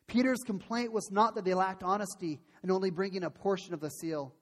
Peter's 0.07 0.43
complaint 0.45 0.93
was 0.93 1.11
not 1.11 1.35
that 1.35 1.45
they 1.45 1.55
lacked 1.55 1.83
honesty 1.83 2.41
and 2.63 2.71
only 2.71 2.91
bringing 2.91 3.25
a 3.25 3.31
portion 3.31 3.73
of 3.73 3.81
the 3.81 3.91
seal, 3.91 4.35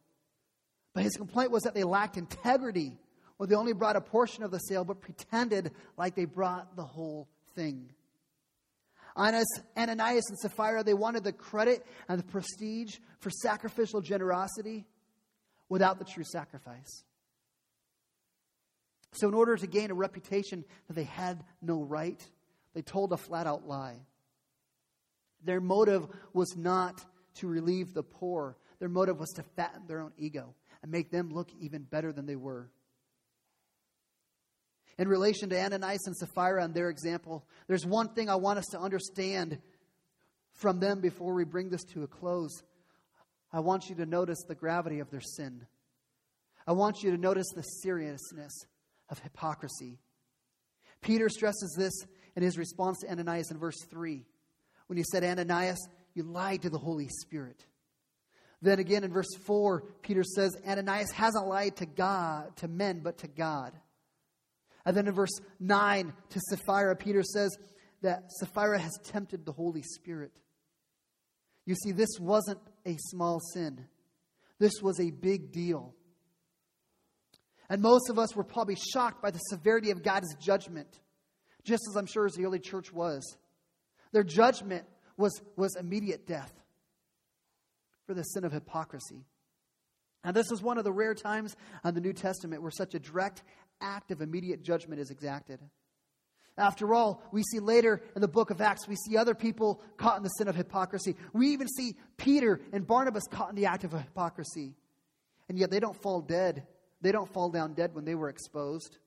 but 0.94 1.05
his 1.05 1.16
complaint 1.16 1.50
was 1.50 1.62
that 1.62 1.74
they 1.74 1.85
lacked 1.85 2.16
integrity 2.16 2.98
or 3.38 3.46
they 3.46 3.55
only 3.55 3.72
brought 3.72 3.96
a 3.96 4.00
portion 4.00 4.42
of 4.42 4.50
the 4.50 4.59
sale 4.59 4.85
but 4.85 5.00
pretended 5.00 5.72
like 5.96 6.14
they 6.14 6.24
brought 6.24 6.76
the 6.76 6.85
whole 6.85 7.28
thing. 7.55 7.90
Ananias 9.16 10.25
and 10.29 10.38
Sapphira, 10.38 10.83
they 10.83 10.94
wanted 10.94 11.25
the 11.25 11.33
credit 11.33 11.85
and 12.09 12.18
the 12.18 12.25
prestige 12.25 12.98
for 13.18 13.31
sacrificial 13.31 14.01
generosity 14.01 14.87
without 15.68 15.98
the 15.98 16.05
true 16.05 16.25
sacrifice. 16.25 17.05
So, 19.12 19.29
in 19.29 19.35
order 19.35 19.57
to 19.57 19.66
gain 19.66 19.90
a 19.90 19.94
reputation 19.94 20.64
that 20.88 20.94
they 20.94 21.05
had 21.05 21.44
no 21.61 21.83
right, 21.83 22.20
they 22.75 22.83
told 22.83 23.12
a 23.12 23.18
flat 23.18 23.46
out 23.46 23.68
lie. 23.68 23.98
Their 25.44 25.61
motive 25.61 26.07
was 26.33 26.57
not 26.57 27.05
to 27.37 27.46
relieve 27.46 27.92
the 27.92 28.03
poor, 28.03 28.57
their 28.79 28.88
motive 28.88 29.18
was 29.20 29.31
to 29.31 29.42
fatten 29.42 29.87
their 29.87 30.01
own 30.01 30.12
ego 30.16 30.55
and 30.83 30.90
make 30.90 31.11
them 31.11 31.31
look 31.31 31.51
even 31.61 31.83
better 31.83 32.12
than 32.12 32.27
they 32.27 32.37
were. 32.37 32.70
In 34.98 35.09
relation 35.09 35.48
to 35.50 35.61
Ananias 35.61 36.07
and 36.07 36.16
Sapphira 36.16 36.62
and 36.62 36.74
their 36.74 36.90
example, 36.90 37.44
there's 37.66 37.87
one 37.87 38.09
thing 38.09 38.28
I 38.28 38.37
want 38.37 38.59
us 38.59 38.66
to 38.72 38.78
understand 38.78 39.59
from 40.55 40.80
them 40.80 41.01
before 41.01 41.34
we 41.34 41.45
bring 41.45 41.70
this 41.70 41.84
to 41.95 42.03
a 42.03 42.07
close. 42.07 42.62
I 43.53 43.61
want 43.61 43.88
you 43.88 43.95
to 43.97 44.07
notice 44.07 44.43
the 44.47 44.55
gravity 44.55 45.01
of 45.01 45.11
their 45.11 45.20
sin. 45.20 45.66
I 46.66 46.72
want 46.72 47.03
you 47.03 47.11
to 47.11 47.16
notice 47.16 47.49
the 47.55 47.62
seriousness 47.62 48.53
of 49.09 49.18
hypocrisy. 49.18 49.99
Peter 51.01 51.28
stresses 51.28 51.74
this 51.76 51.93
in 52.36 52.43
his 52.43 52.57
response 52.57 53.01
to 53.01 53.11
Ananias 53.11 53.51
in 53.51 53.59
verse 53.59 53.82
3 53.90 54.24
when 54.86 54.97
he 54.97 55.05
said, 55.05 55.24
Ananias, 55.24 55.88
you 56.14 56.22
lied 56.22 56.62
to 56.62 56.70
the 56.70 56.78
Holy 56.78 57.09
Spirit. 57.09 57.64
Then 58.61 58.78
again 58.78 59.03
in 59.03 59.12
verse 59.12 59.34
4, 59.45 59.82
Peter 60.03 60.22
says, 60.22 60.57
Ananias 60.66 61.11
hasn't 61.11 61.49
lied 61.49 61.76
to 61.76 61.86
God, 61.86 62.57
to 62.59 62.68
men, 62.68 63.01
but 63.01 63.18
to 63.18 63.28
God. 63.28 63.72
And 64.85 64.97
then 64.97 65.07
in 65.07 65.14
verse 65.14 65.41
9 65.61 66.12
to 66.30 66.41
Sapphira, 66.51 66.97
Peter 66.97 67.22
says 67.22 67.57
that 68.03 68.30
Sapphira 68.41 68.78
has 68.78 68.93
tempted 69.05 69.47
the 69.47 69.53
Holy 69.53 69.83
Spirit. 69.83 70.33
You 71.64 71.74
see, 71.76 71.93
this 71.93 72.18
wasn't 72.18 72.59
a 72.85 72.97
small 72.99 73.41
sin, 73.55 73.87
this 74.59 74.74
was 74.83 75.01
a 75.01 75.11
big 75.11 75.53
deal. 75.53 75.95
And 77.68 77.80
most 77.80 78.11
of 78.11 78.18
us 78.18 78.37
were 78.37 78.45
probably 78.45 78.76
shocked 78.76 79.22
by 79.22 79.30
the 79.30 79.39
severity 79.39 79.93
of 79.93 80.03
God's 80.03 80.35
judgment, 80.35 81.01
just 81.64 81.83
as 81.89 81.97
I'm 81.97 82.05
sure 82.05 82.26
as 82.26 82.35
the 82.35 82.45
early 82.45 82.59
church 82.59 82.93
was. 82.93 83.22
Their 84.12 84.24
judgment 84.24 84.85
was, 85.16 85.41
was 85.57 85.74
immediate 85.76 86.26
death 86.26 86.53
for 88.07 88.12
the 88.12 88.22
sin 88.24 88.45
of 88.45 88.53
hypocrisy. 88.53 89.24
Now, 90.24 90.33
this 90.33 90.53
is 90.53 90.62
one 90.62 90.78
of 90.78 90.85
the 90.85 90.93
rare 90.93 91.14
times 91.14 91.57
in 91.85 91.95
the 91.95 92.01
New 92.01 92.12
Testament 92.12 92.62
where 92.62 92.70
such 92.70 92.95
a 92.95 92.99
direct 92.99 93.43
act 93.83 94.11
of 94.11 94.22
immediate 94.22 94.62
judgment 94.62 95.01
is 95.01 95.11
exacted. 95.11 95.61
After 96.59 96.95
all, 96.95 97.22
we 97.33 97.43
see 97.43 97.61
later 97.61 98.03
in 98.14 98.20
the 98.20 98.28
book 98.28 98.51
of 98.51 98.61
Acts, 98.61 98.87
we 98.87 98.97
see 98.97 99.16
other 99.16 99.35
people 99.35 99.83
caught 99.97 100.18
in 100.18 100.22
the 100.22 100.28
sin 100.28 100.49
of 100.49 100.57
hypocrisy. 100.57 101.16
We 101.33 101.49
even 101.49 101.66
see 101.66 101.97
Peter 102.18 102.61
and 102.72 102.87
Barnabas 102.87 103.24
caught 103.30 103.51
in 103.51 103.57
the 103.57 103.66
act 103.66 103.85
of 103.85 103.93
hypocrisy. 103.93 104.74
And 105.49 105.59
yet 105.59 105.70
they 105.70 105.80
don't 105.80 106.01
fall 106.03 106.20
dead. 106.20 106.66
They 107.01 107.11
don't 107.11 107.33
fall 107.33 107.51
down 107.51 107.72
dead 107.72 107.95
when 107.95 108.05
they 108.05 108.14
were 108.14 108.28
exposed. 108.28 108.99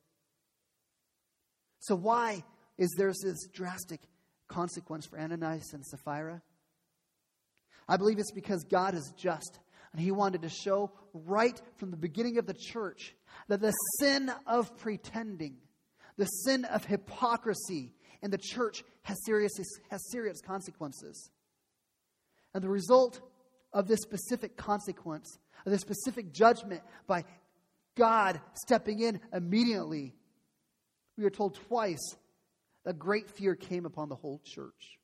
So, 1.80 1.96
why 1.96 2.44
is 2.78 2.94
there 2.98 3.14
this 3.24 3.48
drastic 3.54 4.02
consequence 4.48 5.06
for 5.06 5.20
Ananias 5.20 5.72
and 5.74 5.86
Sapphira? 5.86 6.42
I 7.88 7.98
believe 7.98 8.18
it's 8.18 8.32
because 8.32 8.64
God 8.64 8.96
is 8.96 9.14
just. 9.16 9.60
And 9.96 10.04
he 10.04 10.12
wanted 10.12 10.42
to 10.42 10.50
show 10.50 10.92
right 11.14 11.58
from 11.78 11.90
the 11.90 11.96
beginning 11.96 12.38
of 12.38 12.46
the 12.46 12.54
church 12.54 13.16
that 13.48 13.62
the 13.62 13.72
sin 14.02 14.30
of 14.46 14.78
pretending, 14.78 15.56
the 16.18 16.26
sin 16.26 16.66
of 16.66 16.84
hypocrisy 16.84 17.94
in 18.22 18.30
the 18.30 18.38
church 18.38 18.84
has 19.04 19.16
serious, 19.26 19.54
has 19.90 20.12
serious 20.12 20.42
consequences. 20.42 21.30
And 22.54 22.62
the 22.62 22.68
result 22.68 23.22
of 23.72 23.88
this 23.88 24.02
specific 24.02 24.58
consequence, 24.58 25.38
of 25.66 25.72
this 25.72 25.80
specific 25.80 26.34
judgment 26.34 26.82
by 27.08 27.24
God 27.96 28.42
stepping 28.54 29.00
in 29.00 29.22
immediately, 29.32 30.14
we 31.18 31.24
are 31.24 31.30
told 31.30 31.56
twice 31.70 32.18
that 32.84 33.00
great 33.00 33.30
fear 33.30 33.56
came 33.56 33.86
upon 33.86 34.10
the 34.10 34.16
whole 34.16 34.42
church. 34.44 35.00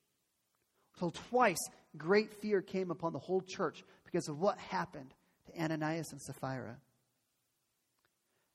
Told 0.99 1.15
twice 1.29 1.69
great 1.97 2.33
fear 2.33 2.61
came 2.61 2.91
upon 2.91 3.13
the 3.13 3.19
whole 3.19 3.41
church 3.41 3.85
because 4.11 4.27
of 4.27 4.39
what 4.39 4.57
happened 4.57 5.13
to 5.47 5.61
Ananias 5.61 6.11
and 6.11 6.21
Sapphira. 6.21 6.77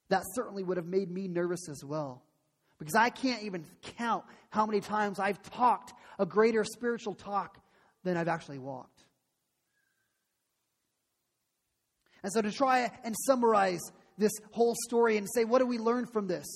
That 0.08 0.22
certainly 0.34 0.62
would 0.62 0.76
have 0.76 0.86
made 0.86 1.10
me 1.10 1.28
nervous 1.28 1.68
as 1.68 1.82
well. 1.84 2.22
Because 2.78 2.94
I 2.94 3.08
can't 3.08 3.42
even 3.42 3.64
count 3.96 4.24
how 4.50 4.66
many 4.66 4.80
times 4.80 5.18
I've 5.18 5.42
talked 5.42 5.94
a 6.18 6.26
greater 6.26 6.62
spiritual 6.62 7.14
talk 7.14 7.58
than 8.04 8.16
I've 8.16 8.28
actually 8.28 8.58
walked. 8.58 9.02
And 12.22 12.32
so, 12.32 12.42
to 12.42 12.52
try 12.52 12.90
and 13.04 13.14
summarize 13.26 13.80
this 14.18 14.32
whole 14.50 14.74
story 14.86 15.16
and 15.16 15.26
say, 15.32 15.44
what 15.44 15.60
do 15.60 15.66
we 15.66 15.78
learn 15.78 16.06
from 16.06 16.26
this? 16.26 16.46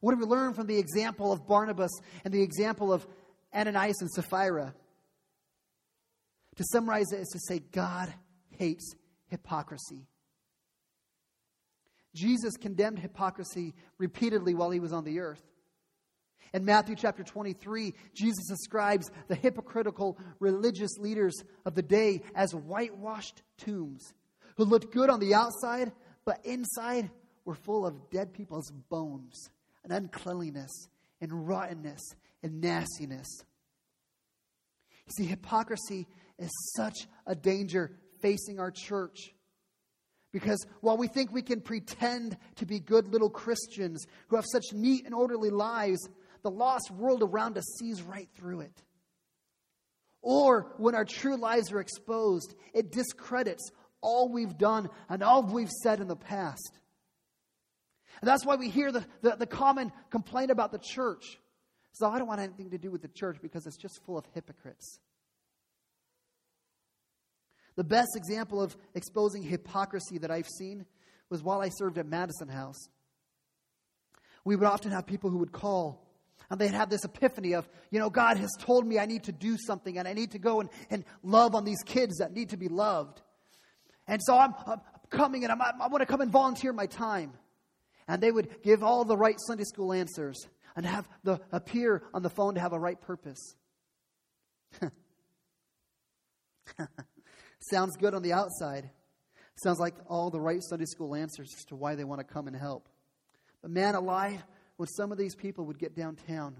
What 0.00 0.12
do 0.12 0.18
we 0.18 0.26
learn 0.26 0.54
from 0.54 0.66
the 0.66 0.78
example 0.78 1.32
of 1.32 1.46
Barnabas 1.46 1.90
and 2.24 2.32
the 2.34 2.42
example 2.42 2.92
of 2.92 3.06
Ananias 3.54 4.00
and 4.00 4.10
Sapphira? 4.10 4.74
To 6.56 6.64
summarize 6.64 7.12
it 7.12 7.20
is 7.20 7.28
to 7.28 7.40
say, 7.40 7.60
God 7.60 8.12
hates 8.50 8.94
hypocrisy. 9.28 10.06
Jesus 12.14 12.56
condemned 12.56 12.98
hypocrisy 12.98 13.74
repeatedly 13.98 14.54
while 14.54 14.70
he 14.70 14.80
was 14.80 14.92
on 14.92 15.04
the 15.04 15.20
earth. 15.20 15.42
In 16.52 16.66
Matthew 16.66 16.96
chapter 16.96 17.22
23, 17.22 17.94
Jesus 18.14 18.46
describes 18.46 19.10
the 19.28 19.34
hypocritical 19.34 20.18
religious 20.38 20.98
leaders 20.98 21.34
of 21.64 21.74
the 21.74 21.82
day 21.82 22.22
as 22.34 22.54
whitewashed 22.54 23.42
tombs 23.56 24.12
who 24.56 24.64
looked 24.64 24.92
good 24.92 25.08
on 25.08 25.20
the 25.20 25.32
outside, 25.32 25.92
but 26.26 26.44
inside 26.44 27.10
were 27.46 27.54
full 27.54 27.86
of 27.86 28.10
dead 28.10 28.34
people's 28.34 28.70
bones 28.90 29.48
and 29.82 29.92
uncleanliness 29.92 30.88
and 31.22 31.48
rottenness 31.48 32.02
and 32.42 32.60
nastiness. 32.60 33.28
You 35.06 35.12
see, 35.16 35.24
hypocrisy 35.24 36.06
is 36.42 36.72
such 36.76 37.06
a 37.26 37.34
danger 37.34 37.92
facing 38.20 38.58
our 38.58 38.70
church. 38.70 39.34
Because 40.32 40.64
while 40.80 40.96
we 40.96 41.08
think 41.08 41.30
we 41.30 41.42
can 41.42 41.60
pretend 41.60 42.36
to 42.56 42.66
be 42.66 42.80
good 42.80 43.08
little 43.08 43.28
Christians 43.28 44.06
who 44.28 44.36
have 44.36 44.46
such 44.50 44.64
neat 44.72 45.04
and 45.04 45.14
orderly 45.14 45.50
lives, 45.50 46.08
the 46.42 46.50
lost 46.50 46.90
world 46.90 47.22
around 47.22 47.58
us 47.58 47.64
sees 47.78 48.02
right 48.02 48.28
through 48.34 48.60
it. 48.60 48.82
Or 50.22 50.72
when 50.78 50.94
our 50.94 51.04
true 51.04 51.36
lives 51.36 51.72
are 51.72 51.80
exposed, 51.80 52.54
it 52.72 52.92
discredits 52.92 53.70
all 54.00 54.32
we've 54.32 54.56
done 54.56 54.88
and 55.08 55.22
all 55.22 55.42
we've 55.42 55.70
said 55.70 56.00
in 56.00 56.08
the 56.08 56.16
past. 56.16 56.78
And 58.20 58.28
that's 58.28 58.46
why 58.46 58.56
we 58.56 58.70
hear 58.70 58.92
the, 58.92 59.04
the, 59.20 59.36
the 59.36 59.46
common 59.46 59.92
complaint 60.10 60.50
about 60.50 60.72
the 60.72 60.78
church. 60.78 61.38
So 61.92 62.08
I 62.08 62.18
don't 62.18 62.28
want 62.28 62.40
anything 62.40 62.70
to 62.70 62.78
do 62.78 62.90
with 62.90 63.02
the 63.02 63.08
church 63.08 63.38
because 63.42 63.66
it's 63.66 63.76
just 63.76 64.00
full 64.06 64.16
of 64.16 64.24
hypocrites. 64.32 64.98
The 67.76 67.84
best 67.84 68.16
example 68.16 68.62
of 68.62 68.76
exposing 68.94 69.42
hypocrisy 69.42 70.18
that 70.18 70.30
I've 70.30 70.48
seen 70.48 70.84
was 71.30 71.42
while 71.42 71.60
I 71.60 71.70
served 71.70 71.98
at 71.98 72.06
Madison 72.06 72.48
House. 72.48 72.88
We 74.44 74.56
would 74.56 74.66
often 74.66 74.90
have 74.90 75.06
people 75.06 75.30
who 75.30 75.38
would 75.38 75.52
call 75.52 76.06
and 76.50 76.60
they'd 76.60 76.72
have 76.72 76.90
this 76.90 77.04
epiphany 77.04 77.54
of, 77.54 77.66
you 77.90 77.98
know, 77.98 78.10
God 78.10 78.36
has 78.36 78.50
told 78.58 78.86
me 78.86 78.98
I 78.98 79.06
need 79.06 79.24
to 79.24 79.32
do 79.32 79.56
something 79.56 79.96
and 79.96 80.06
I 80.06 80.12
need 80.12 80.32
to 80.32 80.38
go 80.38 80.60
and, 80.60 80.68
and 80.90 81.04
love 81.22 81.54
on 81.54 81.64
these 81.64 81.82
kids 81.84 82.18
that 82.18 82.32
need 82.32 82.50
to 82.50 82.58
be 82.58 82.68
loved. 82.68 83.22
And 84.06 84.20
so 84.22 84.36
I'm, 84.36 84.52
I'm 84.66 84.80
coming 85.08 85.44
and 85.44 85.52
I'm, 85.52 85.62
I 85.62 85.86
want 85.88 86.02
to 86.02 86.06
come 86.06 86.20
and 86.20 86.30
volunteer 86.30 86.74
my 86.74 86.86
time. 86.86 87.32
And 88.06 88.22
they 88.22 88.30
would 88.30 88.62
give 88.62 88.82
all 88.82 89.04
the 89.04 89.16
right 89.16 89.36
Sunday 89.46 89.64
school 89.64 89.92
answers 89.92 90.36
and 90.76 90.84
have 90.84 91.08
the 91.22 91.40
appear 91.52 92.02
on 92.12 92.22
the 92.22 92.30
phone 92.30 92.56
to 92.56 92.60
have 92.60 92.72
a 92.72 92.78
right 92.78 93.00
purpose. 93.00 93.54
Sounds 97.70 97.96
good 97.96 98.12
on 98.12 98.22
the 98.22 98.32
outside. 98.32 98.90
Sounds 99.62 99.78
like 99.78 99.94
all 100.08 100.30
the 100.30 100.40
right 100.40 100.60
Sunday 100.62 100.84
school 100.84 101.14
answers 101.14 101.48
as 101.56 101.64
to 101.66 101.76
why 101.76 101.94
they 101.94 102.04
want 102.04 102.20
to 102.20 102.24
come 102.24 102.48
and 102.48 102.56
help. 102.56 102.88
But 103.60 103.70
man 103.70 103.94
alive, 103.94 104.42
when 104.76 104.88
some 104.88 105.12
of 105.12 105.18
these 105.18 105.36
people 105.36 105.66
would 105.66 105.78
get 105.78 105.94
downtown, 105.94 106.56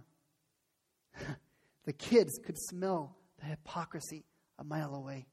the 1.85 1.93
kids 1.93 2.39
could 2.45 2.57
smell 2.57 3.17
the 3.41 3.47
hypocrisy 3.47 4.25
a 4.59 4.65
mile 4.65 4.95
away. 4.95 5.27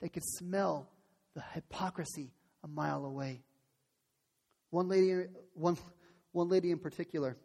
They 0.00 0.08
could 0.08 0.24
smell 0.24 0.88
the 1.34 1.42
hypocrisy 1.52 2.32
a 2.64 2.68
mile 2.68 3.04
away. 3.04 3.42
One 4.70 4.88
lady, 4.88 5.26
one, 5.52 5.76
one 6.32 6.48
lady 6.48 6.70
in 6.70 6.78
particular, 6.78 7.36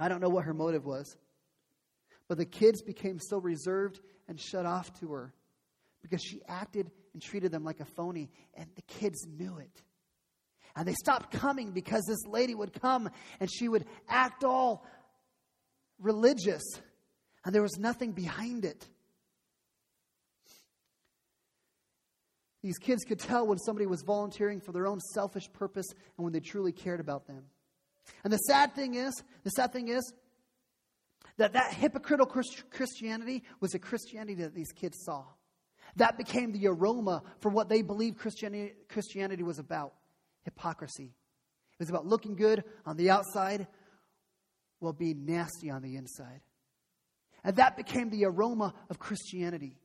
I 0.00 0.08
don't 0.08 0.22
know 0.22 0.30
what 0.30 0.44
her 0.44 0.54
motive 0.54 0.86
was, 0.86 1.14
but 2.26 2.38
the 2.38 2.46
kids 2.46 2.80
became 2.80 3.18
so 3.18 3.38
reserved 3.38 4.00
and 4.28 4.40
shut 4.40 4.64
off 4.64 4.98
to 5.00 5.12
her 5.12 5.34
because 6.08 6.22
she 6.22 6.40
acted 6.48 6.90
and 7.12 7.22
treated 7.22 7.52
them 7.52 7.64
like 7.64 7.80
a 7.80 7.84
phony, 7.84 8.30
and 8.54 8.68
the 8.76 8.82
kids 8.82 9.26
knew 9.26 9.58
it. 9.58 9.82
And 10.76 10.86
they 10.86 10.94
stopped 10.94 11.32
coming 11.32 11.72
because 11.72 12.04
this 12.06 12.24
lady 12.26 12.54
would 12.54 12.72
come 12.80 13.10
and 13.40 13.50
she 13.50 13.68
would 13.68 13.84
act 14.08 14.44
all 14.44 14.86
religious, 15.98 16.62
and 17.44 17.54
there 17.54 17.62
was 17.62 17.78
nothing 17.78 18.12
behind 18.12 18.64
it. 18.64 18.86
These 22.62 22.78
kids 22.78 23.04
could 23.04 23.20
tell 23.20 23.46
when 23.46 23.58
somebody 23.58 23.86
was 23.86 24.02
volunteering 24.02 24.60
for 24.60 24.72
their 24.72 24.86
own 24.86 25.00
selfish 25.00 25.50
purpose 25.52 25.86
and 26.16 26.24
when 26.24 26.32
they 26.32 26.40
truly 26.40 26.72
cared 26.72 27.00
about 27.00 27.26
them. 27.26 27.44
And 28.24 28.32
the 28.32 28.38
sad 28.38 28.74
thing 28.74 28.94
is, 28.94 29.14
the 29.44 29.50
sad 29.50 29.72
thing 29.72 29.88
is 29.88 30.12
that 31.36 31.52
that 31.52 31.72
hypocritical 31.72 32.42
Christianity 32.70 33.44
was 33.60 33.74
a 33.74 33.78
Christianity 33.78 34.34
that 34.42 34.54
these 34.54 34.72
kids 34.72 34.98
saw. 35.04 35.24
That 35.96 36.16
became 36.18 36.52
the 36.52 36.68
aroma 36.68 37.22
for 37.40 37.50
what 37.50 37.68
they 37.68 37.82
believed 37.82 38.18
Christianity, 38.18 38.74
Christianity 38.88 39.42
was 39.42 39.58
about 39.58 39.94
hypocrisy. 40.42 41.14
It 41.72 41.78
was 41.78 41.90
about 41.90 42.06
looking 42.06 42.34
good 42.34 42.64
on 42.86 42.96
the 42.96 43.10
outside 43.10 43.66
while 44.80 44.92
being 44.92 45.26
nasty 45.26 45.70
on 45.70 45.82
the 45.82 45.96
inside. 45.96 46.40
And 47.44 47.56
that 47.56 47.76
became 47.76 48.10
the 48.10 48.24
aroma 48.24 48.74
of 48.90 48.98
Christianity. 48.98 49.78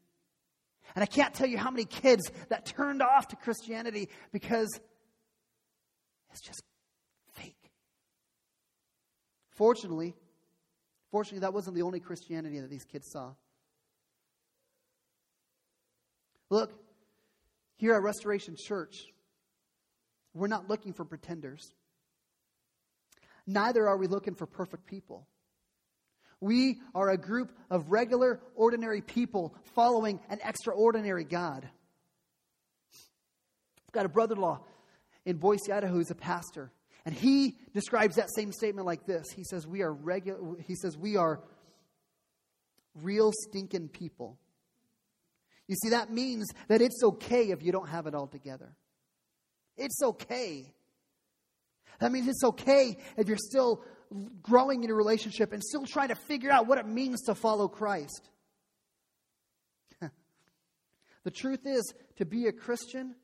And 0.95 1.03
I 1.03 1.05
can't 1.05 1.33
tell 1.33 1.47
you 1.47 1.57
how 1.57 1.71
many 1.71 1.85
kids 1.85 2.31
that 2.49 2.65
turned 2.65 3.01
off 3.01 3.27
to 3.29 3.35
Christianity 3.35 4.09
because 4.31 4.79
it's 6.31 6.41
just 6.41 6.63
fake. 7.31 7.71
Fortunately, 9.51 10.15
fortunately, 11.11 11.39
that 11.39 11.53
wasn't 11.53 11.75
the 11.75 11.83
only 11.83 11.99
Christianity 11.99 12.59
that 12.59 12.69
these 12.69 12.85
kids 12.85 13.07
saw. 13.11 13.33
Look, 16.53 16.71
here 17.77 17.95
at 17.95 18.03
Restoration 18.03 18.55
Church, 18.55 19.07
we're 20.35 20.45
not 20.45 20.69
looking 20.69 20.93
for 20.93 21.03
pretenders. 21.03 21.73
Neither 23.47 23.87
are 23.87 23.97
we 23.97 24.05
looking 24.05 24.35
for 24.35 24.45
perfect 24.45 24.85
people. 24.85 25.27
We 26.39 26.79
are 26.93 27.09
a 27.09 27.17
group 27.17 27.57
of 27.71 27.89
regular, 27.89 28.39
ordinary 28.53 29.01
people 29.01 29.55
following 29.73 30.19
an 30.29 30.41
extraordinary 30.45 31.23
God. 31.23 31.67
I've 32.93 33.91
got 33.91 34.05
a 34.05 34.09
brother 34.09 34.35
in 34.35 34.41
law. 34.41 34.59
in 35.25 35.37
Boise, 35.37 35.71
Idaho, 35.71 35.91
who's 35.91 36.11
a 36.11 36.15
pastor. 36.15 36.71
And 37.03 37.15
he 37.15 37.57
describes 37.73 38.17
that 38.17 38.29
same 38.35 38.51
statement 38.51 38.85
like 38.85 39.07
this. 39.07 39.25
He 39.35 39.43
says, 39.43 39.65
We 39.65 39.81
are 39.81 39.91
regular 39.91 40.39
he 40.67 40.75
says, 40.75 40.99
We 40.99 41.15
are 41.17 41.41
real 42.93 43.31
stinking 43.49 43.89
people. 43.89 44.37
You 45.73 45.77
see, 45.81 45.89
that 45.89 46.11
means 46.11 46.51
that 46.67 46.83
it's 46.83 47.01
okay 47.03 47.49
if 47.49 47.63
you 47.63 47.71
don't 47.71 47.89
have 47.89 48.05
it 48.05 48.13
all 48.13 48.27
together. 48.27 48.75
It's 49.75 50.03
okay. 50.03 50.71
That 51.99 52.11
means 52.11 52.27
it's 52.27 52.43
okay 52.43 52.95
if 53.17 53.27
you're 53.27 53.37
still 53.37 53.83
growing 54.43 54.83
in 54.83 54.91
a 54.91 54.93
relationship 54.93 55.51
and 55.51 55.63
still 55.63 55.83
trying 55.87 56.09
to 56.09 56.15
figure 56.15 56.51
out 56.51 56.67
what 56.67 56.77
it 56.77 56.85
means 56.85 57.23
to 57.23 57.33
follow 57.33 57.67
Christ. 57.67 58.29
the 61.23 61.31
truth 61.31 61.65
is, 61.65 61.91
to 62.17 62.25
be 62.25 62.45
a 62.45 62.51
Christian, 62.51 63.15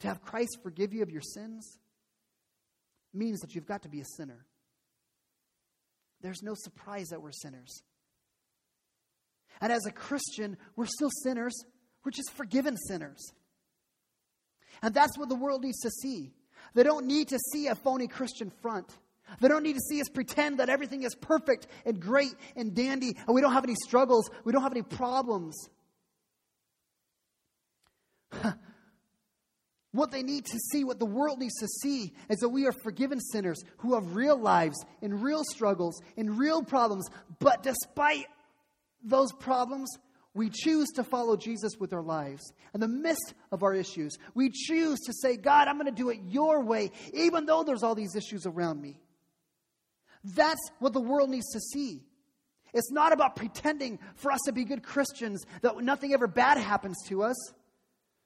to 0.00 0.08
have 0.08 0.20
Christ 0.20 0.58
forgive 0.62 0.92
you 0.92 1.02
of 1.02 1.08
your 1.08 1.22
sins, 1.22 1.78
means 3.14 3.40
that 3.40 3.54
you've 3.54 3.64
got 3.64 3.84
to 3.84 3.88
be 3.88 4.02
a 4.02 4.06
sinner. 4.18 4.44
There's 6.20 6.42
no 6.42 6.52
surprise 6.54 7.08
that 7.08 7.22
we're 7.22 7.32
sinners. 7.32 7.82
And 9.60 9.72
as 9.72 9.86
a 9.86 9.92
Christian, 9.92 10.56
we're 10.76 10.86
still 10.86 11.10
sinners. 11.22 11.54
We're 12.04 12.10
just 12.10 12.32
forgiven 12.32 12.76
sinners. 12.76 13.32
And 14.82 14.94
that's 14.94 15.16
what 15.18 15.28
the 15.28 15.34
world 15.34 15.62
needs 15.62 15.80
to 15.80 15.90
see. 15.90 16.32
They 16.74 16.82
don't 16.82 17.06
need 17.06 17.28
to 17.28 17.38
see 17.52 17.68
a 17.68 17.74
phony 17.74 18.08
Christian 18.08 18.50
front. 18.62 18.86
They 19.40 19.48
don't 19.48 19.62
need 19.62 19.74
to 19.74 19.80
see 19.80 20.00
us 20.00 20.08
pretend 20.08 20.58
that 20.58 20.68
everything 20.68 21.04
is 21.04 21.14
perfect 21.14 21.66
and 21.86 22.00
great 22.00 22.34
and 22.56 22.74
dandy 22.74 23.16
and 23.26 23.34
we 23.34 23.40
don't 23.40 23.52
have 23.52 23.64
any 23.64 23.76
struggles, 23.76 24.28
we 24.44 24.52
don't 24.52 24.62
have 24.62 24.72
any 24.72 24.82
problems. 24.82 25.56
what 29.92 30.10
they 30.10 30.22
need 30.22 30.44
to 30.46 30.58
see, 30.70 30.84
what 30.84 30.98
the 30.98 31.06
world 31.06 31.38
needs 31.38 31.58
to 31.60 31.68
see, 31.68 32.12
is 32.28 32.38
that 32.40 32.48
we 32.48 32.66
are 32.66 32.72
forgiven 32.72 33.20
sinners 33.20 33.62
who 33.78 33.94
have 33.94 34.14
real 34.14 34.36
lives 34.36 34.84
and 35.00 35.22
real 35.22 35.44
struggles 35.44 36.00
and 36.16 36.38
real 36.38 36.62
problems. 36.62 37.08
But 37.38 37.62
despite 37.62 38.26
those 39.04 39.32
problems, 39.32 39.88
we 40.34 40.48
choose 40.48 40.88
to 40.94 41.04
follow 41.04 41.36
Jesus 41.36 41.72
with 41.78 41.92
our 41.92 42.02
lives. 42.02 42.52
In 42.74 42.80
the 42.80 42.88
midst 42.88 43.34
of 43.50 43.62
our 43.62 43.74
issues, 43.74 44.16
we 44.34 44.50
choose 44.50 44.98
to 45.00 45.12
say, 45.12 45.36
God, 45.36 45.68
I'm 45.68 45.76
going 45.76 45.86
to 45.86 45.92
do 45.92 46.08
it 46.10 46.20
your 46.28 46.62
way, 46.64 46.90
even 47.12 47.44
though 47.44 47.64
there's 47.64 47.82
all 47.82 47.94
these 47.94 48.16
issues 48.16 48.46
around 48.46 48.80
me. 48.80 48.98
That's 50.24 50.60
what 50.78 50.92
the 50.92 51.00
world 51.00 51.30
needs 51.30 51.50
to 51.52 51.60
see. 51.60 52.02
It's 52.72 52.90
not 52.90 53.12
about 53.12 53.36
pretending 53.36 53.98
for 54.14 54.32
us 54.32 54.40
to 54.46 54.52
be 54.52 54.64
good 54.64 54.82
Christians 54.82 55.44
that 55.60 55.76
nothing 55.82 56.14
ever 56.14 56.26
bad 56.26 56.56
happens 56.56 56.96
to 57.08 57.24
us. 57.24 57.36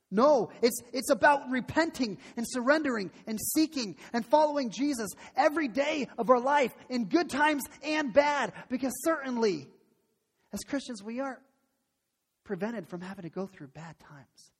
No, 0.08 0.50
it's, 0.62 0.80
it's 0.92 1.10
about 1.10 1.50
repenting 1.50 2.18
and 2.36 2.46
surrendering 2.48 3.10
and 3.26 3.40
seeking 3.54 3.96
and 4.12 4.24
following 4.24 4.70
Jesus 4.70 5.10
every 5.36 5.66
day 5.66 6.06
of 6.16 6.30
our 6.30 6.38
life 6.38 6.72
in 6.88 7.06
good 7.06 7.28
times 7.28 7.64
and 7.82 8.12
bad. 8.12 8.52
Because 8.68 8.92
certainly, 9.02 9.66
as 10.56 10.64
Christians, 10.64 11.02
we 11.02 11.20
aren't 11.20 11.40
prevented 12.44 12.88
from 12.88 13.02
having 13.02 13.24
to 13.24 13.28
go 13.28 13.46
through 13.46 13.66
bad 13.68 13.94
times. 13.98 14.52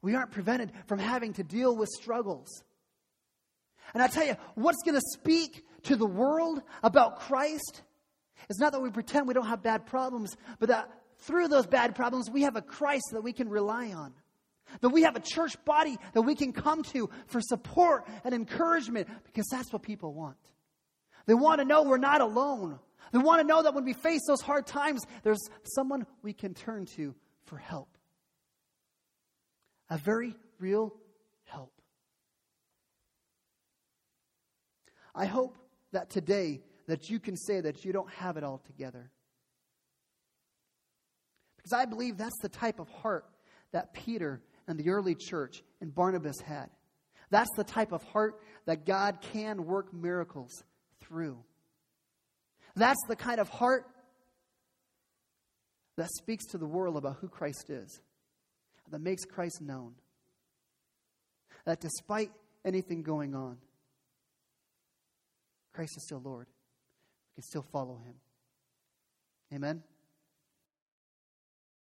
We 0.00 0.14
aren't 0.14 0.30
prevented 0.30 0.72
from 0.86 0.98
having 0.98 1.34
to 1.34 1.42
deal 1.42 1.76
with 1.76 1.90
struggles. 1.90 2.48
And 3.92 4.02
I 4.02 4.06
tell 4.06 4.26
you, 4.26 4.36
what's 4.54 4.82
going 4.86 4.94
to 4.94 5.04
speak 5.12 5.66
to 5.84 5.96
the 5.96 6.06
world 6.06 6.62
about 6.82 7.20
Christ 7.20 7.82
is 8.48 8.58
not 8.58 8.72
that 8.72 8.80
we 8.80 8.90
pretend 8.90 9.28
we 9.28 9.34
don't 9.34 9.46
have 9.46 9.62
bad 9.62 9.84
problems, 9.84 10.34
but 10.58 10.70
that 10.70 10.90
through 11.18 11.48
those 11.48 11.66
bad 11.66 11.94
problems, 11.94 12.30
we 12.30 12.42
have 12.42 12.56
a 12.56 12.62
Christ 12.62 13.04
that 13.12 13.22
we 13.22 13.34
can 13.34 13.50
rely 13.50 13.92
on. 13.92 14.14
That 14.80 14.88
we 14.88 15.02
have 15.02 15.14
a 15.14 15.20
church 15.20 15.62
body 15.66 15.98
that 16.14 16.22
we 16.22 16.34
can 16.34 16.54
come 16.54 16.82
to 16.84 17.10
for 17.26 17.42
support 17.42 18.08
and 18.24 18.34
encouragement 18.34 19.08
because 19.24 19.46
that's 19.50 19.70
what 19.74 19.82
people 19.82 20.14
want. 20.14 20.38
They 21.26 21.34
want 21.34 21.60
to 21.60 21.66
know 21.66 21.82
we're 21.82 21.98
not 21.98 22.22
alone. 22.22 22.78
They 23.14 23.20
want 23.20 23.40
to 23.40 23.46
know 23.46 23.62
that 23.62 23.72
when 23.74 23.84
we 23.84 23.92
face 23.92 24.22
those 24.26 24.40
hard 24.40 24.66
times, 24.66 25.06
there's 25.22 25.48
someone 25.76 26.04
we 26.24 26.32
can 26.32 26.52
turn 26.52 26.84
to 26.96 27.14
for 27.44 27.56
help. 27.56 27.96
A 29.88 29.96
very 29.96 30.34
real 30.58 30.92
help. 31.44 31.72
I 35.14 35.26
hope 35.26 35.56
that 35.92 36.10
today 36.10 36.60
that 36.88 37.08
you 37.08 37.20
can 37.20 37.36
say 37.36 37.60
that 37.60 37.84
you 37.84 37.92
don't 37.92 38.10
have 38.14 38.36
it 38.36 38.42
all 38.42 38.58
together. 38.58 39.12
Because 41.56 41.72
I 41.72 41.84
believe 41.84 42.16
that's 42.16 42.40
the 42.42 42.48
type 42.48 42.80
of 42.80 42.88
heart 42.88 43.26
that 43.70 43.94
Peter 43.94 44.42
and 44.66 44.76
the 44.76 44.90
early 44.90 45.14
church 45.14 45.62
and 45.80 45.94
Barnabas 45.94 46.40
had. 46.40 46.68
That's 47.30 47.50
the 47.56 47.62
type 47.62 47.92
of 47.92 48.02
heart 48.02 48.40
that 48.66 48.84
God 48.84 49.20
can 49.20 49.66
work 49.66 49.94
miracles 49.94 50.64
through. 50.98 51.44
That's 52.76 53.00
the 53.08 53.16
kind 53.16 53.40
of 53.40 53.48
heart 53.48 53.86
that 55.96 56.08
speaks 56.18 56.46
to 56.46 56.58
the 56.58 56.66
world 56.66 56.96
about 56.96 57.18
who 57.20 57.28
Christ 57.28 57.70
is, 57.70 58.00
that 58.90 59.00
makes 59.00 59.24
Christ 59.24 59.60
known. 59.60 59.94
That 61.64 61.80
despite 61.80 62.30
anything 62.64 63.02
going 63.02 63.34
on, 63.34 63.58
Christ 65.72 65.96
is 65.96 66.04
still 66.04 66.20
Lord. 66.22 66.46
We 67.36 67.40
can 67.40 67.42
still 67.44 67.64
follow 67.72 67.96
him. 68.04 68.14
Amen. 69.54 69.82